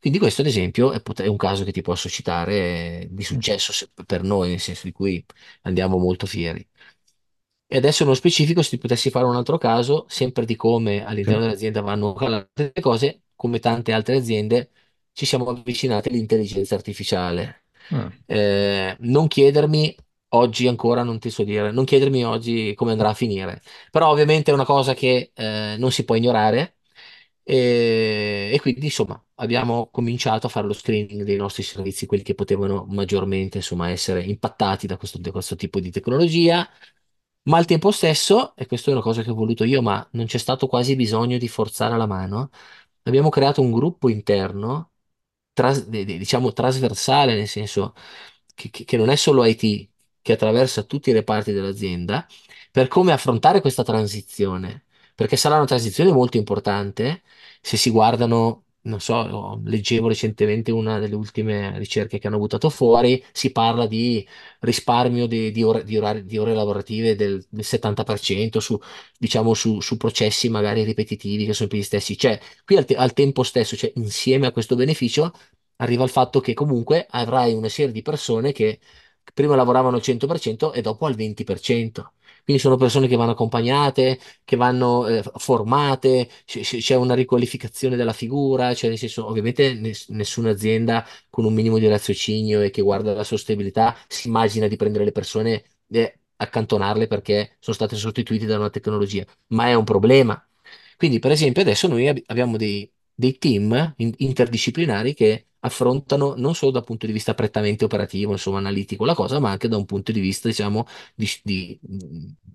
Quindi 0.00 0.18
questo, 0.20 0.42
ad 0.42 0.46
esempio, 0.46 0.92
è, 0.92 1.00
pot- 1.02 1.22
è 1.22 1.26
un 1.26 1.36
caso 1.36 1.64
che 1.64 1.72
ti 1.72 1.82
posso 1.82 2.08
citare 2.08 3.08
di 3.10 3.24
successo 3.24 3.72
se- 3.72 3.90
per 4.06 4.22
noi, 4.22 4.50
nel 4.50 4.60
senso 4.60 4.82
di 4.86 4.92
cui 4.92 5.24
andiamo 5.62 5.98
molto 5.98 6.26
fieri. 6.26 6.64
E 7.70 7.76
adesso 7.76 8.02
nello 8.04 8.16
specifico, 8.16 8.62
se 8.62 8.70
ti 8.70 8.78
potessi 8.78 9.10
fare 9.10 9.26
un 9.26 9.36
altro 9.36 9.58
caso, 9.58 10.06
sempre 10.08 10.44
di 10.46 10.56
come 10.56 11.04
Sì. 11.04 11.06
all'interno 11.10 11.42
dell'azienda 11.44 11.82
vanno 11.82 12.14
calate 12.14 12.72
le 12.74 12.80
cose, 12.80 13.22
come 13.34 13.58
tante 13.58 13.92
altre 13.92 14.16
aziende, 14.16 14.70
ci 15.12 15.26
siamo 15.26 15.46
avvicinati 15.50 16.08
all'intelligenza 16.08 16.74
artificiale. 16.74 17.64
Ah, 17.90 18.12
Eh, 18.24 18.96
non 19.00 19.26
chiedermi 19.28 19.94
oggi 20.30 20.66
ancora, 20.66 21.02
non 21.02 21.18
ti 21.18 21.28
so 21.30 21.42
dire, 21.44 21.70
non 21.70 21.84
chiedermi 21.84 22.24
oggi 22.24 22.72
come 22.74 22.92
andrà 22.92 23.10
a 23.10 23.14
finire, 23.14 23.60
però 23.90 24.10
ovviamente 24.10 24.50
è 24.50 24.54
una 24.54 24.64
cosa 24.64 24.94
che 24.94 25.32
eh, 25.34 25.76
non 25.78 25.90
si 25.92 26.04
può 26.04 26.14
ignorare 26.14 26.76
e, 27.42 28.50
e 28.52 28.60
quindi, 28.60 28.86
insomma, 28.86 29.22
abbiamo 29.36 29.88
cominciato 29.90 30.46
a 30.46 30.50
fare 30.50 30.66
lo 30.66 30.72
screening 30.74 31.22
dei 31.22 31.36
nostri 31.36 31.62
servizi, 31.62 32.06
quelli 32.06 32.22
che 32.22 32.34
potevano 32.34 32.86
maggiormente, 32.90 33.58
insomma, 33.58 33.88
essere 33.90 34.22
impattati 34.22 34.86
da 34.86 34.96
questo, 34.98 35.18
da 35.18 35.30
questo 35.30 35.56
tipo 35.56 35.80
di 35.80 35.90
tecnologia. 35.90 36.68
Ma 37.48 37.56
al 37.56 37.64
tempo 37.64 37.90
stesso, 37.92 38.54
e 38.56 38.66
questa 38.66 38.90
è 38.90 38.92
una 38.92 39.02
cosa 39.02 39.22
che 39.22 39.30
ho 39.30 39.34
voluto 39.34 39.64
io, 39.64 39.80
ma 39.80 40.06
non 40.12 40.26
c'è 40.26 40.36
stato 40.38 40.66
quasi 40.66 40.96
bisogno 40.96 41.38
di 41.38 41.48
forzare 41.48 41.96
la 41.96 42.04
mano, 42.06 42.50
abbiamo 43.04 43.30
creato 43.30 43.62
un 43.62 43.72
gruppo 43.72 44.10
interno, 44.10 44.90
tras- 45.54 45.86
diciamo 45.88 46.52
trasversale, 46.52 47.34
nel 47.34 47.48
senso 47.48 47.94
che- 48.54 48.68
che 48.70 48.96
non 48.98 49.08
è 49.08 49.16
solo 49.16 49.44
IT, 49.46 49.88
che 50.20 50.32
attraversa 50.34 50.82
tutti 50.82 51.08
i 51.10 51.12
reparti 51.14 51.52
dell'azienda, 51.52 52.26
per 52.70 52.88
come 52.88 53.12
affrontare 53.12 53.60
questa 53.60 53.82
transizione. 53.84 54.84
perché 55.18 55.34
sarà 55.36 55.56
una 55.56 55.64
transizione 55.66 56.12
molto 56.12 56.36
importante 56.36 57.22
se 57.60 57.76
si 57.76 57.90
guardano, 57.90 58.66
non 58.88 59.00
so, 59.00 59.60
leggevo 59.64 60.08
recentemente 60.08 60.70
una 60.72 60.98
delle 60.98 61.14
ultime 61.14 61.78
ricerche 61.78 62.18
che 62.18 62.26
hanno 62.26 62.38
buttato 62.38 62.70
fuori, 62.70 63.22
si 63.32 63.52
parla 63.52 63.86
di 63.86 64.26
risparmio 64.60 65.26
di, 65.26 65.50
di 65.52 65.62
ore, 65.62 65.84
di 65.84 65.96
orari- 65.96 66.24
di 66.24 66.38
ore 66.38 66.54
lavorative 66.54 67.14
del, 67.16 67.44
del 67.48 67.64
70% 67.64 68.58
su, 68.60 68.78
diciamo, 69.18 69.54
su, 69.54 69.80
su 69.80 69.96
processi 69.96 70.48
magari 70.48 70.82
ripetitivi 70.84 71.44
che 71.46 71.52
sono 71.52 71.68
per 71.68 71.78
gli 71.78 71.82
stessi. 71.82 72.16
Cioè, 72.16 72.38
qui 72.64 72.76
al, 72.76 72.84
te- 72.84 72.96
al 72.96 73.12
tempo 73.12 73.42
stesso, 73.42 73.76
cioè, 73.76 73.92
insieme 73.96 74.46
a 74.46 74.52
questo 74.52 74.74
beneficio, 74.76 75.32
arriva 75.76 76.04
il 76.04 76.10
fatto 76.10 76.40
che 76.40 76.54
comunque 76.54 77.06
avrai 77.08 77.52
una 77.54 77.68
serie 77.68 77.92
di 77.92 78.02
persone 78.02 78.52
che 78.52 78.80
prima 79.34 79.54
lavoravano 79.56 79.96
al 79.96 80.02
100% 80.02 80.72
e 80.72 80.80
dopo 80.82 81.06
al 81.06 81.14
20%. 81.14 82.12
Quindi 82.48 82.62
sono 82.62 82.76
persone 82.76 83.08
che 83.08 83.16
vanno 83.16 83.32
accompagnate, 83.32 84.18
che 84.42 84.56
vanno 84.56 85.06
eh, 85.06 85.22
formate, 85.36 86.28
c'è 86.46 86.94
una 86.94 87.12
riqualificazione 87.14 87.94
della 87.94 88.14
figura, 88.14 88.74
cioè 88.74 88.88
nel 88.88 88.98
senso, 88.98 89.26
ovviamente 89.26 89.74
ness- 89.74 90.08
nessuna 90.08 90.48
azienda 90.50 91.04
con 91.28 91.44
un 91.44 91.52
minimo 91.52 91.76
di 91.78 91.86
raziocinio 91.88 92.62
e 92.62 92.70
che 92.70 92.80
guarda 92.80 93.12
la 93.12 93.22
sostenibilità 93.24 93.94
si 94.08 94.28
immagina 94.28 94.66
di 94.66 94.76
prendere 94.76 95.04
le 95.04 95.12
persone 95.12 95.62
e 95.90 96.20
accantonarle 96.36 97.06
perché 97.06 97.56
sono 97.60 97.76
state 97.76 97.96
sostituite 97.96 98.46
da 98.46 98.56
una 98.56 98.70
tecnologia, 98.70 99.24
ma 99.48 99.66
è 99.68 99.74
un 99.74 99.84
problema. 99.84 100.42
Quindi, 100.96 101.18
per 101.18 101.30
esempio, 101.32 101.60
adesso 101.62 101.86
noi 101.88 102.08
ab- 102.08 102.22
abbiamo 102.26 102.56
dei, 102.56 102.90
dei 103.14 103.36
team 103.38 103.94
in- 103.98 104.14
interdisciplinari 104.16 105.12
che 105.14 105.47
affrontano 105.60 106.34
non 106.36 106.54
solo 106.54 106.72
dal 106.72 106.84
punto 106.84 107.06
di 107.06 107.12
vista 107.12 107.34
prettamente 107.34 107.84
operativo, 107.84 108.32
insomma, 108.32 108.58
analitico 108.58 109.04
la 109.04 109.14
cosa, 109.14 109.38
ma 109.40 109.50
anche 109.50 109.68
da 109.68 109.76
un 109.76 109.84
punto 109.86 110.12
di 110.12 110.20
vista, 110.20 110.48
diciamo, 110.48 110.86
di, 111.14 111.26
di- 111.42 111.78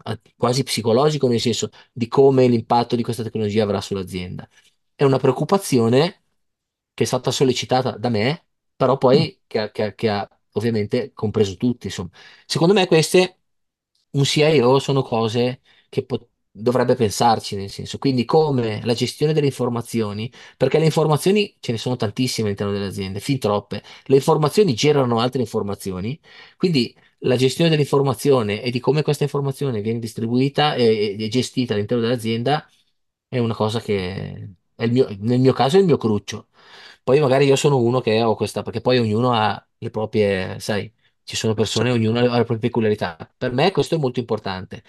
a- 0.04 0.20
quasi 0.36 0.64
psicologico, 0.64 1.28
nel 1.28 1.40
senso 1.40 1.70
di 1.92 2.08
come 2.08 2.48
l'impatto 2.48 2.96
di 2.96 3.04
questa 3.04 3.24
tecnologia 3.24 3.64
avrà 3.64 3.82
sull'azienda. 3.82 4.48
È 4.96 5.04
una 5.04 5.18
preoccupazione 5.18 6.24
che 6.94 7.04
è 7.04 7.06
stata 7.08 7.32
sollecitata 7.32 7.92
da 7.98 8.10
me, 8.10 8.46
però 8.76 8.94
Mm. 8.96 8.98
poi 8.98 9.42
che 9.48 9.60
ha, 9.60 9.72
che 9.72 9.84
ha- 9.84 9.94
che 9.96 10.10
ha 10.10 10.28
ovviamente 10.54 11.12
compreso 11.14 11.56
tutti, 11.58 11.88
insomma. 11.88 12.10
Secondo 12.46 12.74
me 12.74 12.86
queste, 12.88 13.40
un 14.12 14.24
CIO 14.26 14.80
sono 14.80 15.02
cose 15.02 15.62
che 15.90 16.06
po- 16.06 16.30
dovrebbe 16.56 16.96
pensarci, 16.96 17.56
nel 17.56 17.70
senso, 17.70 17.98
quindi 17.98 18.26
come 18.26 18.82
la 18.86 18.94
gestione 18.94 19.34
delle 19.34 19.48
informazioni, 19.48 20.32
perché 20.58 20.78
le 20.80 20.86
informazioni 20.86 21.56
ce 21.60 21.72
ne 21.72 21.78
sono 21.80 21.96
tantissime 21.96 22.48
all'interno 22.48 22.74
delle 22.74 22.86
aziende, 22.88 23.20
fin 23.20 23.40
troppe. 23.40 23.82
Le 24.06 24.16
informazioni 24.16 24.74
generano 24.76 25.20
altre 25.20 25.42
informazioni, 25.42 26.20
quindi 26.58 26.96
la 27.20 27.36
gestione 27.38 27.70
dell'informazione 27.72 28.62
e 28.62 28.70
di 28.70 28.80
come 28.80 29.02
questa 29.02 29.24
informazione 29.24 29.82
viene 29.82 30.00
distribuita 30.00 30.76
e, 30.76 31.16
e 31.20 31.28
gestita 31.30 31.74
all'interno 31.74 32.04
dell'azienda 32.04 32.68
è 33.28 33.40
una 33.40 33.54
cosa 33.56 33.80
che 33.82 34.56
mio, 34.90 35.08
nel 35.20 35.40
mio 35.40 35.54
caso 35.54 35.78
è 35.78 35.80
il 35.80 35.86
mio 35.86 35.98
cruccio. 35.98 36.48
Poi 37.04 37.20
magari 37.20 37.46
io 37.46 37.56
sono 37.56 37.78
uno 37.78 38.00
che 38.02 38.22
ho 38.24 38.36
questa, 38.36 38.62
perché 38.64 38.82
poi 38.82 38.98
ognuno 39.00 39.34
ha 39.34 39.66
le 39.78 39.90
proprie, 39.90 40.60
sai, 40.60 40.92
ci 41.24 41.36
sono 41.36 41.54
persone, 41.54 41.92
ognuno 41.92 42.20
ha 42.20 42.24
le 42.24 42.30
proprie 42.30 42.60
peculiarità. 42.60 43.18
Per 43.38 43.52
me 43.52 43.72
questo 43.72 43.96
è 43.96 43.98
molto 43.98 44.20
importante. 44.20 44.84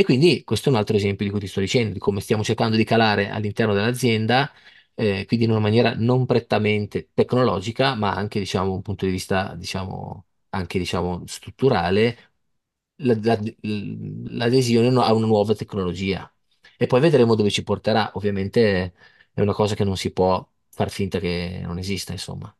E 0.00 0.04
quindi 0.04 0.44
questo 0.44 0.70
è 0.70 0.72
un 0.72 0.78
altro 0.78 0.96
esempio 0.96 1.26
di 1.26 1.30
cui 1.30 1.40
ti 1.40 1.46
sto 1.46 1.60
dicendo, 1.60 1.92
di 1.92 1.98
come 1.98 2.20
stiamo 2.22 2.42
cercando 2.42 2.74
di 2.76 2.84
calare 2.84 3.28
all'interno 3.28 3.74
dell'azienda, 3.74 4.50
eh, 4.94 5.26
quindi 5.26 5.44
in 5.44 5.50
una 5.50 5.60
maniera 5.60 5.92
non 5.94 6.24
prettamente 6.24 7.10
tecnologica, 7.12 7.94
ma 7.94 8.14
anche, 8.14 8.38
diciamo, 8.38 8.72
un 8.72 8.80
punto 8.80 9.04
di 9.04 9.10
vista, 9.10 9.54
diciamo, 9.56 10.24
anche, 10.50 10.78
diciamo, 10.78 11.24
strutturale, 11.26 12.16
la- 13.02 13.18
la- 13.22 13.38
l'adesione 14.30 14.88
a 14.88 15.12
una 15.14 15.26
nuova 15.26 15.54
tecnologia. 15.54 16.32
E 16.78 16.86
poi 16.86 17.00
vedremo 17.00 17.34
dove 17.34 17.50
ci 17.50 17.62
porterà. 17.62 18.10
Ovviamente 18.14 18.94
è 19.34 19.40
una 19.42 19.52
cosa 19.52 19.74
che 19.74 19.84
non 19.84 19.96
si 19.98 20.12
può 20.12 20.46
far 20.70 20.90
finta 20.90 21.18
che 21.18 21.60
non 21.64 21.78
esista, 21.78 22.12
insomma. 22.12 22.54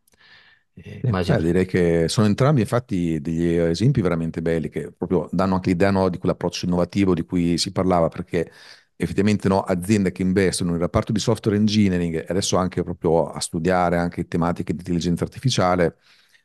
Eh, 0.83 1.01
Eh, 1.03 1.13
immagino. 1.13 1.39
beh, 1.39 1.41
direi 1.41 1.65
che 1.67 2.09
sono 2.09 2.27
entrambi 2.27 2.61
infatti 2.61 3.21
degli 3.21 3.47
esempi 3.57 4.03
veramente 4.03 4.43
belli 4.43 4.69
che 4.69 4.93
proprio 4.93 5.29
danno 5.33 5.55
anche 5.55 5.71
l'idea 5.71 5.91
no, 5.91 6.09
di 6.11 6.19
quell'approccio 6.19 6.67
innovativo 6.67 7.15
di 7.15 7.25
cui 7.25 7.57
si 7.57 7.73
parlava, 7.73 8.09
perché 8.09 8.51
effettivamente 8.97 9.49
no, 9.49 9.61
aziende 9.63 10.13
che 10.13 10.21
investono 10.23 10.73
in 10.73 10.79
reparto 10.79 11.11
di 11.13 11.19
software 11.19 11.57
engineering 11.57 12.17
e 12.17 12.27
adesso 12.29 12.57
anche 12.59 12.83
proprio 12.83 13.31
a 13.31 13.41
studiare 13.41 13.97
anche 13.97 14.29
tematiche 14.29 14.73
di 14.73 14.79
intelligenza 14.81 15.25
artificiale, 15.25 15.97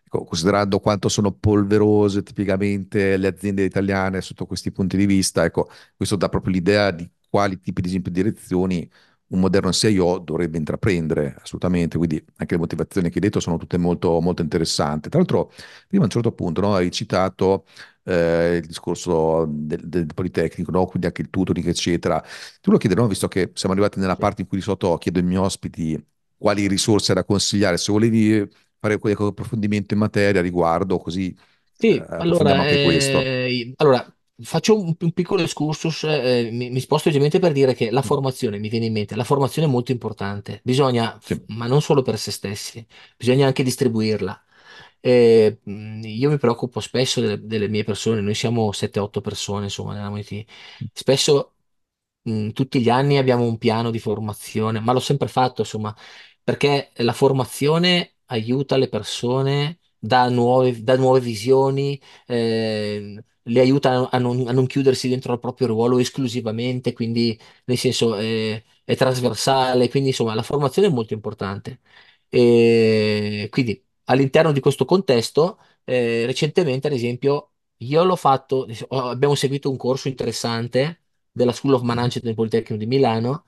ecco, 0.05 0.23
considerando 0.23 0.79
quanto 0.79 1.09
sono 1.09 1.31
polverose 1.33 2.23
tipicamente 2.23 3.17
le 3.17 3.27
aziende 3.27 3.63
italiane 3.63 4.21
sotto 4.21 4.45
questi 4.45 4.71
punti 4.71 4.95
di 4.97 5.05
vista, 5.05 5.43
ecco, 5.43 5.69
questo 5.97 6.15
dà 6.15 6.29
proprio 6.29 6.53
l'idea 6.53 6.91
di 6.91 7.09
quali 7.29 7.59
tipi 7.59 7.81
di 7.81 7.89
esempio 7.89 8.11
di 8.11 8.21
direzioni 8.23 8.89
un 9.27 9.39
moderno 9.39 9.71
CIO 9.71 10.19
dovrebbe 10.19 10.57
intraprendere 10.57 11.35
assolutamente, 11.41 11.97
quindi 11.97 12.23
anche 12.37 12.53
le 12.55 12.59
motivazioni 12.59 13.09
che 13.09 13.15
hai 13.15 13.21
detto 13.21 13.39
sono 13.39 13.57
tutte 13.57 13.77
molto, 13.77 14.19
molto 14.21 14.41
interessanti. 14.41 15.09
Tra 15.09 15.17
l'altro, 15.19 15.51
prima 15.87 16.03
a 16.03 16.05
un 16.05 16.11
certo 16.11 16.31
punto 16.31 16.61
no, 16.61 16.75
hai 16.75 16.91
citato 16.91 17.65
eh, 18.03 18.57
il 18.61 18.67
discorso 18.67 19.45
del, 19.49 19.81
del 19.87 20.05
Politecnico, 20.13 20.71
no? 20.71 20.85
quindi 20.85 21.07
anche 21.07 21.21
il 21.21 21.29
tutoring, 21.29 21.67
eccetera. 21.67 22.19
Ti 22.21 22.29
volevo 22.63 22.77
chiedere, 22.79 23.01
no, 23.01 23.07
visto 23.07 23.27
che 23.27 23.51
siamo 23.53 23.73
arrivati 23.73 23.99
nella 23.99 24.15
parte 24.17 24.41
in 24.41 24.47
cui 24.47 24.57
di 24.57 24.63
solito 24.63 24.97
chiedo 24.97 25.19
ai 25.19 25.25
miei 25.25 25.39
ospiti 25.39 26.07
quali 26.37 26.67
risorse 26.67 27.13
da 27.13 27.23
consigliare, 27.23 27.77
se 27.77 27.91
volevi 27.91 28.47
fare 28.79 28.97
qualche 28.99 29.23
approfondimento 29.23 29.93
in 29.93 29.99
materia 29.99 30.41
riguardo, 30.41 30.97
così 30.99 31.35
eh, 31.95 32.03
Sì, 32.03 32.07
approfondiamo 32.07 32.63
allora, 32.63 32.65
eh, 32.65 33.73
allora, 33.77 34.14
faccio 34.41 34.77
un, 34.79 34.95
un 34.99 35.11
piccolo 35.13 35.41
excursus, 35.41 36.03
eh, 36.03 36.49
mi, 36.51 36.69
mi 36.69 36.79
sposto 36.79 37.07
leggermente 37.09 37.39
per 37.39 37.51
dire 37.51 37.73
che 37.73 37.91
la 37.91 38.01
Mm, 38.03 38.11
formazione, 38.11 38.57
mi 38.59 38.69
viene 38.69 38.85
in 38.87 38.93
mente, 38.93 39.15
la 39.15 39.23
formazione 39.23 39.67
è 39.67 39.71
molto 39.71 39.91
importante, 39.91 40.61
bisogna, 40.63 41.19
Sì, 41.19 41.35
ma 41.47 41.67
non 41.67 41.81
solo 41.81 42.01
per 42.01 42.17
se 42.19 42.31
stessi, 42.31 42.85
bisogna 43.17 43.47
anche 43.47 43.63
distribuirla. 43.63 44.39
Eh, 44.99 45.59
mh, 45.63 46.01
io 46.05 46.29
mi 46.31 46.37
preoccupo 46.37 46.79
spesso 46.79 47.21
delle, 47.21 47.45
delle 47.45 47.67
mie 47.67 47.83
persone, 47.83 48.21
noi 48.21 48.33
siamo 48.35 48.71
7-8 48.71 49.21
persone, 49.21 49.65
insomma, 49.65 49.93
nella 49.93 50.09
MIT. 50.09 50.45
Spesso 50.93 51.55
mh, 52.23 52.49
tutti 52.51 52.81
gli 52.81 52.89
anni 52.89 53.17
abbiamo 53.17 53.43
un 53.45 53.57
piano 53.57 53.91
di 53.91 53.99
formazione, 53.99 54.79
ma 54.79 54.93
l'ho 54.93 54.99
sempre 54.99 55.27
fatto, 55.27 55.61
insomma, 55.61 55.95
perché 56.43 56.91
la 56.97 57.13
formazione 57.13 58.15
aiuta 58.25 58.77
le 58.77 58.89
persone, 58.89 59.79
dà 60.05 60.29
nuove, 60.29 60.83
dà 60.83 60.95
nuove 60.97 61.19
visioni, 61.19 61.99
eh, 62.27 63.23
le 63.47 63.59
aiuta 63.59 64.09
a 64.09 64.17
non, 64.17 64.47
a 64.47 64.51
non 64.51 64.65
chiudersi 64.65 65.07
dentro 65.09 65.33
al 65.33 65.39
proprio 65.39 65.67
ruolo 65.67 65.99
esclusivamente, 65.99 66.93
quindi 66.93 67.39
nel 67.65 67.77
senso 67.77 68.17
eh, 68.17 68.63
è 68.83 68.95
trasversale, 68.95 69.89
quindi 69.89 70.09
insomma 70.09 70.33
la 70.33 70.43
formazione 70.43 70.87
è 70.87 70.91
molto 70.91 71.13
importante. 71.13 71.81
E 72.29 73.47
quindi 73.51 73.83
all'interno 74.05 74.51
di 74.51 74.59
questo 74.59 74.85
contesto, 74.85 75.59
eh, 75.83 76.25
recentemente, 76.25 76.87
ad 76.87 76.93
esempio, 76.93 77.51
io 77.77 78.03
l'ho 78.03 78.15
fatto, 78.15 78.67
abbiamo 78.89 79.35
seguito 79.35 79.69
un 79.69 79.77
corso 79.77 80.07
interessante 80.07 81.01
della 81.31 81.51
School 81.51 81.73
of. 81.75 81.81
Management 81.81 82.23
del 82.25 82.35
Politecnico 82.35 82.75
di 82.77 82.85
Milano 82.87 83.45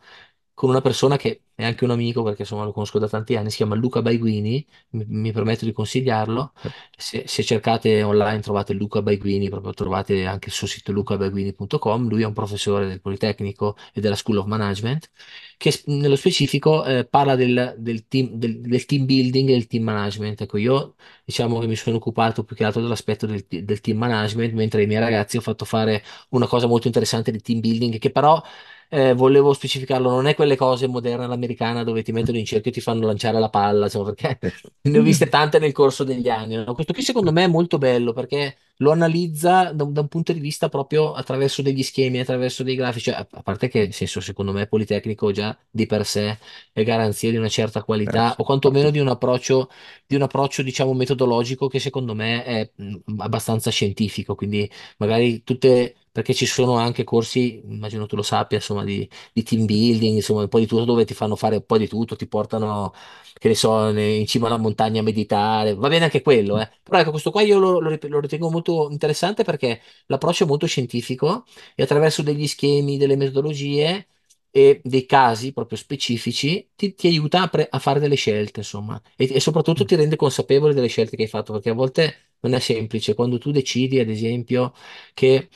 con 0.54 0.70
una 0.70 0.82
persona 0.82 1.18
che 1.18 1.44
è 1.58 1.64
anche 1.66 1.84
un 1.86 1.90
amico 1.92 2.22
perché 2.22 2.44
insomma 2.44 2.64
lo 2.66 2.72
conosco 2.72 3.00
da 3.00 3.08
tanti 3.10 3.36
anni, 3.36 3.50
si 3.50 3.58
chiama 3.58 3.74
Luca 3.74 4.04
Baiguini, 4.04 4.64
mi, 4.92 5.06
mi 5.08 5.32
permetto 5.32 5.66
di 5.66 5.72
consigliarlo. 5.72 6.54
Se, 6.96 7.24
se 7.26 7.44
cercate 7.44 8.04
online 8.04 8.42
trovate 8.42 8.74
Luca 8.74 9.02
Baiguini, 9.02 9.50
proprio 9.50 9.74
trovate 9.74 10.26
anche 10.26 10.50
il 10.50 10.54
suo 10.54 10.68
sito 10.68 10.92
lucabaiguini.com. 10.92 12.08
Lui 12.08 12.22
è 12.22 12.26
un 12.26 12.34
professore 12.34 12.88
del 12.88 13.02
Politecnico 13.02 13.76
e 13.92 14.02
della 14.02 14.16
School 14.16 14.38
of 14.38 14.46
Management 14.46 15.10
che 15.58 15.82
nello 15.88 16.16
specifico 16.16 16.86
eh, 16.86 17.06
parla 17.06 17.36
del, 17.36 17.76
del 17.80 18.08
team, 18.08 18.30
del, 18.34 18.62
del 18.62 18.86
team 18.86 19.06
building 19.06 19.50
e 19.50 19.54
del 19.54 19.68
team 19.68 19.84
management. 19.84 20.42
Ecco, 20.42 20.58
io 20.58 20.96
diciamo 21.26 21.60
che 21.60 21.66
mi 21.68 21.76
sono 21.76 21.96
occupato 21.98 22.44
più 22.44 22.56
che 22.56 22.64
altro 22.64 22.82
dell'aspetto 22.82 23.26
del, 23.26 23.46
del 23.48 23.82
team 23.82 23.98
management, 23.98 24.54
mentre 24.54 24.82
ai 24.82 24.88
miei 24.88 25.00
ragazzi 25.00 25.38
ho 25.38 25.42
fatto 25.42 25.66
fare 25.66 26.04
una 26.30 26.48
cosa 26.48 26.68
molto 26.68 26.86
interessante 26.88 27.32
di 27.32 27.42
team 27.42 27.60
building, 27.60 27.98
che 27.98 28.12
però 28.12 28.42
eh, 28.90 29.14
volevo 29.14 29.54
specificarlo, 29.54 30.10
non 30.10 30.28
è 30.28 30.36
quelle 30.36 30.56
cose 30.56 30.88
moderne 30.88 31.26
all'americana 31.26 31.84
dove 31.84 32.04
ti 32.04 32.12
mettono 32.12 32.38
in 32.38 32.46
cerchio 32.46 32.72
e 32.72 32.74
ti 32.74 32.82
fanno 32.82 33.06
lanciare 33.06 33.40
la 33.40 33.50
palla, 33.50 33.86
insomma, 33.86 34.14
perché 34.14 34.40
ne 34.82 34.98
ho 34.98 35.02
viste 35.02 35.28
tante 35.28 35.60
nel 35.60 35.72
corso 35.74 36.04
degli 36.04 36.30
anni. 36.30 36.56
no? 36.56 36.74
Questo 36.74 36.94
qui 36.94 37.04
secondo 37.04 37.32
me 37.32 37.44
è 37.44 37.48
molto 37.48 37.78
bello 37.78 38.14
perché 38.14 38.58
lo 38.78 38.92
analizza 38.92 39.72
da 39.74 39.84
un, 39.84 39.94
da 39.94 40.02
un 40.02 40.08
punto 40.08 40.34
di 40.34 40.40
vista 40.40 40.70
proprio 40.70 41.14
attraverso 41.14 41.62
degli 41.62 41.84
schemi, 41.84 42.20
attraverso 42.20 42.64
dei 42.64 42.76
grafici, 42.76 43.10
a, 43.10 43.26
a 43.30 43.42
parte 43.42 43.68
che, 43.68 43.80
nel 43.80 43.94
senso, 43.94 44.20
secondo 44.22 44.52
me 44.52 44.68
Politecnico 44.68 45.32
già 45.32 45.58
di 45.70 45.86
per 45.86 46.06
sé 46.06 46.38
è 46.72 46.84
garanzia 46.84 47.32
di 47.32 47.38
una 47.38 47.50
certa 47.50 47.84
qualità 47.84 48.30
sì, 48.30 48.36
o 48.38 48.44
quantomeno 48.44 48.90
di 48.90 49.00
un 49.00 49.08
approccio, 49.08 49.70
di 50.06 50.16
un 50.16 50.22
approccio, 50.22 50.62
diciamo, 50.62 50.94
metodologico 50.94 51.68
che 51.68 51.80
secondo 51.80 52.14
me 52.14 52.44
è 52.44 52.70
mh, 52.76 52.96
abbastanza 53.18 53.72
scientifico, 53.72 54.36
quindi 54.36 54.70
magari 54.98 55.44
tutte 55.44 55.96
perché 56.18 56.34
ci 56.34 56.46
sono 56.48 56.78
anche 56.78 57.04
corsi, 57.04 57.62
immagino 57.64 58.08
tu 58.08 58.16
lo 58.16 58.24
sappia, 58.24 58.58
insomma, 58.58 58.84
di, 58.84 59.08
di 59.32 59.44
team 59.44 59.66
building, 59.66 60.16
insomma, 60.16 60.42
un 60.42 60.48
po' 60.48 60.58
di 60.60 60.66
tutto 60.66 60.84
dove 60.86 61.06
ti 61.06 61.14
fanno 61.14 61.36
fare 61.36 61.58
un 61.58 61.66
po' 61.66 61.78
di 61.78 61.88
tutto, 61.88 62.16
ti 62.16 62.28
portano, 62.28 62.92
che 63.34 63.48
ne 63.50 63.56
so, 63.56 63.92
ne- 63.92 64.14
in 64.16 64.26
cima 64.26 64.48
alla 64.48 64.58
montagna 64.58 65.00
a 65.02 65.04
meditare, 65.04 65.76
va 65.76 65.88
bene 65.90 66.06
anche 66.06 66.22
quello, 66.24 66.60
eh. 66.60 66.70
Però 66.84 66.98
ecco, 67.00 67.12
questo 67.12 67.30
qua 67.32 67.42
io 67.44 67.60
lo, 67.60 67.80
lo 67.80 67.90
rip- 67.90 68.06
lo 68.06 68.20
ritengo 68.20 68.50
molto 68.50 68.90
interessante 68.90 69.44
perché 69.44 69.80
l'approccio 70.08 70.44
è 70.44 70.48
molto 70.48 70.66
scientifico 70.66 71.46
e 71.76 71.84
attraverso 71.84 72.24
degli 72.24 72.48
schemi, 72.48 72.98
delle 72.98 73.16
metodologie 73.16 74.08
e 74.50 74.82
dei 74.84 75.06
casi 75.06 75.54
proprio 75.54 75.78
specifici 75.78 76.72
ti, 76.76 76.96
ti 76.96 77.08
aiuta 77.08 77.44
a, 77.44 77.48
pre- 77.48 77.68
a 77.70 77.78
fare 77.80 78.00
delle 78.00 78.16
scelte, 78.16 78.62
insomma, 78.62 79.00
e, 79.16 79.30
e 79.36 79.40
soprattutto 79.40 79.84
Mm. 79.84 79.86
ti 79.86 79.96
rende 79.96 80.16
consapevole 80.16 80.74
delle 80.74 80.88
scelte 80.88 81.16
che 81.16 81.24
hai 81.24 81.28
fatto, 81.30 81.54
perché 81.54 81.70
a 81.70 81.74
volte 81.74 82.32
non 82.40 82.54
è 82.54 82.60
semplice. 82.60 83.14
Quando 83.14 83.38
tu 83.38 83.52
decidi, 83.52 84.00
ad 84.00 84.10
esempio, 84.10 84.74
che 85.14 85.50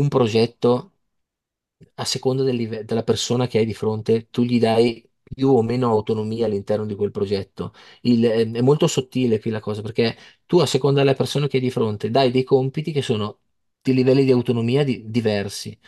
un 0.00 0.08
progetto, 0.08 0.92
a 1.94 2.04
seconda 2.04 2.42
del 2.42 2.56
live- 2.56 2.84
della 2.84 3.02
persona 3.04 3.46
che 3.46 3.58
hai 3.58 3.64
di 3.66 3.74
fronte, 3.74 4.28
tu 4.30 4.42
gli 4.42 4.58
dai 4.58 5.04
più 5.22 5.48
o 5.50 5.62
meno 5.62 5.88
autonomia 5.90 6.46
all'interno 6.46 6.86
di 6.86 6.94
quel 6.94 7.10
progetto. 7.10 7.72
Il- 8.02 8.24
è 8.24 8.60
molto 8.60 8.86
sottile 8.86 9.38
qui 9.40 9.50
la 9.50 9.60
cosa, 9.60 9.82
perché 9.82 10.16
tu, 10.46 10.58
a 10.58 10.66
seconda 10.66 11.00
della 11.00 11.14
persona 11.14 11.46
che 11.46 11.56
hai 11.58 11.62
di 11.62 11.70
fronte, 11.70 12.10
dai 12.10 12.30
dei 12.30 12.44
compiti 12.44 12.92
che 12.92 13.02
sono 13.02 13.40
di 13.80 13.92
livelli 13.94 14.24
di 14.24 14.30
autonomia 14.32 14.84
di- 14.84 15.10
diversi. 15.10 15.78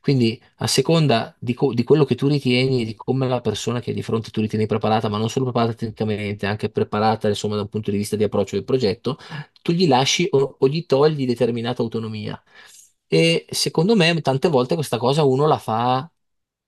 Quindi, 0.00 0.40
a 0.58 0.66
seconda 0.66 1.36
di, 1.38 1.54
di 1.74 1.84
quello 1.84 2.04
che 2.04 2.14
tu 2.14 2.26
ritieni, 2.28 2.84
di 2.86 2.94
come 2.94 3.28
la 3.28 3.40
persona 3.42 3.80
che 3.80 3.90
hai 3.90 3.96
di 3.96 4.02
fronte 4.02 4.30
tu 4.30 4.40
ritieni 4.40 4.66
preparata, 4.66 5.08
ma 5.08 5.18
non 5.18 5.28
solo 5.28 5.44
preparata 5.46 5.74
tecnicamente, 5.74 6.46
anche 6.46 6.70
preparata, 6.70 7.28
insomma, 7.28 7.56
da 7.56 7.62
un 7.62 7.68
punto 7.68 7.90
di 7.90 7.96
vista 7.98 8.16
di 8.16 8.24
approccio 8.24 8.56
del 8.56 8.64
progetto, 8.64 9.18
tu 9.62 9.72
gli 9.72 9.86
lasci 9.86 10.26
o, 10.30 10.56
o 10.58 10.68
gli 10.68 10.86
togli 10.86 11.26
determinata 11.26 11.82
autonomia. 11.82 12.42
E 13.12 13.44
secondo 13.50 13.96
me, 13.96 14.20
tante 14.20 14.48
volte 14.48 14.74
questa 14.76 14.96
cosa 14.98 15.24
uno 15.24 15.46
la 15.46 15.58
fa 15.58 16.08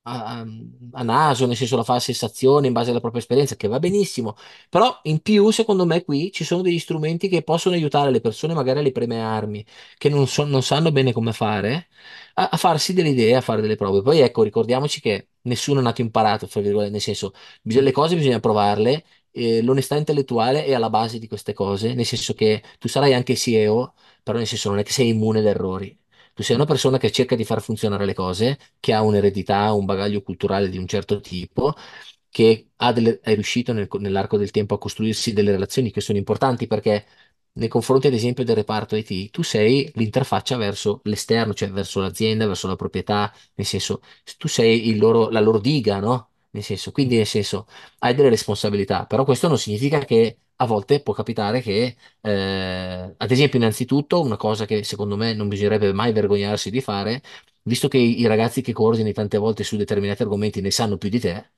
a, 0.05 0.45
a 0.91 1.03
naso, 1.03 1.45
nel 1.45 1.55
senso 1.55 1.77
la 1.77 1.83
fa 1.85 1.95
a 1.95 1.99
sensazione 2.01 2.67
in 2.67 2.73
base 2.73 2.89
alla 2.91 2.99
propria 2.99 3.21
esperienza, 3.21 3.55
che 3.55 3.67
va 3.69 3.79
benissimo, 3.79 4.35
però 4.69 4.99
in 5.03 5.21
più, 5.21 5.49
secondo 5.51 5.85
me, 5.85 6.03
qui 6.03 6.31
ci 6.33 6.43
sono 6.43 6.61
degli 6.61 6.79
strumenti 6.79 7.29
che 7.29 7.43
possono 7.43 7.75
aiutare 7.75 8.11
le 8.11 8.19
persone, 8.19 8.53
magari 8.53 8.79
alle 8.79 8.91
prime 8.91 9.21
armi, 9.21 9.65
che 9.97 10.09
non, 10.09 10.27
so- 10.27 10.43
non 10.45 10.61
sanno 10.63 10.91
bene 10.91 11.13
come 11.13 11.31
fare, 11.33 11.87
a, 12.35 12.49
a 12.49 12.57
farsi 12.57 12.93
delle 12.93 13.09
idee, 13.09 13.35
a 13.35 13.41
fare 13.41 13.61
delle 13.61 13.75
prove. 13.77 14.01
Poi 14.01 14.19
ecco, 14.19 14.43
ricordiamoci 14.43 14.99
che 15.01 15.29
nessuno 15.43 15.79
è 15.79 15.83
nato 15.83 16.01
imparato, 16.01 16.45
fra 16.47 16.59
virgolette, 16.61 16.91
nel 16.91 17.01
senso, 17.01 17.33
bisogna- 17.61 17.85
le 17.85 17.91
cose 17.93 18.15
bisogna 18.15 18.39
provarle. 18.39 19.05
eh, 19.35 19.61
l'onestà 19.63 19.95
intellettuale 19.95 20.63
è 20.65 20.73
alla 20.73 20.89
base 20.91 21.17
di 21.19 21.27
queste 21.27 21.53
cose, 21.53 21.93
nel 21.95 22.05
senso 22.05 22.33
che 22.35 22.61
tu 22.79 22.87
sarai 22.87 23.13
anche 23.15 23.35
CEO, 23.35 23.93
però 24.21 24.37
nel 24.37 24.45
senso 24.47 24.69
non 24.69 24.77
è 24.79 24.83
che 24.83 24.91
sei 24.91 25.07
immune 25.09 25.39
ad 25.39 25.45
errori. 25.45 25.97
Tu 26.33 26.43
sei 26.43 26.55
una 26.55 26.65
persona 26.65 26.97
che 26.97 27.11
cerca 27.11 27.35
di 27.35 27.45
far 27.45 27.61
funzionare 27.61 28.05
le 28.05 28.13
cose, 28.13 28.57
che 28.79 28.93
ha 28.93 29.01
un'eredità, 29.01 29.71
un 29.73 29.85
bagaglio 29.85 30.21
culturale 30.21 30.69
di 30.69 30.77
un 30.77 30.87
certo 30.87 31.19
tipo, 31.19 31.73
che 32.29 32.69
delle- 32.93 33.19
è 33.21 33.33
riuscito 33.35 33.73
nel- 33.73 33.87
nell'arco 33.99 34.37
del 34.37 34.51
tempo 34.51 34.73
a 34.75 34.79
costruirsi 34.79 35.33
delle 35.33 35.51
relazioni 35.51 35.91
che 35.91 36.01
sono 36.01 36.17
importanti 36.17 36.67
perché 36.67 37.05
nei 37.53 37.67
confronti, 37.67 38.07
ad 38.07 38.13
esempio, 38.13 38.43
del 38.43 38.55
reparto 38.55 38.95
IT, 38.95 39.29
tu 39.29 39.43
sei 39.43 39.91
l'interfaccia 39.95 40.57
verso 40.57 41.01
l'esterno, 41.03 41.53
cioè 41.53 41.69
verso 41.69 41.99
l'azienda, 42.01 42.47
verso 42.47 42.67
la 42.67 42.75
proprietà, 42.75 43.31
nel 43.55 43.65
senso, 43.67 44.01
tu 44.37 44.47
sei 44.47 44.95
loro- 44.97 45.29
la 45.29 45.39
loro 45.39 45.59
diga, 45.59 45.99
no? 45.99 46.29
Nel 46.53 46.63
senso, 46.63 46.91
quindi, 46.91 47.15
nel 47.17 47.25
senso, 47.25 47.65
hai 47.99 48.13
delle 48.13 48.29
responsabilità, 48.29 49.05
però 49.07 49.23
questo 49.25 49.47
non 49.47 49.57
significa 49.57 49.99
che 50.05 50.37
a 50.57 50.65
volte 50.67 51.01
può 51.01 51.11
capitare 51.13 51.61
che 51.61 51.95
eh, 52.21 53.13
ad 53.17 53.31
esempio, 53.31 53.57
innanzitutto, 53.57 54.21
una 54.21 54.37
cosa 54.37 54.65
che 54.65 54.83
secondo 54.83 55.17
me 55.17 55.33
non 55.33 55.47
bisognerebbe 55.47 55.91
mai 55.93 56.13
vergognarsi 56.13 56.69
di 56.69 56.79
fare, 56.79 57.23
visto 57.63 57.87
che 57.87 57.97
i, 57.97 58.25
ragazzi 58.27 58.61
che 58.61 58.71
coordini 58.71 59.13
tante 59.13 59.37
volte 59.39 59.63
su 59.63 59.77
determinati 59.77 60.21
argomenti 60.21 60.61
ne 60.61 60.69
sanno 60.69 60.97
più 60.97 61.09
di 61.09 61.19
te, 61.19 61.51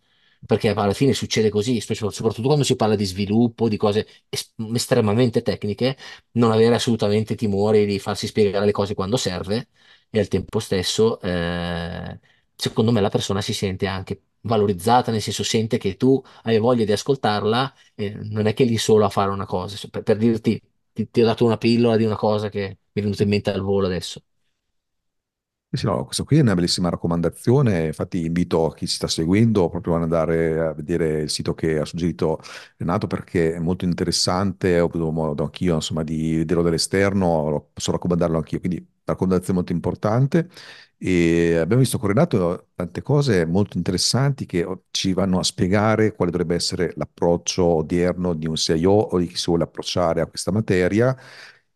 perché 0.45 0.69
alla 0.69 0.93
fine 0.93 1.13
succede 1.13 1.49
così, 1.49 1.81
soprattutto 1.81 2.41
quando 2.43 2.63
si 2.63 2.75
parla 2.75 2.95
di 2.95 3.05
sviluppo, 3.05 3.67
di 3.67 3.77
cose 3.77 4.07
es- 4.29 4.53
estremamente 4.73 5.41
tecniche, 5.41 5.97
non 6.33 6.51
avere 6.51 6.75
assolutamente 6.75 7.35
timore 7.35 7.85
di 7.85 7.99
farsi 7.99 8.27
spiegare 8.27 8.65
le 8.65 8.71
cose 8.71 8.93
quando 8.93 9.17
serve 9.17 9.67
e 10.09 10.19
al 10.19 10.27
tempo 10.27 10.59
stesso, 10.59 11.19
eh, 11.21 12.19
secondo 12.55 12.91
me, 12.91 13.01
la 13.01 13.09
persona 13.09 13.41
si 13.41 13.53
sente 13.53 13.87
anche 13.87 14.21
valorizzata, 14.45 15.11
nel 15.11 15.21
senso 15.21 15.43
sente 15.43 15.77
che 15.77 15.97
tu 15.97 16.21
hai 16.43 16.57
voglia 16.59 16.85
di 16.85 16.91
ascoltarla 16.91 17.73
eh, 17.95 18.11
non 18.29 18.45
è 18.47 18.53
che 18.53 18.63
lì 18.63 18.77
solo 18.77 19.05
a 19.05 19.09
fare 19.09 19.31
una 19.31 19.45
cosa, 19.45 19.75
cioè, 19.75 19.89
per, 19.89 20.03
per 20.03 20.17
dirti, 20.17 20.61
ti, 20.93 21.09
ti 21.09 21.21
ho 21.21 21.25
dato 21.25 21.45
una 21.45 21.57
pillola 21.57 21.97
di 21.97 22.03
una 22.05 22.15
cosa 22.15 22.49
che 22.49 22.59
mi 22.91 23.01
è 23.01 23.01
venuta 23.01 23.23
in 23.23 23.29
mente 23.29 23.51
al 23.51 23.61
volo 23.61 23.87
adesso. 23.87 24.21
Sì, 25.75 25.85
no, 25.87 26.05
questa 26.05 26.23
qui 26.23 26.37
è 26.37 26.41
una 26.41 26.53
bellissima 26.53 26.87
raccomandazione, 26.87 27.87
infatti 27.87 28.23
invito 28.23 28.69
chi 28.69 28.87
ci 28.87 28.95
sta 28.95 29.07
seguendo 29.09 29.67
proprio 29.69 29.95
ad 29.95 30.03
andare 30.03 30.57
a 30.67 30.73
vedere 30.73 31.23
il 31.23 31.29
sito 31.29 31.53
che 31.53 31.77
ha 31.79 31.83
suggerito 31.83 32.39
Renato 32.77 33.07
perché 33.07 33.55
è 33.55 33.59
molto 33.59 33.83
interessante, 33.83 34.79
ho 34.79 34.85
avuto 34.85 35.11
modo 35.11 35.43
anch'io 35.43 35.75
insomma 35.75 36.03
di 36.03 36.37
vederlo 36.37 36.63
dall'esterno, 36.63 37.71
posso 37.73 37.91
raccomandarlo 37.91 38.37
anch'io, 38.37 38.59
quindi 38.59 38.87
una 39.06 39.41
molto 39.53 39.72
importante 39.72 40.49
e 40.97 41.58
abbiamo 41.58 41.82
visto 41.82 41.99
con 41.99 42.10
Renato 42.10 42.70
tante 42.74 43.01
cose 43.01 43.45
molto 43.45 43.78
interessanti 43.78 44.45
che 44.45 44.66
ci 44.91 45.14
vanno 45.14 45.39
a 45.39 45.43
spiegare 45.43 46.14
quale 46.14 46.32
dovrebbe 46.32 46.56
essere 46.56 46.93
l'approccio 46.95 47.64
odierno 47.66 48.34
di 48.34 48.47
un 48.47 48.56
CIO 48.56 48.91
o 48.91 49.18
di 49.20 49.28
chi 49.28 49.36
si 49.36 49.45
vuole 49.47 49.64
approcciare 49.64 50.22
a 50.22 50.26
questa 50.28 50.51
materia 50.51 51.16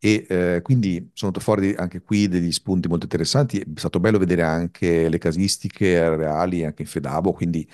e 0.02 0.26
eh, 0.30 0.62
quindi 0.62 1.12
sono 1.14 1.32
venuti 1.32 1.40
fuori 1.44 1.76
anche 1.76 2.02
qui 2.02 2.28
degli 2.30 2.52
spunti 2.52 2.88
molto 2.88 3.04
interessanti. 3.04 3.60
È 3.60 3.66
stato 3.76 4.00
bello 4.00 4.18
vedere 4.18 4.44
anche 4.44 5.10
le 5.10 5.18
casistiche 5.18 6.16
reali 6.16 6.64
anche 6.64 6.84
in 6.84 6.88
Fedabo. 6.88 7.34
Quindi, 7.34 7.70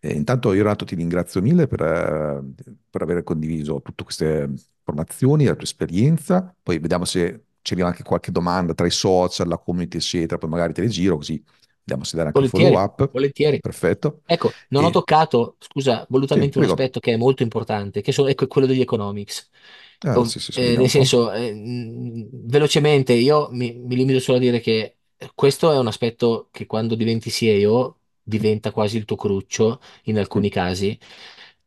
eh, 0.00 0.12
intanto, 0.12 0.52
io, 0.52 0.62
Renato, 0.62 0.84
ti 0.84 0.94
ringrazio 0.94 1.40
mille 1.40 1.66
per, 1.66 2.44
per 2.90 3.02
aver 3.02 3.22
condiviso 3.24 3.80
tutte 3.82 4.04
queste 4.04 4.50
informazioni, 4.78 5.46
la 5.46 5.54
tua 5.54 5.62
esperienza. 5.64 6.54
Poi 6.62 6.78
vediamo 6.78 7.04
se 7.06 7.44
c'è 7.62 7.80
anche 7.82 8.02
qualche 8.02 8.30
domanda 8.32 8.74
tra 8.74 8.86
i 8.86 8.90
social, 8.90 9.48
la 9.48 9.58
community, 9.58 9.96
eccetera. 9.98 10.38
Poi 10.38 10.48
magari 10.48 10.72
te 10.72 10.82
le 10.82 10.88
giro 10.88 11.16
così 11.16 11.42
vediamo 11.78 12.04
se 12.04 12.16
dare 12.16 12.28
anche 12.28 12.40
un 12.42 12.46
follow 12.48 12.72
Volentieri, 12.72 12.80
up. 12.80 13.10
volentieri. 13.10 13.60
Perfetto. 13.60 14.22
Ecco, 14.24 14.60
non 14.68 14.84
ho 14.84 14.90
E 14.90 14.92
toccato, 14.92 15.56
scusa, 15.58 16.06
sì, 16.24 16.48
volutamente 16.48 16.58
un 16.58 16.64
prego. 16.64 16.64
aspetto 16.64 17.00
che 17.00 17.12
è 17.12 17.16
molto 17.16 17.42
importante, 17.42 18.00
che 18.00 18.12
so- 18.12 18.28
è 18.28 18.34
quello 18.36 18.66
degli 18.68 18.80
economics. 18.80 19.50
Ah, 20.04 20.22
Ov- 20.22 20.24
sì, 20.24 20.38
sì, 20.40 20.52
sì, 20.52 20.62
eh, 20.62 20.76
nel 20.76 20.88
un 20.88 20.88
senso, 20.88 21.32
eh, 21.32 21.52
mh, 21.52 22.28
velocemente, 22.48 23.12
io 23.14 23.48
mi, 23.52 23.72
mi 23.74 23.96
limito 23.96 24.20
solo 24.20 24.38
a 24.38 24.40
dire 24.40 24.60
che 24.60 24.98
questo 25.34 25.72
è 25.72 25.78
un 25.78 25.86
aspetto 25.88 26.48
che 26.52 26.66
quando 26.66 26.94
diventi 26.94 27.30
CEO 27.30 27.98
diventa 28.22 28.70
quasi 28.72 28.96
il 28.96 29.04
tuo 29.04 29.16
cruccio 29.16 29.80
in 30.04 30.18
Sì, 30.32 30.40
alcuni 30.40 30.48
casi. 30.50 30.96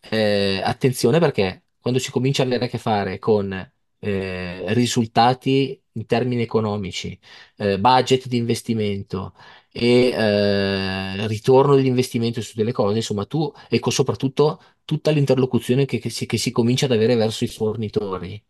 Eh, 0.09 0.61
attenzione 0.63 1.19
perché 1.19 1.63
quando 1.79 1.99
si 1.99 2.11
comincia 2.11 2.41
ad 2.43 2.49
avere 2.49 2.65
a 2.65 2.67
che 2.67 2.77
fare 2.77 3.19
con 3.19 3.71
eh, 4.03 4.73
risultati 4.73 5.79
in 5.93 6.05
termini 6.05 6.41
economici, 6.41 7.17
eh, 7.57 7.79
budget 7.79 8.27
di 8.27 8.37
investimento 8.37 9.33
e 9.71 10.09
eh, 10.09 11.27
ritorno 11.27 11.75
degli 11.75 11.85
investimenti 11.87 12.41
su 12.41 12.53
delle 12.55 12.71
cose, 12.71 12.97
insomma, 12.97 13.25
tu, 13.25 13.51
ecco, 13.69 13.89
soprattutto 13.89 14.61
tutta 14.85 15.11
l'interlocuzione 15.11 15.85
che, 15.85 15.99
che 15.99 16.09
si, 16.09 16.25
che 16.25 16.37
si 16.37 16.51
comincia 16.51 16.85
ad 16.85 16.91
avere 16.91 17.15
verso 17.15 17.43
i 17.43 17.47
fornitori, 17.47 18.41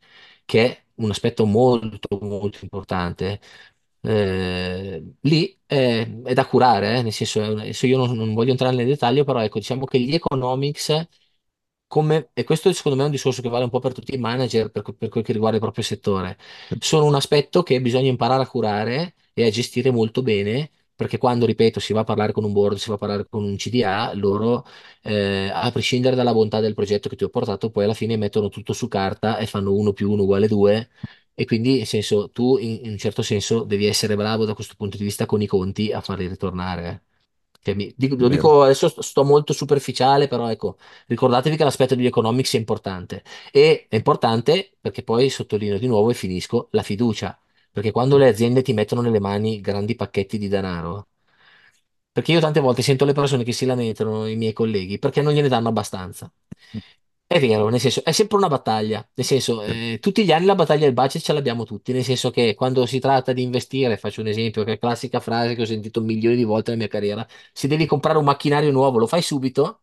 che 0.45 0.65
è 0.65 0.83
un 0.95 1.09
aspetto 1.11 1.45
molto, 1.45 2.17
molto 2.21 2.59
importante. 2.61 3.39
Eh, 4.05 5.01
lì 5.21 5.57
è, 5.65 6.07
è 6.23 6.33
da 6.33 6.45
curare, 6.45 6.97
eh, 6.97 7.01
Nel 7.03 7.13
senso, 7.13 7.41
adesso 7.43 7.85
io 7.87 7.97
non, 7.97 8.15
non 8.17 8.33
voglio 8.33 8.51
entrare 8.51 8.75
nel 8.75 8.85
dettaglio, 8.87 9.23
però 9.23 9.41
ecco, 9.41 9.59
diciamo 9.59 9.85
che 9.85 9.99
gli 9.99 10.13
economics, 10.13 11.07
come, 11.93 12.29
e 12.33 12.43
questo 12.43 12.73
secondo 12.73 12.97
me 12.97 13.03
è 13.03 13.05
un 13.05 13.11
discorso 13.11 13.43
che 13.43 13.49
vale 13.49 13.65
un 13.65 13.69
po' 13.69 13.79
per 13.79 13.93
tutti 13.93 14.15
i 14.15 14.17
manager, 14.17 14.71
per, 14.71 14.81
per 14.97 15.09
quel 15.09 15.23
che 15.23 15.31
riguarda 15.31 15.57
il 15.57 15.61
proprio 15.61 15.83
settore, 15.83 16.39
sono 16.79 17.05
un 17.05 17.13
aspetto 17.13 17.61
che 17.61 17.79
bisogna 17.81 18.09
imparare 18.09 18.41
a 18.41 18.47
curare 18.47 19.13
e 19.31 19.45
a 19.45 19.49
gestire 19.51 19.91
molto 19.91 20.23
bene, 20.23 20.71
perché 20.95 21.19
quando, 21.19 21.45
ripeto, 21.45 21.79
si 21.79 21.93
va 21.93 21.99
a 21.99 22.03
parlare 22.03 22.31
con 22.31 22.45
un 22.45 22.51
board, 22.51 22.77
si 22.77 22.89
va 22.89 22.95
a 22.95 22.97
parlare 22.97 23.27
con 23.29 23.43
un 23.43 23.55
CDA, 23.57 24.11
loro, 24.15 24.65
eh, 25.03 25.51
a 25.53 25.69
prescindere 25.71 26.15
dalla 26.15 26.33
bontà 26.33 26.59
del 26.59 26.73
progetto 26.73 27.09
che 27.09 27.15
ti 27.15 27.25
ho 27.25 27.29
portato, 27.29 27.69
poi 27.69 27.83
alla 27.83 27.93
fine 27.93 28.17
mettono 28.17 28.49
tutto 28.49 28.73
su 28.73 28.87
carta 28.87 29.37
e 29.37 29.45
fanno 29.45 29.73
1 29.73 29.93
più 29.93 30.09
1 30.11 30.23
uguale 30.23 30.47
2. 30.47 30.89
E 31.35 31.45
quindi, 31.45 31.77
nel 31.77 31.85
senso, 31.85 32.29
tu 32.31 32.57
in, 32.57 32.79
in 32.85 32.91
un 32.91 32.97
certo 32.97 33.21
senso 33.21 33.63
devi 33.63 33.85
essere 33.85 34.15
bravo 34.15 34.45
da 34.45 34.55
questo 34.55 34.73
punto 34.75 34.97
di 34.97 35.03
vista 35.03 35.25
con 35.27 35.41
i 35.43 35.47
conti 35.47 35.91
a 35.91 36.01
farli 36.01 36.27
ritornare. 36.27 37.03
Cioè, 37.63 37.73
mi- 37.75 37.93
dico- 37.97 38.15
lo 38.15 38.27
vero. 38.27 38.29
dico 38.29 38.61
adesso, 38.63 38.89
sto 38.89 39.01
sto 39.01 39.23
molto 39.23 39.53
superficiale, 39.53 40.27
però 40.27 40.49
ecco, 40.51 40.77
ricordatevi 41.07 41.55
che 41.55 41.63
l'aspetto 41.63 41.95
degli 41.95 42.05
economics 42.05 42.53
è 42.55 42.57
importante. 42.57 43.23
E 43.51 43.87
è 43.89 43.95
importante 43.95 44.75
perché 44.81 45.03
poi 45.03 45.29
sottolineo 45.29 45.77
di 45.79 45.87
nuovo 45.87 46.09
e 46.09 46.13
finisco 46.13 46.67
la 46.71 46.83
fiducia. 46.83 47.37
Perché 47.71 47.91
quando 47.91 48.17
le 48.17 48.27
aziende 48.27 48.61
ti 48.61 48.73
mettono 48.73 49.01
nelle 49.01 49.19
mani 49.19 49.61
grandi 49.61 49.95
pacchetti 49.95 50.37
di 50.37 50.47
denaro, 50.47 51.07
perché 52.11 52.31
io 52.31 52.39
tante 52.39 52.59
volte 52.61 52.81
sento 52.83 53.05
le 53.05 53.13
persone 53.13 53.43
che 53.43 53.51
si 53.53 53.65
lamentano, 53.65 54.27
i 54.27 54.35
miei 54.35 54.53
colleghi, 54.53 54.99
perché 54.99 55.21
non 55.21 55.33
gliene 55.33 55.47
danno 55.49 55.69
abbastanza. 55.69 56.31
È 57.33 57.39
vero, 57.39 57.67
nel 57.69 57.79
senso, 57.79 58.03
è 58.03 58.11
sempre 58.11 58.37
una 58.37 58.47
battaglia, 58.47 59.03
nel 59.15 59.25
senso, 59.25 59.63
eh, 59.63 59.97
tutti 59.99 60.23
gli 60.23 60.31
anni 60.31 60.45
la 60.45 60.53
battaglia 60.53 60.85
del 60.85 60.93
budget 60.93 61.19
ce 61.23 61.33
l'abbiamo 61.33 61.63
tutti, 61.65 61.91
nel 61.91 62.03
senso 62.03 62.29
che 62.29 62.53
quando 62.53 62.85
si 62.85 62.99
tratta 62.99 63.33
di 63.33 63.41
investire, 63.41 63.97
faccio 63.97 64.21
un 64.21 64.27
esempio, 64.27 64.63
che 64.63 64.73
è 64.73 64.77
classica 64.77 65.19
frase 65.19 65.55
che 65.55 65.63
ho 65.63 65.65
sentito 65.65 65.99
milioni 65.99 66.35
di 66.35 66.43
volte 66.43 66.69
nella 66.69 66.83
mia 66.83 66.91
carriera, 66.91 67.27
se 67.51 67.67
devi 67.67 67.87
comprare 67.87 68.19
un 68.19 68.25
macchinario 68.25 68.71
nuovo, 68.71 68.99
lo 68.99 69.07
fai 69.07 69.23
subito, 69.23 69.81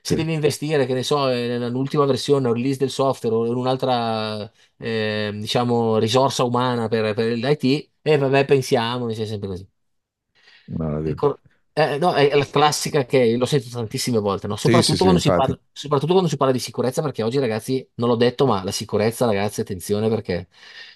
se 0.00 0.14
devi 0.14 0.32
investire, 0.32 0.86
che 0.86 0.94
ne 0.94 1.02
so, 1.02 1.28
eh, 1.28 1.58
nell'ultima 1.58 2.04
versione 2.04 2.46
o 2.48 2.52
release 2.52 2.78
del 2.78 2.90
software 2.90 3.34
o 3.34 3.46
in 3.46 3.54
un'altra, 3.56 4.48
eh, 4.76 5.30
diciamo, 5.34 5.98
risorsa 5.98 6.44
umana 6.44 6.86
per, 6.86 7.14
per 7.14 7.32
l'IT, 7.32 7.90
e 8.00 8.16
vabbè, 8.16 8.44
pensiamo, 8.44 9.08
è 9.08 9.14
sempre 9.26 9.48
così. 9.48 9.68
Ricor- 11.04 11.38
Eh, 11.74 11.96
no, 11.96 12.12
è 12.12 12.34
la 12.34 12.44
classica 12.46 13.06
che 13.06 13.34
lo 13.38 13.46
sento 13.46 13.68
tantissime 13.70 14.18
volte, 14.18 14.46
no? 14.46 14.56
Sì, 14.64 14.80
sì, 14.82 14.96
Soprattutto 14.96 14.96
sì, 14.96 15.04
quando 15.04 15.18
si 15.18 15.32
infatti. 15.32 15.32
parla, 15.32 15.58
soprattutto 15.72 16.12
quando 16.12 16.28
si 16.28 16.36
parla 16.36 16.52
di 16.52 16.58
sicurezza, 16.58 17.00
perché 17.00 17.22
oggi, 17.22 17.38
ragazzi, 17.38 17.86
non 17.94 18.10
l'ho 18.10 18.16
detto, 18.16 18.44
ma 18.44 18.62
la 18.62 18.70
sicurezza, 18.70 19.24
ragazzi, 19.24 19.62
attenzione 19.62 20.10
perché 20.10 20.48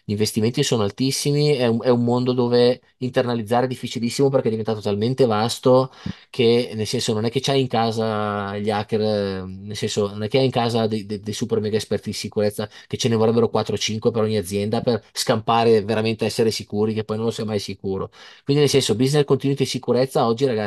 gli 0.04 0.10
investimenti 0.10 0.62
sono 0.62 0.82
altissimi, 0.82 1.54
è 1.54 1.66
un, 1.66 1.82
è 1.82 1.88
un 1.88 2.04
mondo 2.04 2.32
dove 2.34 2.82
internalizzare 2.98 3.64
è 3.64 3.68
difficilissimo 3.68 4.28
perché 4.28 4.48
è 4.48 4.50
diventato 4.50 4.82
talmente 4.82 5.24
vasto 5.24 5.90
che, 6.28 6.70
nel 6.74 6.86
senso, 6.86 7.14
non 7.14 7.24
è 7.24 7.30
che 7.30 7.40
c'hai 7.40 7.60
in 7.62 7.68
casa 7.68 8.58
gli 8.58 8.68
hacker, 8.70 9.00
eh, 9.00 9.44
nel 9.46 9.76
senso, 9.76 10.08
non 10.08 10.24
è 10.24 10.28
che 10.28 10.38
hai 10.38 10.44
in 10.44 10.50
casa 10.50 10.86
dei, 10.86 11.06
dei- 11.06 11.20
dei 11.20 11.32
super 11.32 11.58
mega 11.60 11.78
esperti 11.78 12.10
di 12.10 12.14
sicurezza, 12.16 12.68
che 12.86 12.98
ce 12.98 13.08
ne 13.08 13.16
vorrebbero 13.16 13.48
4-5 13.48 14.10
per 14.10 14.22
ogni 14.22 14.36
azienda 14.36 14.82
per 14.82 15.02
scampare 15.12 15.82
veramente 15.82 16.26
essere 16.26 16.50
sicuri, 16.50 16.92
che 16.92 17.04
poi 17.04 17.16
non 17.16 17.24
lo 17.26 17.30
sei 17.32 17.46
mai 17.46 17.58
sicuro. 17.60 18.10
Quindi, 18.44 18.62
nel 18.62 18.70
senso, 18.70 18.94
business 18.94 19.24
continuity 19.24 19.62
e 19.64 19.66
sicurezza 19.66 20.26
oggi, 20.26 20.44
ragazzi, 20.46 20.64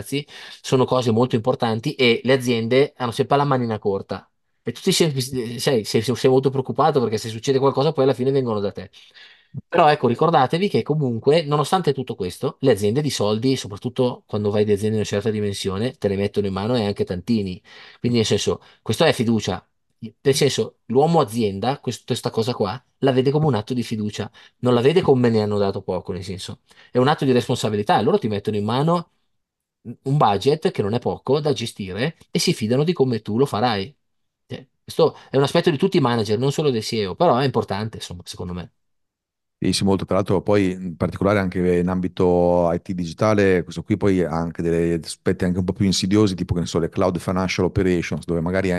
sono 0.61 0.85
cose 0.85 1.11
molto 1.11 1.35
importanti 1.35 1.93
e 1.95 2.21
le 2.23 2.33
aziende 2.33 2.93
hanno 2.97 3.11
sempre 3.11 3.37
la 3.37 3.43
manina 3.45 3.79
corta. 3.79 4.29
E 4.61 4.71
tu 4.71 4.81
ti 4.81 4.91
senti, 4.91 5.21
sei, 5.59 5.83
sei, 5.83 6.01
sei 6.03 6.29
molto 6.29 6.49
preoccupato 6.49 6.99
perché 7.01 7.17
se 7.17 7.29
succede 7.29 7.59
qualcosa 7.59 7.91
poi 7.91 8.03
alla 8.03 8.13
fine 8.13 8.31
vengono 8.31 8.59
da 8.59 8.71
te. 8.71 8.89
Però 9.67 9.87
ecco, 9.89 10.07
ricordatevi 10.07 10.69
che 10.69 10.83
comunque, 10.83 11.43
nonostante 11.43 11.91
tutto 11.93 12.13
questo, 12.15 12.57
le 12.61 12.71
aziende 12.71 13.01
di 13.01 13.09
soldi, 13.09 13.55
soprattutto 13.55 14.23
quando 14.27 14.51
vai 14.51 14.63
di 14.63 14.71
aziende 14.71 14.91
di 14.91 15.01
una 15.01 15.05
certa 15.05 15.31
dimensione, 15.31 15.93
te 15.93 16.07
le 16.07 16.15
mettono 16.15 16.45
in 16.47 16.53
mano 16.53 16.75
e 16.75 16.85
anche 16.85 17.03
tantini. 17.03 17.61
Quindi, 17.99 18.17
nel 18.19 18.27
senso, 18.27 18.61
questo 18.81 19.05
è 19.05 19.13
fiducia. 19.13 19.63
Nel 20.21 20.35
senso, 20.35 20.77
l'uomo 20.85 21.19
azienda, 21.19 21.79
quest- 21.79 22.05
questa 22.05 22.29
cosa 22.29 22.53
qua, 22.53 22.81
la 22.99 23.11
vede 23.11 23.31
come 23.31 23.47
un 23.47 23.55
atto 23.55 23.73
di 23.73 23.83
fiducia, 23.83 24.31
non 24.59 24.73
la 24.73 24.81
vede 24.81 25.01
come 25.01 25.21
me 25.21 25.29
ne 25.29 25.41
hanno 25.41 25.57
dato 25.57 25.81
poco, 25.81 26.11
nel 26.13 26.23
senso, 26.23 26.59
è 26.91 26.97
un 26.99 27.07
atto 27.07 27.25
di 27.25 27.31
responsabilità. 27.31 27.99
Loro 28.01 28.17
ti 28.19 28.27
mettono 28.27 28.55
in 28.55 28.63
mano 28.65 29.11
un 29.81 30.17
budget 30.17 30.71
che 30.71 30.81
non 30.81 30.93
è 30.93 30.99
poco 30.99 31.39
da 31.39 31.53
gestire 31.53 32.17
e 32.31 32.39
si 32.39 32.53
fidano 32.53 32.83
di 32.83 32.93
come 32.93 33.21
tu 33.21 33.37
lo 33.37 33.45
farai. 33.45 33.95
Cioè, 34.45 34.67
questo 34.83 35.15
è 35.29 35.37
un 35.37 35.43
aspetto 35.43 35.69
di 35.69 35.77
tutti 35.77 35.97
i 35.97 36.01
manager, 36.01 36.37
non 36.39 36.51
solo 36.51 36.69
dei 36.71 36.81
CEO, 36.81 37.15
però 37.15 37.37
è 37.37 37.45
importante, 37.45 37.97
insomma, 37.97 38.21
secondo 38.25 38.53
me. 38.53 38.73
Sì, 39.61 39.73
sì, 39.73 39.83
molto, 39.83 40.05
tra 40.05 40.15
l'altro 40.15 40.41
poi 40.41 40.71
in 40.71 40.95
particolare 40.95 41.37
anche 41.39 41.79
in 41.79 41.89
ambito 41.89 42.71
IT 42.71 42.93
digitale, 42.93 43.61
questo 43.63 43.83
qui 43.83 43.97
poi 43.97 44.21
ha 44.23 44.29
anche 44.31 44.61
degli 44.61 44.97
aspetti 45.03 45.43
anche 45.43 45.59
un 45.59 45.65
po' 45.65 45.73
più 45.73 45.83
insidiosi, 45.85 46.33
tipo 46.33 46.53
che 46.53 46.61
ne 46.61 46.65
so, 46.65 46.79
le 46.79 46.87
cloud 46.87 47.17
financial 47.19 47.65
operations, 47.65 48.23
dove 48.23 48.39
magari 48.39 48.71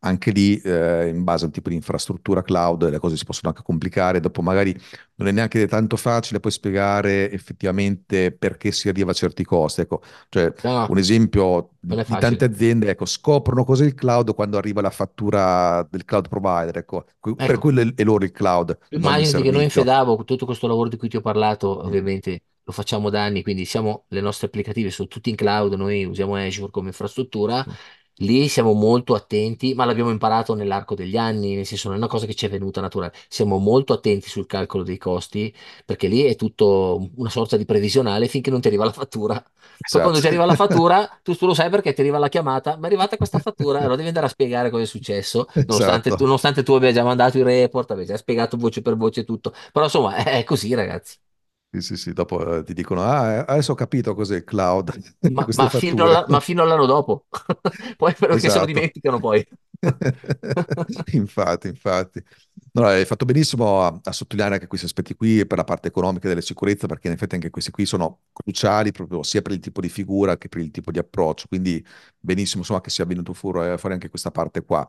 anche 0.00 0.30
lì, 0.30 0.56
eh, 0.60 1.08
in 1.08 1.24
base 1.24 1.44
al 1.46 1.50
tipo 1.50 1.68
di 1.68 1.74
infrastruttura 1.74 2.42
cloud, 2.42 2.88
le 2.88 2.98
cose 2.98 3.16
si 3.16 3.24
possono 3.24 3.48
anche 3.50 3.62
complicare, 3.62 4.20
dopo 4.20 4.42
magari 4.42 4.76
non 5.16 5.28
è 5.28 5.32
neanche 5.32 5.66
tanto 5.66 5.96
facile 5.96 6.40
poi 6.40 6.50
spiegare 6.52 7.30
effettivamente 7.30 8.32
perché 8.32 8.70
si 8.72 8.88
arriva 8.88 9.10
a 9.10 9.14
certi 9.14 9.44
costi. 9.44 9.80
Ecco, 9.82 10.02
cioè 10.28 10.52
No, 10.62 10.88
un 10.88 10.98
esempio 10.98 11.70
di, 11.80 11.98
tante 12.16 12.44
aziende, 12.44 12.90
ecco, 12.90 13.04
scoprono 13.06 13.64
cos'è 13.64 13.84
il 13.84 13.94
cloud 13.94 14.34
quando 14.34 14.56
arriva 14.58 14.80
la 14.80 14.90
fattura 14.90 15.86
del 15.90 16.04
cloud 16.04 16.28
provider, 16.28 16.76
ecco, 16.78 17.04
per 17.44 17.58
Ecco, 17.58 17.58
quello 17.58 17.80
è 17.80 17.94
è 17.94 18.04
loro 18.04 18.24
il 18.24 18.32
cloud, 18.32 18.76
Immaginati 18.90 19.42
che 19.42 19.50
noi 19.50 19.64
in. 19.64 19.70
Fedavo, 19.70 20.24
tutto 20.24 20.46
questo 20.46 20.66
lavoro 20.66 20.88
di 20.88 20.96
cui 20.96 21.08
ti 21.10 21.16
ho 21.16 21.20
parlato, 21.20 21.84
Mm, 21.84 21.86
ovviamente 21.86 22.44
lo 22.62 22.72
facciamo 22.72 23.10
da 23.10 23.22
anni, 23.24 23.42
quindi 23.42 23.64
siamo, 23.66 24.06
le 24.08 24.20
nostre 24.22 24.46
applicative 24.46 24.90
sono 24.90 25.08
tutte 25.08 25.28
in 25.28 25.36
cloud, 25.36 25.74
noi 25.74 26.04
usiamo 26.06 26.36
Azure 26.36 26.70
come 26.70 26.88
infrastruttura, 26.88 27.64
sì. 27.64 27.70
Lì 28.18 28.48
siamo 28.48 28.72
molto 28.72 29.14
attenti, 29.14 29.74
ma 29.74 29.84
l'abbiamo 29.84 30.10
imparato 30.10 30.54
nell'arco 30.54 30.94
degli 30.94 31.16
anni, 31.16 31.54
nel 31.54 31.66
senso 31.66 31.88
non 31.88 31.96
è 31.96 32.00
una 32.00 32.08
cosa 32.08 32.26
che 32.26 32.34
ci 32.34 32.46
è 32.46 32.48
venuta 32.48 32.80
naturale, 32.80 33.12
siamo 33.28 33.58
molto 33.58 33.92
attenti 33.92 34.28
sul 34.28 34.46
calcolo 34.46 34.82
dei 34.82 34.98
costi, 34.98 35.54
perché 35.84 36.08
lì 36.08 36.22
è 36.24 36.36
tutto 36.36 37.08
una 37.16 37.30
sorta 37.30 37.56
di 37.56 37.64
previsionale 37.64 38.28
finché 38.28 38.50
non 38.50 38.60
ti 38.60 38.68
arriva 38.68 38.84
la 38.84 38.92
fattura. 38.92 39.42
Poi 39.88 40.00
quando 40.02 40.18
Esatto, 40.18 40.20
ti 40.20 40.26
arriva 40.26 40.44
la 40.44 40.54
fattura, 40.54 41.18
tu, 41.22 41.34
tu 41.34 41.46
lo 41.46 41.54
sai 41.54 41.70
perché 41.70 41.94
ti 41.94 42.00
arriva 42.02 42.18
la 42.18 42.28
chiamata, 42.28 42.76
ma 42.76 42.82
è 42.84 42.86
arrivata 42.86 43.16
questa 43.16 43.38
fattura, 43.38 43.78
allora 43.78 43.96
devi 43.96 44.08
andare 44.08 44.26
a 44.26 44.28
spiegare 44.28 44.68
cosa 44.70 44.82
è 44.82 44.86
successo, 44.86 45.48
nonostante 45.66 46.12
tu, 46.14 46.24
esatto. 46.24 46.24
nonostante 46.24 46.62
tu 46.62 46.72
abbia 46.74 46.92
già 46.92 47.02
mandato 47.04 47.38
il 47.38 47.44
report, 47.44 47.90
abbia 47.92 48.04
già 48.04 48.16
spiegato 48.18 48.56
voce 48.58 48.82
per 48.82 48.96
voce 48.96 49.24
tutto. 49.24 49.52
Però 49.72 49.84
insomma 49.86 50.16
è 50.16 50.44
così, 50.44 50.74
ragazzi. 50.74 51.16
Sì, 51.70 51.82
sì, 51.82 51.96
sì, 51.98 52.12
dopo 52.14 52.56
eh, 52.60 52.62
ti 52.64 52.72
dicono, 52.72 53.02
ah, 53.02 53.32
eh, 53.34 53.38
adesso 53.46 53.72
ho 53.72 53.74
capito 53.74 54.14
cos'è 54.14 54.36
il 54.36 54.44
cloud, 54.44 54.90
Ma, 55.30 55.44
queste 55.44 55.48
ma 55.52 55.68
fino 55.68 56.04
fatture. 56.04 56.04
alla- 56.04 56.24
ma 56.28 56.40
fino 56.40 56.62
all'anno 56.62 56.86
dopo. 56.86 57.26
Poi 57.96 58.14
perché 58.14 58.48
se 58.50 58.58
lo 58.58 58.64
Esatto. 58.64 58.64
dimenticano 58.64 59.18
poi. 59.20 59.46
Infatti, 61.12 61.68
infatti. 61.68 62.22
No, 62.72 62.86
hai 62.86 63.04
fatto 63.04 63.24
benissimo 63.24 63.82
a, 63.82 64.00
a 64.02 64.12
sottolineare 64.12 64.54
anche 64.56 64.66
questi 64.66 64.86
aspetti 64.86 65.14
qui 65.14 65.46
per 65.46 65.56
la 65.58 65.64
parte 65.64 65.88
economica 65.88 66.26
della 66.28 66.40
sicurezza, 66.40 66.86
perché 66.88 67.06
in 67.08 67.14
effetti 67.14 67.34
anche 67.36 67.50
questi 67.50 67.70
qui 67.70 67.86
sono 67.86 68.22
cruciali 68.32 68.90
proprio 68.92 69.22
sia 69.22 69.40
per 69.42 69.52
il 69.52 69.60
tipo 69.60 69.80
di 69.80 69.88
figura 69.88 70.36
che 70.36 70.48
per 70.48 70.60
il 70.60 70.70
tipo 70.72 70.90
di 70.90 70.98
approccio. 70.98 71.46
Quindi 71.48 71.84
benissimo, 72.18 72.60
insomma, 72.60 72.80
che 72.80 72.90
sia 72.90 73.04
venuto 73.04 73.32
fuori, 73.34 73.76
fuori 73.78 73.94
anche 73.94 74.08
questa 74.08 74.30
parte 74.32 74.64
qua. 74.64 74.88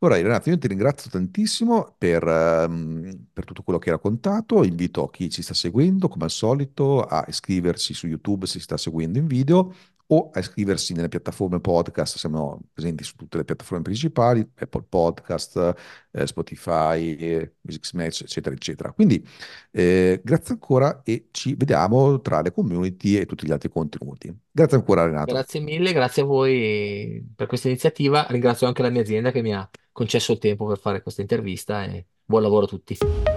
Ora, 0.00 0.16
Renato, 0.16 0.50
io 0.50 0.58
ti 0.58 0.66
ringrazio 0.68 1.10
tantissimo 1.10 1.94
per, 1.96 2.26
ehm, 2.26 3.26
per 3.32 3.44
tutto 3.44 3.62
quello 3.62 3.78
che 3.78 3.90
hai 3.90 3.96
raccontato. 3.96 4.62
Invito 4.64 5.06
chi 5.08 5.30
ci 5.30 5.42
sta 5.42 5.54
seguendo, 5.54 6.08
come 6.08 6.24
al 6.24 6.30
solito, 6.30 7.02
a 7.02 7.24
iscriversi 7.28 7.94
su 7.94 8.06
YouTube 8.06 8.46
se 8.46 8.54
si 8.54 8.60
sta 8.60 8.76
seguendo 8.76 9.18
in 9.18 9.26
video 9.26 9.72
o 10.08 10.30
a 10.32 10.38
iscriversi 10.38 10.92
nelle 10.92 11.08
piattaforme 11.08 11.60
podcast, 11.60 12.18
siamo 12.18 12.60
presenti 12.72 13.04
su 13.04 13.16
tutte 13.16 13.38
le 13.38 13.44
piattaforme 13.44 13.82
principali, 13.82 14.46
Apple 14.56 14.84
Podcast, 14.88 15.74
eh, 16.10 16.26
Spotify, 16.26 17.50
Music 17.62 17.92
Match, 17.94 18.22
eccetera, 18.22 18.54
eccetera. 18.54 18.92
Quindi 18.92 19.26
eh, 19.70 20.20
grazie 20.22 20.54
ancora 20.54 21.02
e 21.02 21.28
ci 21.30 21.54
vediamo 21.54 22.20
tra 22.20 22.42
le 22.42 22.52
community 22.52 23.16
e 23.16 23.26
tutti 23.26 23.46
gli 23.46 23.52
altri 23.52 23.70
contenuti. 23.70 24.34
Grazie 24.50 24.76
ancora 24.76 25.06
Renato. 25.06 25.32
Grazie 25.32 25.60
mille, 25.60 25.92
grazie 25.92 26.22
a 26.22 26.26
voi 26.26 27.26
per 27.34 27.46
questa 27.46 27.68
iniziativa. 27.68 28.26
Ringrazio 28.28 28.66
anche 28.66 28.82
la 28.82 28.90
mia 28.90 29.00
azienda 29.00 29.30
che 29.30 29.42
mi 29.42 29.54
ha 29.54 29.68
concesso 29.90 30.32
il 30.32 30.38
tempo 30.38 30.66
per 30.66 30.78
fare 30.78 31.02
questa 31.02 31.22
intervista 31.22 31.84
e 31.84 32.06
buon 32.24 32.42
lavoro 32.42 32.66
a 32.66 32.68
tutti. 32.68 33.33